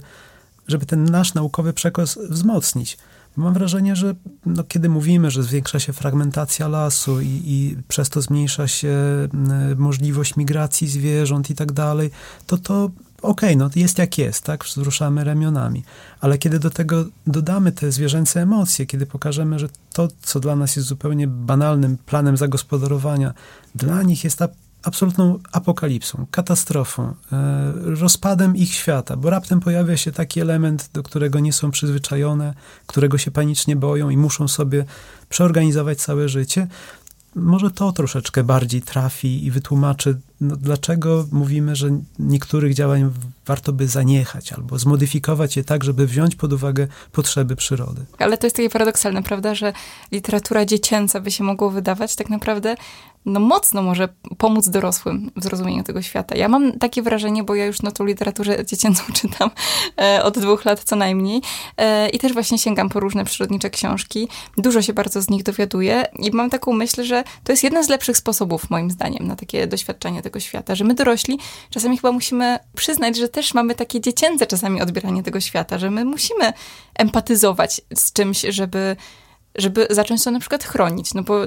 żeby 0.68 0.86
ten 0.86 1.04
nasz 1.04 1.34
naukowy 1.34 1.74
przekaz 1.74 2.20
wzmocnić. 2.30 2.98
Mam 3.36 3.54
wrażenie, 3.54 3.96
że 3.96 4.16
no, 4.46 4.64
kiedy 4.64 4.90
mówimy, 4.90 5.32
że 5.32 5.44
zwiększa 5.44 5.80
się 5.80 5.94
fragmentacja 5.94 6.68
lasu 6.68 7.22
i, 7.22 7.42
i 7.46 7.78
przez 7.88 8.10
to 8.10 8.22
zmniejsza 8.22 8.68
się 8.68 8.98
możliwość 9.78 10.36
migracji 10.36 10.88
zwierząt 10.88 11.50
i 11.50 11.56
tak 11.56 11.72
dalej, 11.72 12.12
to 12.48 12.58
to 12.58 12.90
okej, 13.22 13.50
okay, 13.50 13.56
no 13.56 13.70
jest 13.76 13.98
jak 13.98 14.18
jest, 14.18 14.44
tak, 14.44 14.66
wzruszamy 14.66 15.24
ramionami. 15.24 15.84
Ale 16.22 16.38
kiedy 16.38 16.60
do 16.60 16.70
tego 16.70 17.06
dodamy 17.28 17.72
te 17.72 17.92
zwierzęce 17.92 18.42
emocje, 18.42 18.86
kiedy 18.86 19.06
pokażemy, 19.06 19.60
że 19.60 19.70
to, 19.94 20.08
co 20.22 20.40
dla 20.40 20.56
nas 20.56 20.76
jest 20.76 20.88
zupełnie 20.88 21.28
banalnym 21.28 21.98
planem 21.98 22.38
zagospodarowania, 22.38 23.34
dla 23.76 24.04
nich 24.04 24.24
jest 24.24 24.40
absolutną 24.84 25.40
apokalipsą, 25.52 26.26
katastrofą, 26.32 27.14
e, 27.32 27.72
rozpadem 27.76 28.56
ich 28.56 28.74
świata, 28.74 29.18
bo 29.18 29.30
raptem 29.30 29.60
pojawia 29.60 29.98
się 29.98 30.12
taki 30.12 30.40
element, 30.40 30.90
do 30.94 31.04
którego 31.04 31.40
nie 31.40 31.54
są 31.54 31.72
przyzwyczajone, 31.72 32.54
którego 32.88 33.18
się 33.18 33.32
panicznie 33.32 33.76
boją 33.76 34.10
i 34.10 34.18
muszą 34.18 34.48
sobie 34.48 34.86
przeorganizować 35.30 36.02
całe 36.02 36.30
życie, 36.30 36.68
może 37.36 37.72
to 37.72 37.92
troszeczkę 37.92 38.44
bardziej 38.44 38.82
trafi 38.82 39.46
i 39.46 39.52
wytłumaczy, 39.52 40.20
no, 40.42 40.56
dlaczego 40.56 41.28
mówimy, 41.32 41.76
że 41.76 41.90
niektórych 42.20 42.74
działań 42.74 43.12
warto 43.46 43.74
by 43.74 43.88
zaniechać 43.88 44.54
albo 44.54 44.80
zmodyfikować 44.80 45.58
je 45.58 45.64
tak, 45.64 45.84
żeby 45.84 46.08
wziąć 46.08 46.36
pod 46.36 46.54
uwagę 46.54 46.88
potrzeby 47.12 47.56
przyrody. 47.56 48.06
Ale 48.18 48.38
to 48.38 48.46
jest 48.46 48.56
takie 48.56 48.70
paradoksalne, 48.70 49.24
prawda, 49.24 49.56
że 49.56 49.74
literatura 50.12 50.66
dziecięca 50.66 51.20
by 51.20 51.32
się 51.32 51.44
mogło 51.44 51.70
wydawać 51.70 52.16
tak 52.16 52.30
naprawdę 52.30 52.76
no 53.26 53.40
mocno 53.40 53.82
może 53.82 54.10
pomóc 54.38 54.70
dorosłym 54.70 55.32
w 55.36 55.44
zrozumieniu 55.44 55.84
tego 55.84 56.02
świata. 56.02 56.36
Ja 56.36 56.48
mam 56.48 56.80
takie 56.80 57.02
wrażenie, 57.02 57.44
bo 57.44 57.56
ja 57.56 57.66
już 57.66 57.82
no 57.82 57.92
tą 57.92 58.06
literaturę 58.06 58.66
dziecięcą 58.66 59.04
czytam 59.22 59.52
e, 60.02 60.24
od 60.24 60.40
dwóch 60.40 60.66
lat 60.66 60.84
co 60.84 60.96
najmniej 60.96 61.42
e, 61.78 62.10
i 62.10 62.20
też 62.20 62.34
właśnie 62.34 62.58
sięgam 62.58 62.90
po 62.90 63.00
różne 63.00 63.26
przyrodnicze 63.26 63.70
książki. 63.70 64.28
Dużo 64.58 64.82
się 64.82 64.94
bardzo 64.94 65.22
z 65.22 65.30
nich 65.30 65.44
dowiaduję 65.44 66.06
i 66.20 66.32
mam 66.32 66.50
taką 66.50 66.74
myśl, 66.74 67.04
że 67.04 67.24
to 67.44 67.52
jest 67.52 67.64
jeden 67.64 67.84
z 67.84 67.90
lepszych 67.90 68.18
sposobów 68.18 68.70
moim 68.70 68.92
zdaniem 68.92 69.28
na 69.28 69.36
takie 69.36 69.68
doświadczenie 69.68 70.22
tego 70.22 70.40
świata, 70.40 70.76
że 70.76 70.84
my 70.84 70.94
dorośli 70.94 71.40
czasami 71.70 71.98
chyba 71.98 72.12
musimy 72.12 72.60
przyznać, 72.76 73.18
że 73.18 73.30
też 73.30 73.54
mamy 73.54 73.76
takie 73.76 74.02
dziecięce 74.02 74.48
czasami 74.48 74.82
odbieranie 74.82 75.24
tego 75.24 75.40
świata, 75.40 75.78
że 75.78 75.92
my 75.92 76.06
musimy 76.06 76.54
empatyzować 76.96 77.82
z 77.96 78.14
czymś, 78.14 78.42
żeby 78.50 78.96
żeby 79.56 79.88
zacząć 79.90 80.24
to 80.24 80.32
na 80.32 80.40
przykład 80.40 80.64
chronić. 80.64 81.14
No 81.14 81.24
bo 81.24 81.40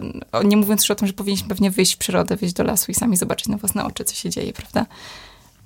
nie 0.45 0.57
mówiąc 0.57 0.83
już 0.83 0.91
o 0.91 0.95
tym, 0.95 1.09
że 1.09 1.15
powinniśmy 1.15 1.49
pewnie 1.49 1.71
wyjść 1.71 1.95
w 1.95 1.99
przyrodę, 1.99 2.37
wyjść 2.37 2.55
do 2.55 2.65
lasu 2.65 2.93
i 2.93 2.95
sami 2.95 3.17
zobaczyć 3.17 3.49
na 3.49 3.57
własne 3.57 3.85
oczy, 3.85 4.05
co 4.05 4.15
się 4.15 4.31
dzieje, 4.31 4.53
prawda? 4.53 4.87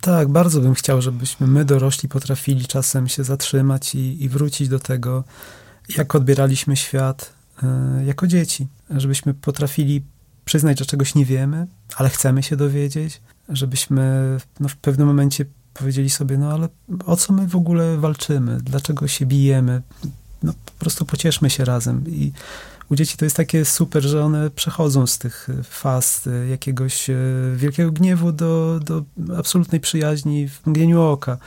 Tak, 0.00 0.28
bardzo 0.28 0.60
bym 0.60 0.74
chciał, 0.74 1.02
żebyśmy 1.02 1.46
my 1.46 1.64
dorośli 1.64 2.08
potrafili 2.08 2.66
czasem 2.66 3.08
się 3.08 3.24
zatrzymać 3.24 3.94
i, 3.94 4.24
i 4.24 4.28
wrócić 4.28 4.68
do 4.68 4.78
tego, 4.78 5.24
jak 5.96 6.14
odbieraliśmy 6.14 6.76
świat 6.76 7.32
y, 7.62 8.04
jako 8.04 8.26
dzieci. 8.26 8.66
Żebyśmy 8.90 9.34
potrafili 9.34 10.02
przyznać, 10.44 10.78
że 10.78 10.86
czegoś 10.86 11.14
nie 11.14 11.24
wiemy, 11.24 11.66
ale 11.96 12.08
chcemy 12.08 12.42
się 12.42 12.56
dowiedzieć, 12.56 13.20
żebyśmy 13.48 14.36
no, 14.60 14.68
w 14.68 14.76
pewnym 14.76 15.06
momencie 15.06 15.44
powiedzieli 15.74 16.10
sobie, 16.10 16.38
no 16.38 16.52
ale 16.52 16.68
o 17.06 17.16
co 17.16 17.32
my 17.32 17.46
w 17.46 17.56
ogóle 17.56 17.96
walczymy? 17.96 18.58
Dlaczego 18.62 19.08
się 19.08 19.26
bijemy? 19.26 19.82
No, 20.42 20.52
po 20.66 20.72
prostu 20.78 21.04
pocieszmy 21.04 21.50
się 21.50 21.64
razem. 21.64 22.04
I 22.06 22.32
u 22.90 22.96
dzieci 22.96 23.16
to 23.16 23.24
jest 23.24 23.36
takie 23.36 23.64
super, 23.64 24.02
że 24.02 24.24
one 24.24 24.50
przechodzą 24.50 25.06
z 25.06 25.18
tych 25.18 25.48
faz 25.64 26.26
e, 26.26 26.48
jakiegoś 26.48 27.10
e, 27.10 27.16
wielkiego 27.56 27.92
gniewu 27.92 28.32
do, 28.32 28.80
do 28.84 29.04
absolutnej 29.36 29.80
przyjaźni 29.80 30.48
w 30.48 30.66
mgnieniu 30.66 31.02
oka. 31.02 31.38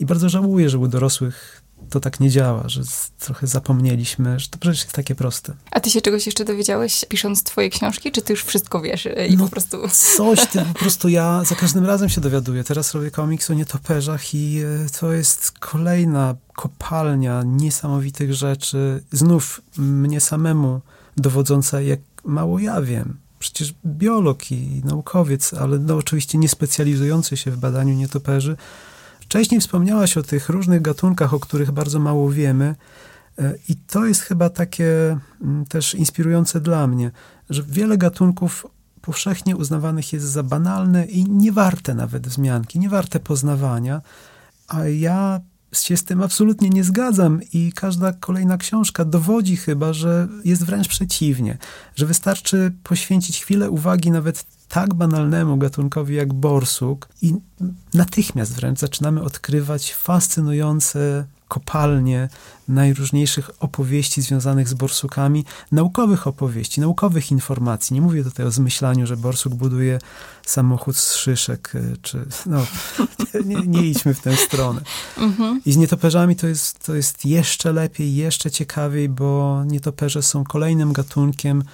I 0.00 0.06
bardzo 0.06 0.28
żałuję, 0.28 0.70
że 0.70 0.78
u 0.78 0.88
dorosłych 0.88 1.53
to 1.90 2.00
tak 2.00 2.20
nie 2.20 2.30
działa, 2.30 2.68
że 2.68 2.82
trochę 3.18 3.46
zapomnieliśmy, 3.46 4.40
że 4.40 4.48
to 4.48 4.58
przecież 4.58 4.80
jest 4.80 4.92
takie 4.92 5.14
proste. 5.14 5.54
A 5.70 5.80
ty 5.80 5.90
się 5.90 6.00
czegoś 6.00 6.26
jeszcze 6.26 6.44
dowiedziałeś 6.44 7.04
pisząc 7.08 7.42
twoje 7.42 7.70
książki, 7.70 8.12
czy 8.12 8.22
ty 8.22 8.32
już 8.32 8.44
wszystko 8.44 8.80
wiesz 8.80 9.08
i 9.28 9.36
no, 9.36 9.44
po 9.44 9.50
prostu... 9.50 9.78
Coś, 10.16 10.46
ty, 10.46 10.58
po 10.74 10.78
prostu 10.78 11.08
ja 11.08 11.44
za 11.44 11.54
każdym 11.54 11.86
razem 11.86 12.08
się 12.08 12.20
dowiaduję. 12.20 12.64
Teraz 12.64 12.94
robię 12.94 13.10
komiks 13.10 13.50
o 13.50 13.54
nietoperzach 13.54 14.34
i 14.34 14.60
e, 14.60 14.90
to 15.00 15.12
jest 15.12 15.50
kolejna 15.50 16.34
kopalnia 16.54 17.42
niesamowitych 17.46 18.34
rzeczy. 18.34 19.04
Znów 19.12 19.60
mnie 19.78 20.20
samemu 20.20 20.80
dowodząca, 21.16 21.80
jak 21.80 22.00
mało 22.24 22.58
ja 22.58 22.82
wiem. 22.82 23.16
Przecież 23.38 23.74
biolog 23.86 24.52
i 24.52 24.82
naukowiec, 24.84 25.54
ale 25.54 25.78
no 25.78 25.96
oczywiście 25.96 26.38
nie 26.38 26.48
specjalizujący 26.48 27.36
się 27.36 27.50
w 27.50 27.56
badaniu 27.56 27.94
nietoperzy, 27.94 28.56
Wcześniej 29.34 29.60
wspomniałaś 29.60 30.16
o 30.16 30.22
tych 30.22 30.48
różnych 30.48 30.82
gatunkach, 30.82 31.34
o 31.34 31.40
których 31.40 31.70
bardzo 31.70 31.98
mało 31.98 32.30
wiemy, 32.30 32.74
e, 33.38 33.54
i 33.68 33.76
to 33.76 34.06
jest 34.06 34.20
chyba 34.20 34.50
takie 34.50 35.18
mm, 35.42 35.64
też 35.64 35.94
inspirujące 35.94 36.60
dla 36.60 36.86
mnie, 36.86 37.10
że 37.50 37.62
wiele 37.62 37.98
gatunków 37.98 38.66
powszechnie 39.00 39.56
uznawanych 39.56 40.12
jest 40.12 40.26
za 40.26 40.42
banalne 40.42 41.04
i 41.04 41.24
niewarte 41.24 41.94
nawet 41.94 42.28
wzmianki, 42.28 42.78
niewarte 42.78 43.20
poznawania, 43.20 44.02
a 44.68 44.84
ja 44.84 45.40
się 45.72 45.96
z 45.96 46.04
tym 46.04 46.22
absolutnie 46.22 46.70
nie 46.70 46.84
zgadzam 46.84 47.40
i 47.52 47.72
każda 47.72 48.12
kolejna 48.12 48.58
książka 48.58 49.04
dowodzi 49.04 49.56
chyba, 49.56 49.92
że 49.92 50.28
jest 50.44 50.64
wręcz 50.64 50.88
przeciwnie, 50.88 51.58
że 51.96 52.06
wystarczy 52.06 52.72
poświęcić 52.82 53.42
chwilę 53.42 53.70
uwagi 53.70 54.10
nawet 54.10 54.44
tak 54.74 54.94
banalnemu 54.94 55.56
gatunkowi 55.56 56.14
jak 56.14 56.32
borsuk 56.32 57.08
i 57.22 57.34
natychmiast 57.94 58.54
wręcz 58.54 58.78
zaczynamy 58.78 59.22
odkrywać 59.22 59.94
fascynujące 59.94 61.24
kopalnie 61.48 62.28
najróżniejszych 62.68 63.50
opowieści 63.60 64.22
związanych 64.22 64.68
z 64.68 64.74
borsukami, 64.74 65.44
naukowych 65.72 66.26
opowieści, 66.26 66.80
naukowych 66.80 67.30
informacji. 67.30 67.94
Nie 67.94 68.00
mówię 68.00 68.24
tutaj 68.24 68.46
o 68.46 68.50
zmyślaniu, 68.50 69.06
że 69.06 69.16
borsuk 69.16 69.54
buduje 69.54 69.98
samochód 70.46 70.96
z 70.96 71.14
szyszek, 71.14 71.72
e, 71.74 71.96
czy 72.02 72.26
no, 72.46 72.66
nie, 73.50 73.56
nie 73.56 73.82
idźmy 73.82 74.14
w 74.14 74.20
tę 74.20 74.36
stronę. 74.36 74.80
Mhm. 75.18 75.60
I 75.66 75.72
z 75.72 75.76
nietoperzami 75.76 76.36
to 76.36 76.46
jest, 76.46 76.86
to 76.86 76.94
jest 76.94 77.24
jeszcze 77.24 77.72
lepiej, 77.72 78.14
jeszcze 78.14 78.50
ciekawiej, 78.50 79.08
bo 79.08 79.62
nietoperze 79.66 80.22
są 80.22 80.44
kolejnym 80.44 80.92
gatunkiem, 80.92 81.64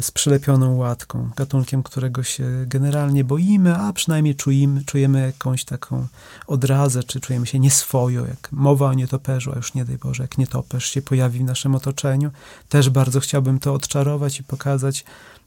z 0.00 0.10
przylepioną 0.10 0.76
łatką, 0.76 1.30
gatunkiem, 1.36 1.82
którego 1.82 2.22
się 2.22 2.44
generalnie 2.66 3.24
boimy, 3.24 3.76
a 3.76 3.92
przynajmniej 3.92 4.34
czujemy, 4.34 4.84
czujemy 4.84 5.20
jakąś 5.26 5.64
taką 5.64 6.06
odrazę, 6.46 7.02
czy 7.02 7.20
czujemy 7.20 7.46
się 7.46 7.58
nieswojo, 7.58 8.26
jak 8.26 8.52
mowa 8.52 8.86
o 8.86 8.94
nietoperzu, 8.94 9.52
a 9.52 9.56
już 9.56 9.74
nie 9.74 9.84
daj 9.84 9.98
Boże, 9.98 10.22
jak 10.22 10.38
nietoperz 10.38 10.90
się 10.90 11.02
pojawi 11.02 11.38
w 11.38 11.44
naszym 11.44 11.74
otoczeniu. 11.74 12.30
Też 12.68 12.90
bardzo 12.90 13.20
chciałbym 13.20 13.58
to 13.58 13.74
odczarować 13.74 14.40
i 14.40 14.44
pokazać, 14.44 15.04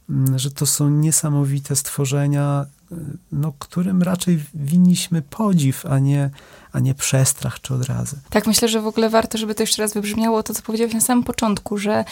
mm, 0.10 0.40
że 0.40 0.52
to 0.52 0.66
są 0.66 0.90
niesamowite 0.90 1.76
stworzenia, 1.76 2.66
y, 2.92 2.96
no, 3.32 3.54
którym 3.60 4.04
raczej 4.04 4.44
winniśmy 4.54 5.22
podziw, 5.22 5.86
a 5.86 6.00
nie, 6.00 6.30
a 6.72 6.80
nie 6.80 6.96
przestrach 6.96 7.62
czy 7.62 7.74
odrazę. 7.74 8.18
Tak, 8.30 8.48
myślę, 8.48 8.68
że 8.68 8.82
w 8.82 8.88
ogóle 8.88 9.10
warto, 9.10 9.38
żeby 9.38 9.56
to 9.56 9.64
jeszcze 9.64 9.82
raz 9.82 9.94
wybrzmiało 9.94 10.44
to, 10.44 10.54
co 10.54 10.62
powiedziałeś 10.62 10.94
na 10.94 11.02
samym 11.02 11.24
początku, 11.24 11.78
że 11.78 12.06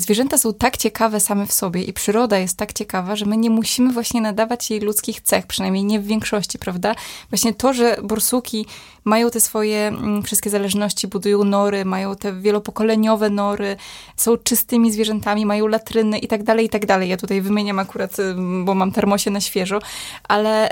zwierzęta 0.00 0.38
są 0.38 0.54
tak 0.54 0.76
ciekawe 0.76 1.20
same 1.20 1.46
w 1.46 1.52
sobie 1.52 1.82
i 1.82 1.92
przyroda 1.92 2.38
jest 2.38 2.56
tak 2.56 2.72
ciekawa, 2.72 3.16
że 3.16 3.26
my 3.26 3.36
nie 3.36 3.50
musimy 3.50 3.92
właśnie 3.92 4.20
nadawać 4.20 4.70
jej 4.70 4.80
ludzkich 4.80 5.20
cech, 5.20 5.46
przynajmniej 5.46 5.84
nie 5.84 6.00
w 6.00 6.06
większości, 6.06 6.58
prawda? 6.58 6.94
Właśnie 7.30 7.54
to, 7.54 7.72
że 7.72 7.96
borsuki 8.02 8.66
mają 9.04 9.30
te 9.30 9.40
swoje 9.40 9.86
mm, 9.86 10.22
wszystkie 10.22 10.50
zależności, 10.50 11.08
budują 11.08 11.44
nory, 11.44 11.84
mają 11.84 12.16
te 12.16 12.40
wielopokoleniowe 12.40 13.30
nory, 13.30 13.76
są 14.16 14.36
czystymi 14.36 14.92
zwierzętami, 14.92 15.46
mają 15.46 15.66
latryny 15.66 16.18
i 16.18 16.28
tak 16.28 16.42
dalej, 16.42 16.66
i 16.66 16.68
tak 16.68 16.86
dalej. 16.86 17.08
Ja 17.08 17.16
tutaj 17.16 17.40
wymieniam 17.40 17.78
akurat, 17.78 18.16
bo 18.64 18.74
mam 18.74 18.92
termosie 18.92 19.30
na 19.30 19.40
świeżo, 19.40 19.78
ale 20.28 20.70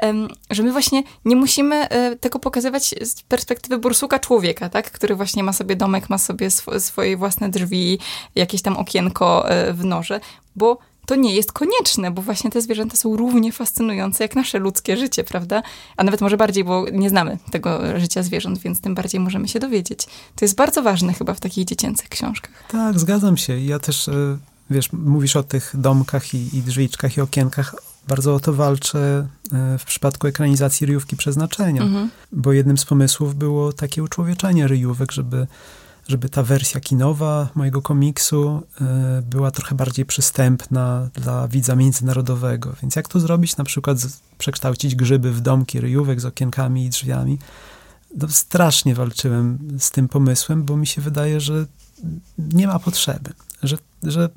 że 0.51 0.63
my 0.63 0.73
właśnie 0.73 1.03
nie 1.25 1.37
musimy 1.37 1.89
e, 1.89 2.17
tego 2.17 2.39
pokazywać 2.39 2.95
z 3.03 3.23
perspektywy 3.23 3.79
borsuka 3.79 4.19
człowieka, 4.19 4.69
tak? 4.69 4.91
Który 4.91 5.15
właśnie 5.15 5.43
ma 5.43 5.53
sobie 5.53 5.77
domek, 5.77 6.11
ma 6.11 6.19
sobie 6.19 6.47
sw 6.47 6.81
swoje 6.81 7.17
własne 7.17 7.49
drzwi, 7.49 7.99
jakieś 8.35 8.63
tam 8.63 8.77
okienko 8.77 9.16
e, 9.23 9.73
w 9.73 9.85
norze, 9.85 10.21
bo 10.57 10.79
to 11.07 11.15
nie 11.15 11.35
jest 11.35 11.53
konieczne, 11.53 12.11
bo 12.11 12.23
właśnie 12.23 12.51
te 12.51 12.61
zwierzęta 12.61 12.97
są 12.97 13.17
równie 13.17 13.53
fascynujące 13.53 14.25
jak 14.25 14.37
nasze 14.37 14.59
ludzkie 14.59 14.97
życie, 14.97 15.25
prawda? 15.25 15.63
A 15.97 16.05
nawet 16.05 16.21
może 16.21 16.37
bardziej, 16.37 16.65
bo 16.65 16.85
nie 16.93 17.11
znamy 17.11 17.39
tego 17.51 18.01
życia 18.01 18.23
zwierząt, 18.23 18.59
więc 18.59 18.81
tym 18.81 18.95
bardziej 18.95 19.21
możemy 19.21 19.49
się 19.49 19.59
dowiedzieć. 19.59 20.07
To 20.37 20.45
jest 20.45 20.57
bardzo 20.57 20.83
ważne 20.83 21.13
chyba 21.13 21.35
w 21.35 21.41
takich 21.41 21.65
dziecięcych 21.65 22.09
książkach. 22.09 22.65
Tak, 22.69 22.99
zgadzam 22.99 23.37
się. 23.37 23.61
Ja 23.61 23.79
też, 23.79 24.09
e, 24.09 24.39
wiesz, 24.71 24.93
mówisz 24.93 25.37
o 25.37 25.43
tych 25.43 25.75
domkach 25.75 26.35
i, 26.35 26.57
i 26.57 26.63
drzwiczkach 26.63 27.17
i 27.17 27.21
okienkach. 27.21 27.75
Bardzo 28.09 28.35
o 28.35 28.41
to 28.41 28.53
walczę 28.53 29.27
e, 29.53 29.79
w 29.79 29.85
przypadku 29.85 30.27
ekranizacji 30.27 30.87
ryjówki 30.87 31.17
przeznaczenia, 31.17 31.83
mhm. 31.83 32.11
bo 32.33 32.53
jednym 32.53 32.79
z 32.79 32.85
pomysłów 32.85 33.35
było 33.35 33.73
takie 33.73 34.03
uczłowieczenie 34.03 34.69
ryjówek, 34.69 35.13
żeby 35.13 35.47
żeby 36.09 36.29
ta 36.29 36.43
wersja 36.43 36.81
kinowa 36.81 37.49
mojego 37.55 37.83
komiksu 37.83 38.63
e, 38.81 39.23
była 39.23 39.51
trochę 39.51 39.75
bardziej 39.75 40.05
przystępna 40.05 41.09
dla 41.15 41.49
widza 41.49 41.77
międzynarodowego. 41.77 42.75
Więc 42.83 42.97
jak 42.97 43.09
to 43.09 43.21
zrobić? 43.21 43.57
Na 43.57 43.65
przykład 43.65 43.99
przekształcić 44.39 44.95
grzyby 44.95 45.33
w 45.33 45.41
domki 45.41 45.81
ryjówek 45.81 46.21
z 46.21 46.25
okienkami 46.25 46.85
i 46.85 46.91
drzwiami. 46.91 47.39
No, 48.17 48.29
strasznie 48.29 48.95
walczyłem 48.95 49.59
z 49.79 49.91
tym 49.91 50.09
pomysłem, 50.09 50.65
bo 50.65 50.77
mi 50.77 50.87
się 50.87 51.01
wydaje, 51.01 51.41
że 51.41 51.67
nie 52.39 52.67
ma 52.67 52.79
potrzeby, 52.79 53.33
że, 53.63 53.77
że 54.03 54.29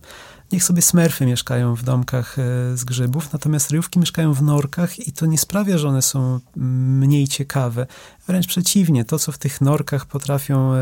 Niech 0.51 0.63
sobie 0.63 0.81
smerfy 0.81 1.25
mieszkają 1.25 1.75
w 1.75 1.83
domkach 1.83 2.39
e, 2.39 2.43
z 2.77 2.83
grzybów, 2.83 3.33
natomiast 3.33 3.69
ryjówki 3.69 3.99
mieszkają 3.99 4.33
w 4.33 4.41
norkach 4.41 5.07
i 5.07 5.11
to 5.11 5.25
nie 5.25 5.37
sprawia, 5.37 5.77
że 5.77 5.87
one 5.87 6.01
są 6.01 6.39
mniej 6.55 7.27
ciekawe. 7.27 7.87
Wręcz 8.27 8.47
przeciwnie, 8.47 9.05
to 9.05 9.19
co 9.19 9.31
w 9.31 9.37
tych 9.37 9.61
norkach 9.61 10.05
potrafią 10.05 10.73
e, 10.73 10.79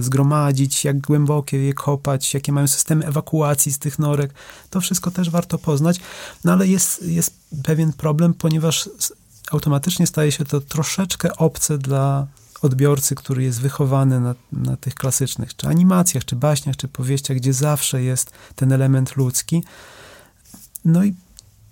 zgromadzić, 0.00 0.84
jak 0.84 1.00
głębokie 1.00 1.58
je 1.58 1.74
kopać, 1.74 2.34
jakie 2.34 2.52
mają 2.52 2.66
systemy 2.66 3.06
ewakuacji 3.06 3.72
z 3.72 3.78
tych 3.78 3.98
norek, 3.98 4.34
to 4.70 4.80
wszystko 4.80 5.10
też 5.10 5.30
warto 5.30 5.58
poznać. 5.58 6.00
No 6.44 6.52
ale 6.52 6.66
jest, 6.66 7.02
jest 7.02 7.34
pewien 7.62 7.92
problem, 7.92 8.34
ponieważ 8.34 8.90
automatycznie 9.52 10.06
staje 10.06 10.32
się 10.32 10.44
to 10.44 10.60
troszeczkę 10.60 11.36
obce 11.36 11.78
dla 11.78 12.26
odbiorcy, 12.66 13.14
który 13.14 13.42
jest 13.42 13.60
wychowany 13.60 14.20
na, 14.20 14.34
na 14.52 14.76
tych 14.76 14.94
klasycznych, 14.94 15.56
czy 15.56 15.66
animacjach, 15.66 16.24
czy 16.24 16.36
baśniach, 16.36 16.76
czy 16.76 16.88
powieściach, 16.88 17.36
gdzie 17.36 17.52
zawsze 17.52 18.02
jest 18.02 18.30
ten 18.56 18.72
element 18.72 19.16
ludzki. 19.16 19.64
No 20.84 21.04
i 21.04 21.14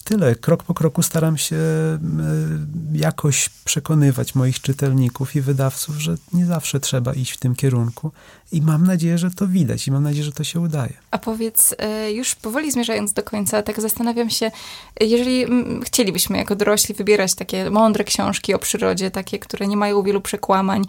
tyle. 0.05 0.35
Krok 0.35 0.63
po 0.63 0.75
kroku 0.75 1.03
staram 1.03 1.39
się 1.39 1.57
jakoś 2.93 3.49
przekonywać 3.49 4.35
moich 4.35 4.61
czytelników 4.61 5.37
i 5.37 5.41
wydawców, 5.41 5.97
że 5.97 6.17
nie 6.33 6.47
zawsze 6.47 6.81
trzeba 6.81 7.15
iść 7.15 7.33
w 7.33 7.37
tym 7.37 7.55
kierunku. 7.55 8.13
I 8.53 8.63
mam 8.63 8.87
nadzieję, 8.87 9.19
że 9.19 9.31
to 9.31 9.49
widać 9.49 9.87
i 9.87 9.91
mam 9.91 10.03
nadzieję, 10.03 10.25
że 10.25 10.33
to 10.33 10.45
się 10.45 10.61
udaje. 10.61 10.93
A 11.11 11.19
powiedz, 11.19 11.75
e, 11.79 12.13
już 12.13 12.35
powoli 12.35 12.73
zmierzając 12.73 13.13
do 13.13 13.23
końca, 13.23 13.63
tak 13.63 13.81
zastanawiam 13.81 14.31
się, 14.31 14.51
jeżeli 15.01 15.47
chcielibyśmy 15.85 16.37
jako 16.39 16.57
dorośli 16.57 16.95
wybierać 16.95 17.35
takie 17.35 17.71
mądre 17.71 18.05
książki 18.05 18.55
o 18.55 18.59
przyrodzie, 18.59 19.11
takie, 19.11 19.39
które 19.39 19.67
nie 19.67 19.77
mają 19.77 20.03
wielu 20.03 20.21
przekłamań, 20.21 20.85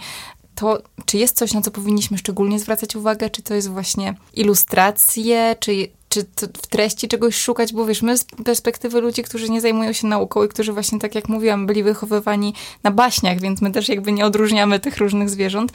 to 0.56 0.82
czy 1.06 1.18
jest 1.18 1.38
coś, 1.38 1.54
na 1.54 1.62
co 1.62 1.72
powinniśmy 1.72 2.18
szczególnie 2.18 2.60
zwracać 2.60 2.96
uwagę? 2.96 3.30
Czy 3.30 3.42
to 3.42 3.54
jest 3.54 3.70
właśnie 3.70 4.14
ilustracje, 4.34 5.56
czy 5.60 5.88
czy 6.36 6.48
w 6.48 6.68
treści 6.68 7.08
czegoś 7.08 7.36
szukać, 7.36 7.74
bo 7.74 7.86
wiesz, 7.86 8.02
my 8.02 8.18
z 8.18 8.24
perspektywy 8.24 9.02
ludzi, 9.02 9.24
którzy 9.24 9.50
nie 9.50 9.62
zajmują 9.62 9.94
się 9.94 10.08
nauką 10.08 10.44
i 10.44 10.48
którzy 10.48 10.74
właśnie, 10.74 11.00
tak 11.00 11.16
jak 11.16 11.30
mówiłam, 11.30 11.68
byli 11.68 11.84
wychowywani 11.84 12.54
na 12.84 12.92
baśniach, 12.92 13.40
więc 13.40 13.62
my 13.62 13.72
też 13.72 13.90
jakby 13.90 14.12
nie 14.12 14.26
odróżniamy 14.26 14.80
tych 14.80 14.98
różnych 14.98 15.30
zwierząt. 15.30 15.72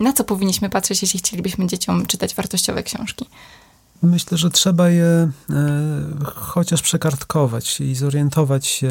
Na 0.00 0.12
co 0.12 0.24
powinniśmy 0.24 0.70
patrzeć, 0.70 1.02
jeśli 1.02 1.18
chcielibyśmy 1.18 1.66
dzieciom 1.66 2.06
czytać 2.06 2.34
wartościowe 2.34 2.82
książki? 2.82 3.26
Myślę, 4.02 4.38
że 4.38 4.50
trzeba 4.50 4.90
je 4.90 5.04
e, 5.04 5.30
chociaż 6.34 6.82
przekartkować 6.82 7.80
i 7.80 7.94
zorientować 7.94 8.66
się, 8.66 8.90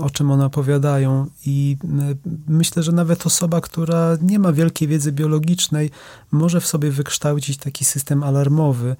o 0.00 0.10
czym 0.10 0.30
one 0.30 0.44
opowiadają. 0.46 1.26
I 1.46 1.76
e, 1.84 2.14
myślę, 2.48 2.82
że 2.82 2.92
nawet 2.92 3.26
osoba, 3.26 3.60
która 3.60 4.16
nie 4.22 4.38
ma 4.38 4.52
wielkiej 4.52 4.88
wiedzy 4.88 5.12
biologicznej, 5.12 5.90
może 6.30 6.60
w 6.60 6.66
sobie 6.66 6.90
wykształcić 6.90 7.56
taki 7.56 7.84
system 7.84 8.22
alarmowy, 8.22 8.96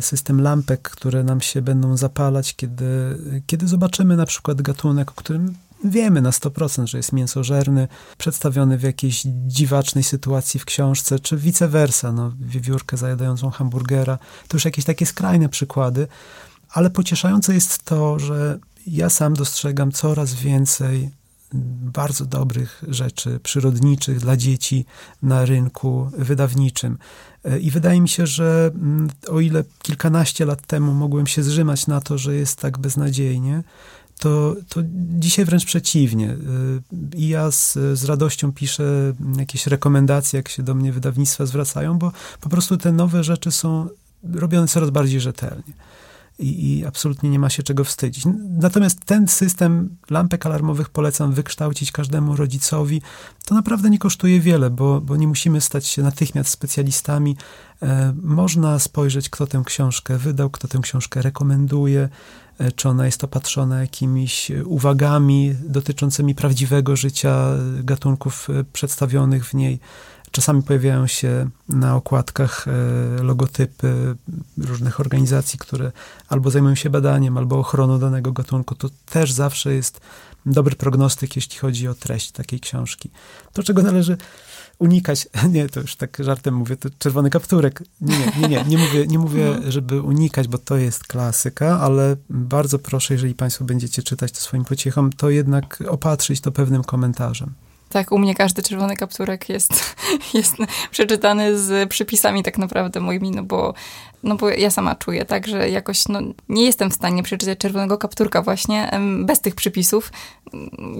system 0.00 0.40
lampek, 0.40 0.82
które 0.82 1.24
nam 1.24 1.40
się 1.40 1.62
będą 1.62 1.96
zapalać, 1.96 2.56
kiedy, 2.56 3.18
kiedy 3.46 3.68
zobaczymy 3.68 4.16
na 4.16 4.26
przykład 4.26 4.62
gatunek, 4.62 5.10
o 5.10 5.14
którym 5.14 5.54
wiemy 5.84 6.22
na 6.22 6.30
100%, 6.30 6.86
że 6.86 6.98
jest 6.98 7.12
mięsożerny, 7.12 7.88
przedstawiony 8.18 8.78
w 8.78 8.82
jakiejś 8.82 9.22
dziwacznej 9.46 10.04
sytuacji 10.04 10.60
w 10.60 10.64
książce, 10.64 11.18
czy 11.18 11.36
vice 11.36 11.68
versa, 11.68 12.12
no, 12.12 12.32
wiewiórkę 12.40 12.96
zajadającą 12.96 13.50
hamburgera. 13.50 14.18
To 14.48 14.56
już 14.56 14.64
jakieś 14.64 14.84
takie 14.84 15.06
skrajne 15.06 15.48
przykłady, 15.48 16.06
ale 16.70 16.90
pocieszające 16.90 17.54
jest 17.54 17.82
to, 17.82 18.18
że 18.18 18.58
ja 18.86 19.10
sam 19.10 19.34
dostrzegam 19.34 19.92
coraz 19.92 20.34
więcej 20.34 21.10
bardzo 21.92 22.24
dobrych 22.26 22.84
rzeczy 22.88 23.40
przyrodniczych 23.42 24.20
dla 24.20 24.36
dzieci 24.36 24.84
na 25.22 25.44
rynku 25.44 26.10
wydawniczym. 26.18 26.98
I 27.60 27.70
wydaje 27.70 28.00
mi 28.00 28.08
się, 28.08 28.26
że 28.26 28.70
mm, 28.74 29.10
o 29.28 29.40
ile 29.40 29.64
kilkanaście 29.82 30.44
lat 30.44 30.66
temu 30.66 30.94
mogłem 30.94 31.26
się 31.26 31.42
zrzymać 31.42 31.86
na 31.86 32.00
to, 32.00 32.18
że 32.18 32.34
jest 32.34 32.58
tak 32.58 32.78
beznadziejnie, 32.78 33.62
to, 34.20 34.56
to 34.68 34.80
dzisiaj 35.18 35.44
wręcz 35.44 35.64
przeciwnie. 35.64 36.30
Y, 36.30 37.16
I 37.16 37.28
ja 37.28 37.50
z, 37.50 37.72
z 37.72 38.04
radością 38.04 38.52
piszę 38.52 39.12
jakieś 39.38 39.66
rekomendacje, 39.66 40.36
jak 40.36 40.48
się 40.48 40.62
do 40.62 40.74
mnie 40.74 40.92
wydawnictwa 40.92 41.46
zwracają, 41.46 41.98
bo 41.98 42.12
po 42.40 42.48
prostu 42.48 42.76
te 42.76 42.92
nowe 42.92 43.24
rzeczy 43.24 43.52
są 43.52 43.88
robione 44.34 44.68
coraz 44.68 44.90
bardziej 44.90 45.20
rzetelnie. 45.20 45.72
I, 46.40 46.78
i, 46.78 46.86
absolutnie 46.86 47.30
nie 47.30 47.38
ma 47.38 47.50
się 47.50 47.62
czego 47.62 47.84
wstydzić. 47.84 48.24
Natomiast 48.50 49.04
ten 49.04 49.28
system 49.28 49.96
lampek 50.10 50.46
alarmowych 50.46 50.88
polecam 50.88 51.32
wykształcić 51.32 51.92
każdemu 51.92 52.36
rodzicowi. 52.36 53.02
To 53.44 53.54
naprawdę 53.54 53.90
nie 53.90 53.98
kosztuje 53.98 54.40
wiele, 54.40 54.70
bo, 54.70 55.00
bo 55.00 55.16
nie 55.16 55.28
musimy 55.28 55.60
stać 55.60 55.86
się 55.86 56.02
natychmiast 56.02 56.50
specjalistami. 56.50 57.36
E, 57.82 58.14
można 58.22 58.78
spojrzeć, 58.78 59.30
kto 59.30 59.46
tę 59.46 59.62
książkę 59.66 60.18
wydał, 60.18 60.50
kto 60.50 60.68
tę 60.68 60.78
książkę 60.82 61.22
rekomenduje. 61.22 62.08
E, 62.58 62.72
czy 62.72 62.88
ona 62.88 63.06
jest 63.06 63.24
opatrzona 63.24 63.80
jakimiś 63.80 64.50
uwagami 64.64 65.54
dotyczącymi 65.64 66.34
prawdziwego 66.34 66.96
życia 66.96 67.48
gatunków 67.82 68.50
e, 68.50 68.64
przedstawionych 68.64 69.46
w 69.46 69.54
niej. 69.54 69.80
Czasami 70.30 70.62
pojawiają 70.62 71.06
się 71.06 71.48
na 71.68 71.96
okładkach 71.96 72.66
e, 72.68 73.22
logotypy 73.22 74.16
różnych 74.58 75.00
organizacji, 75.00 75.58
które 75.58 75.92
albo 76.28 76.50
zajmują 76.50 76.74
się 76.74 76.90
badaniem, 76.90 77.38
albo 77.38 77.58
ochroną 77.58 77.98
danego 77.98 78.32
gatunku. 78.32 78.74
To 78.74 78.88
też 79.06 79.32
zawsze 79.32 79.74
jest 79.74 80.00
dobry 80.46 80.76
prognostyk, 80.76 81.36
jeśli 81.36 81.58
chodzi 81.58 81.88
o 81.88 81.94
treść 81.94 82.32
takiej 82.32 82.60
książki. 82.60 83.10
To, 83.52 83.62
czego 83.62 83.82
należy 83.82 84.16
unikać, 84.78 85.28
nie, 85.52 85.68
to 85.68 85.80
już 85.80 85.96
tak 85.96 86.16
żartem 86.20 86.54
mówię, 86.54 86.76
to 86.76 86.88
czerwony 86.98 87.30
kapturek. 87.30 87.82
Nie, 88.00 88.18
nie, 88.18 88.26
nie, 88.40 88.48
nie, 88.48 88.64
nie 88.64 88.78
mówię, 88.78 89.06
nie 89.06 89.18
mówię, 89.18 89.48
mhm. 89.48 89.72
żeby 89.72 90.02
unikać, 90.02 90.48
bo 90.48 90.58
to 90.58 90.76
jest 90.76 91.04
klasyka, 91.04 91.80
ale 91.80 92.16
bardzo 92.30 92.78
proszę, 92.78 93.14
jeżeli 93.14 93.34
Państwo 93.34 93.64
będziecie 93.64 94.02
czytać 94.02 94.32
to 94.32 94.40
swoim 94.40 94.64
pociechom, 94.64 95.12
to 95.12 95.30
jednak 95.30 95.82
opatrzyć 95.88 96.40
to 96.40 96.52
pewnym 96.52 96.84
komentarzem. 96.84 97.54
Tak, 97.92 98.12
u 98.12 98.18
mnie 98.18 98.34
każdy 98.34 98.62
czerwony 98.62 98.96
kapturek 98.96 99.48
jest, 99.48 99.96
jest 100.34 100.56
przeczytany 100.90 101.58
z 101.58 101.88
przypisami 101.88 102.42
tak 102.42 102.58
naprawdę 102.58 103.00
moimi, 103.00 103.30
no 103.30 103.42
bo, 103.42 103.74
no 104.22 104.36
bo 104.36 104.48
ja 104.48 104.70
sama 104.70 104.94
czuję, 104.94 105.24
tak, 105.24 105.48
że 105.48 105.70
jakoś 105.70 106.08
no, 106.08 106.20
nie 106.48 106.64
jestem 106.64 106.90
w 106.90 106.94
stanie 106.94 107.22
przeczytać 107.22 107.58
czerwonego 107.58 107.98
kapturka 107.98 108.42
właśnie 108.42 108.90
bez 109.20 109.40
tych 109.40 109.54
przypisów, 109.54 110.12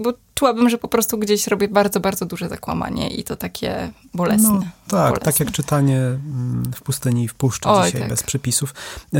bo 0.03 0.13
czułabym, 0.33 0.69
że 0.69 0.77
po 0.77 0.87
prostu 0.87 1.17
gdzieś 1.17 1.47
robię 1.47 1.67
bardzo, 1.67 1.99
bardzo 1.99 2.25
duże 2.25 2.49
zakłamanie 2.49 3.09
i 3.09 3.23
to 3.23 3.35
takie 3.35 3.91
bolesne. 4.13 4.49
No, 4.49 4.61
tak, 4.91 5.19
tak 5.19 5.39
jak 5.39 5.51
czytanie 5.51 5.97
mm, 5.97 6.71
w 6.75 6.81
pustyni 6.81 7.23
i 7.23 7.27
w 7.27 7.33
puszczy 7.33 7.69
Oj, 7.69 7.85
dzisiaj 7.85 8.01
tak. 8.01 8.09
bez 8.09 8.23
przypisów. 8.23 8.73
E, 9.13 9.19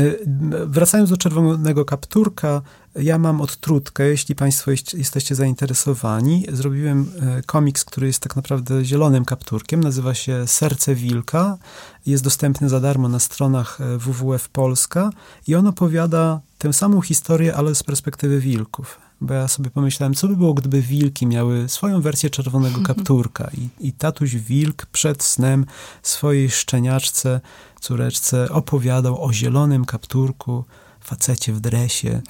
wracając 0.66 1.10
do 1.10 1.16
czerwonego 1.16 1.84
kapturka, 1.84 2.62
ja 2.96 3.18
mam 3.18 3.40
odtrutkę, 3.40 4.04
jeśli 4.04 4.34
Państwo 4.34 4.70
jesteście 4.94 5.34
zainteresowani. 5.34 6.46
Zrobiłem 6.52 7.10
e, 7.20 7.42
komiks, 7.42 7.84
który 7.84 8.06
jest 8.06 8.20
tak 8.20 8.36
naprawdę 8.36 8.84
zielonym 8.84 9.24
kapturkiem. 9.24 9.80
Nazywa 9.80 10.14
się 10.14 10.46
Serce 10.46 10.94
Wilka. 10.94 11.58
Jest 12.06 12.24
dostępny 12.24 12.68
za 12.68 12.80
darmo 12.80 13.08
na 13.08 13.18
stronach 13.18 13.80
e, 13.80 13.98
WWF 13.98 14.48
Polska 14.48 15.10
i 15.46 15.54
on 15.54 15.66
opowiada 15.66 16.40
tę 16.58 16.72
samą 16.72 17.00
historię, 17.00 17.56
ale 17.56 17.74
z 17.74 17.82
perspektywy 17.82 18.40
wilków. 18.40 18.98
Bo 19.22 19.34
ja 19.34 19.48
sobie 19.48 19.70
pomyślałem, 19.70 20.14
co 20.14 20.28
by 20.28 20.36
było, 20.36 20.54
gdyby 20.54 20.82
wilki 20.82 21.26
miały 21.26 21.68
swoją 21.68 22.00
wersję 22.00 22.30
czerwonego 22.30 22.80
kapturka 22.94 23.50
i, 23.58 23.88
i 23.88 23.92
tatuś 23.92 24.34
wilk 24.34 24.86
przed 24.86 25.22
snem 25.22 25.66
swojej 26.02 26.50
szczeniaczce, 26.50 27.40
córeczce 27.80 28.50
opowiadał 28.50 29.24
o 29.24 29.32
zielonym 29.32 29.84
kapturku, 29.84 30.64
facecie 31.04 31.52
w 31.52 31.60
dresie, 31.60 32.20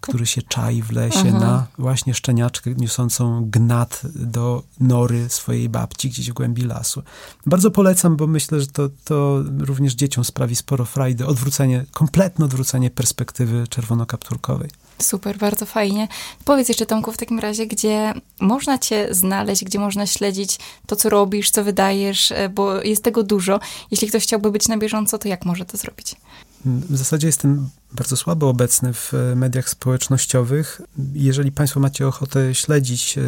który 0.00 0.26
się 0.26 0.42
czai 0.42 0.82
w 0.82 0.92
lesie 0.92 1.32
na 1.32 1.66
właśnie 1.78 2.14
szczeniaczkę 2.14 2.70
niosącą 2.74 3.44
gnat 3.50 4.00
do 4.14 4.62
nory 4.80 5.28
swojej 5.28 5.68
babci 5.68 6.08
gdzieś 6.08 6.30
w 6.30 6.34
głębi 6.34 6.62
lasu. 6.62 7.02
Bardzo 7.46 7.70
polecam, 7.70 8.16
bo 8.16 8.26
myślę, 8.26 8.60
że 8.60 8.66
to, 8.66 8.88
to 9.04 9.42
również 9.58 9.94
dzieciom 9.94 10.24
sprawi 10.24 10.56
sporo 10.56 10.84
frajdy. 10.84 11.26
Odwrócenie, 11.26 11.84
kompletne 11.92 12.44
odwrócenie 12.44 12.90
perspektywy 12.90 13.68
czerwonokapturkowej. 13.68 14.70
Super, 15.02 15.38
bardzo 15.38 15.66
fajnie. 15.66 16.08
Powiedz 16.44 16.68
jeszcze, 16.68 16.86
Tomku, 16.86 17.12
w 17.12 17.16
takim 17.16 17.38
razie, 17.38 17.66
gdzie 17.66 18.14
można 18.40 18.78
cię 18.78 19.08
znaleźć, 19.10 19.64
gdzie 19.64 19.78
można 19.78 20.06
śledzić 20.06 20.58
to, 20.86 20.96
co 20.96 21.08
robisz, 21.08 21.50
co 21.50 21.64
wydajesz, 21.64 22.32
e, 22.32 22.48
bo 22.48 22.82
jest 22.82 23.04
tego 23.04 23.22
dużo. 23.22 23.60
Jeśli 23.90 24.08
ktoś 24.08 24.22
chciałby 24.22 24.50
być 24.50 24.68
na 24.68 24.78
bieżąco, 24.78 25.18
to 25.18 25.28
jak 25.28 25.44
może 25.44 25.64
to 25.64 25.76
zrobić? 25.76 26.16
W 26.64 26.96
zasadzie 26.96 27.26
jestem 27.26 27.70
bardzo 27.94 28.16
słabo 28.16 28.48
obecny 28.48 28.92
w 28.92 29.14
e, 29.14 29.36
mediach 29.36 29.68
społecznościowych. 29.68 30.80
Jeżeli 31.14 31.52
Państwo 31.52 31.80
macie 31.80 32.08
ochotę 32.08 32.54
śledzić 32.54 33.18
e, 33.18 33.22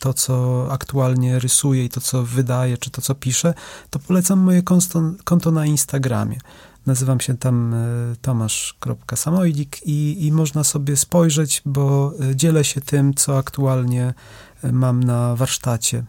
to, 0.00 0.14
co 0.14 0.66
aktualnie 0.70 1.38
rysuję 1.38 1.84
i 1.84 1.88
to, 1.88 2.00
co 2.00 2.22
wydaję, 2.22 2.78
czy 2.78 2.90
to, 2.90 3.02
co 3.02 3.14
piszę, 3.14 3.54
to 3.90 3.98
polecam 3.98 4.38
moje 4.38 4.62
konto, 4.62 5.02
konto 5.24 5.50
na 5.50 5.66
Instagramie. 5.66 6.38
Nazywam 6.86 7.20
się 7.20 7.36
tam 7.36 7.74
e, 7.74 7.78
tomasz.samoidik 8.22 9.86
i, 9.86 10.26
i 10.26 10.32
można 10.32 10.64
sobie 10.64 10.96
spojrzeć, 10.96 11.62
bo 11.64 12.12
dzielę 12.34 12.64
się 12.64 12.80
tym, 12.80 13.14
co 13.14 13.38
aktualnie 13.38 14.14
mam 14.72 15.04
na 15.04 15.36
warsztacie. 15.36 16.04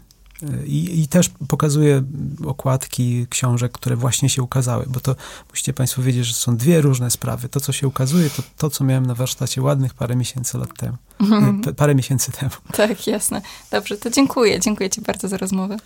I, 0.66 1.02
I, 1.02 1.08
też 1.08 1.30
pokazuje 1.48 2.04
okładki 2.46 3.28
książek, 3.30 3.72
które 3.72 3.96
właśnie 3.96 4.30
się 4.30 4.44
ukazały, 4.44 4.86
bo 4.88 5.00
to 5.00 5.16
musicie 5.50 5.74
Państwo 5.74 6.02
wiedzieć, 6.02 6.26
że 6.26 6.34
są 6.34 6.58
dwie 6.58 6.82
różne 6.82 7.12
sprawy. 7.12 7.50
To, 7.50 7.60
co 7.60 7.72
się 7.72 7.88
ukazuje, 7.88 8.30
to 8.30 8.44
to, 8.58 8.70
co 8.70 8.84
miałem 8.84 9.06
na 9.06 9.16
warsztacie 9.16 9.62
ładnych 9.62 9.94
parę 9.94 10.16
miesięcy 10.16 10.58
lat 10.58 10.78
temu. 10.78 10.98
Mhm. 11.20 11.62
Parę 11.76 11.96
miesięcy 11.96 12.32
temu. 12.32 12.52
Tak, 12.74 13.08
jasne. 13.08 13.42
Dobrze, 13.72 13.98
to 13.98 14.10
dziękuję. 14.10 14.60
Dziękuję 14.60 14.90
Ci 14.90 15.02
bardzo 15.02 15.28
za 15.28 15.38
rozmowę. 15.38 15.78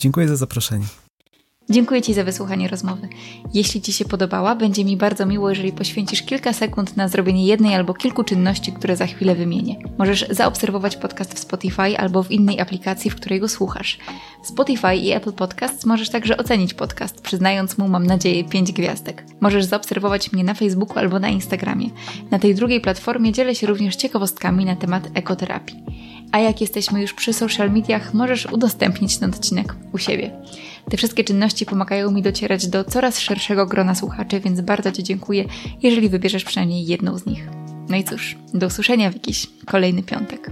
Dziękuję 0.00 0.28
za 0.28 0.36
zaproszenie. 0.36 0.86
Dziękuję 1.70 2.02
Ci 2.02 2.14
za 2.14 2.24
wysłuchanie 2.24 2.68
rozmowy. 2.68 3.08
Jeśli 3.54 3.80
Ci 3.80 3.92
się 3.92 4.04
podobała, 4.04 4.56
będzie 4.56 4.84
mi 4.84 4.96
bardzo 4.96 5.26
miło, 5.26 5.50
jeżeli 5.50 5.72
poświęcisz 5.72 6.22
kilka 6.22 6.52
sekund 6.52 6.96
na 6.96 7.08
zrobienie 7.08 7.46
jednej 7.46 7.74
albo 7.74 7.94
kilku 7.94 8.24
czynności, 8.24 8.72
które 8.72 8.96
za 8.96 9.06
chwilę 9.06 9.34
wymienię. 9.34 9.76
Możesz 9.98 10.26
zaobserwować 10.30 10.96
podcast 10.96 11.34
w 11.34 11.38
Spotify 11.38 11.98
albo 11.98 12.22
w 12.22 12.30
innej 12.30 12.60
aplikacji, 12.60 13.10
w 13.10 13.16
której 13.16 13.40
go 13.40 13.48
słuchasz. 13.48 13.98
W 14.42 14.46
Spotify 14.46 14.96
i 14.96 15.12
Apple 15.12 15.32
Podcasts 15.32 15.86
możesz 15.86 16.10
także 16.10 16.36
ocenić 16.36 16.74
podcast, 16.74 17.20
przyznając 17.20 17.78
mu, 17.78 17.88
mam 17.88 18.06
nadzieję, 18.06 18.44
5 18.44 18.72
gwiazdek. 18.72 19.24
Możesz 19.40 19.64
zaobserwować 19.64 20.32
mnie 20.32 20.44
na 20.44 20.54
Facebooku 20.54 20.98
albo 20.98 21.18
na 21.18 21.28
Instagramie. 21.28 21.90
Na 22.30 22.38
tej 22.38 22.54
drugiej 22.54 22.80
platformie 22.80 23.32
dzielę 23.32 23.54
się 23.54 23.66
również 23.66 23.96
ciekawostkami 23.96 24.64
na 24.64 24.76
temat 24.76 25.08
ekoterapii. 25.14 25.84
A 26.32 26.38
jak 26.38 26.60
jesteśmy 26.60 27.00
już 27.00 27.14
przy 27.14 27.32
social 27.32 27.72
mediach, 27.72 28.14
możesz 28.14 28.46
udostępnić 28.46 29.18
ten 29.18 29.30
odcinek 29.30 29.76
u 29.92 29.98
siebie. 29.98 30.30
Te 30.90 30.96
wszystkie 30.96 31.24
czynności 31.24 31.66
pomagają 31.66 32.10
mi 32.10 32.22
docierać 32.22 32.66
do 32.66 32.84
coraz 32.84 33.18
szerszego 33.18 33.66
grona 33.66 33.94
słuchaczy, 33.94 34.40
więc 34.40 34.60
bardzo 34.60 34.92
Ci 34.92 35.02
dziękuję, 35.02 35.44
jeżeli 35.82 36.08
wybierzesz 36.08 36.44
przynajmniej 36.44 36.86
jedną 36.86 37.18
z 37.18 37.26
nich. 37.26 37.48
No 37.88 37.96
i 37.96 38.04
cóż, 38.04 38.36
do 38.54 38.66
usłyszenia 38.66 39.10
w 39.10 39.14
jakiś 39.14 39.46
kolejny 39.66 40.02
piątek. 40.02 40.50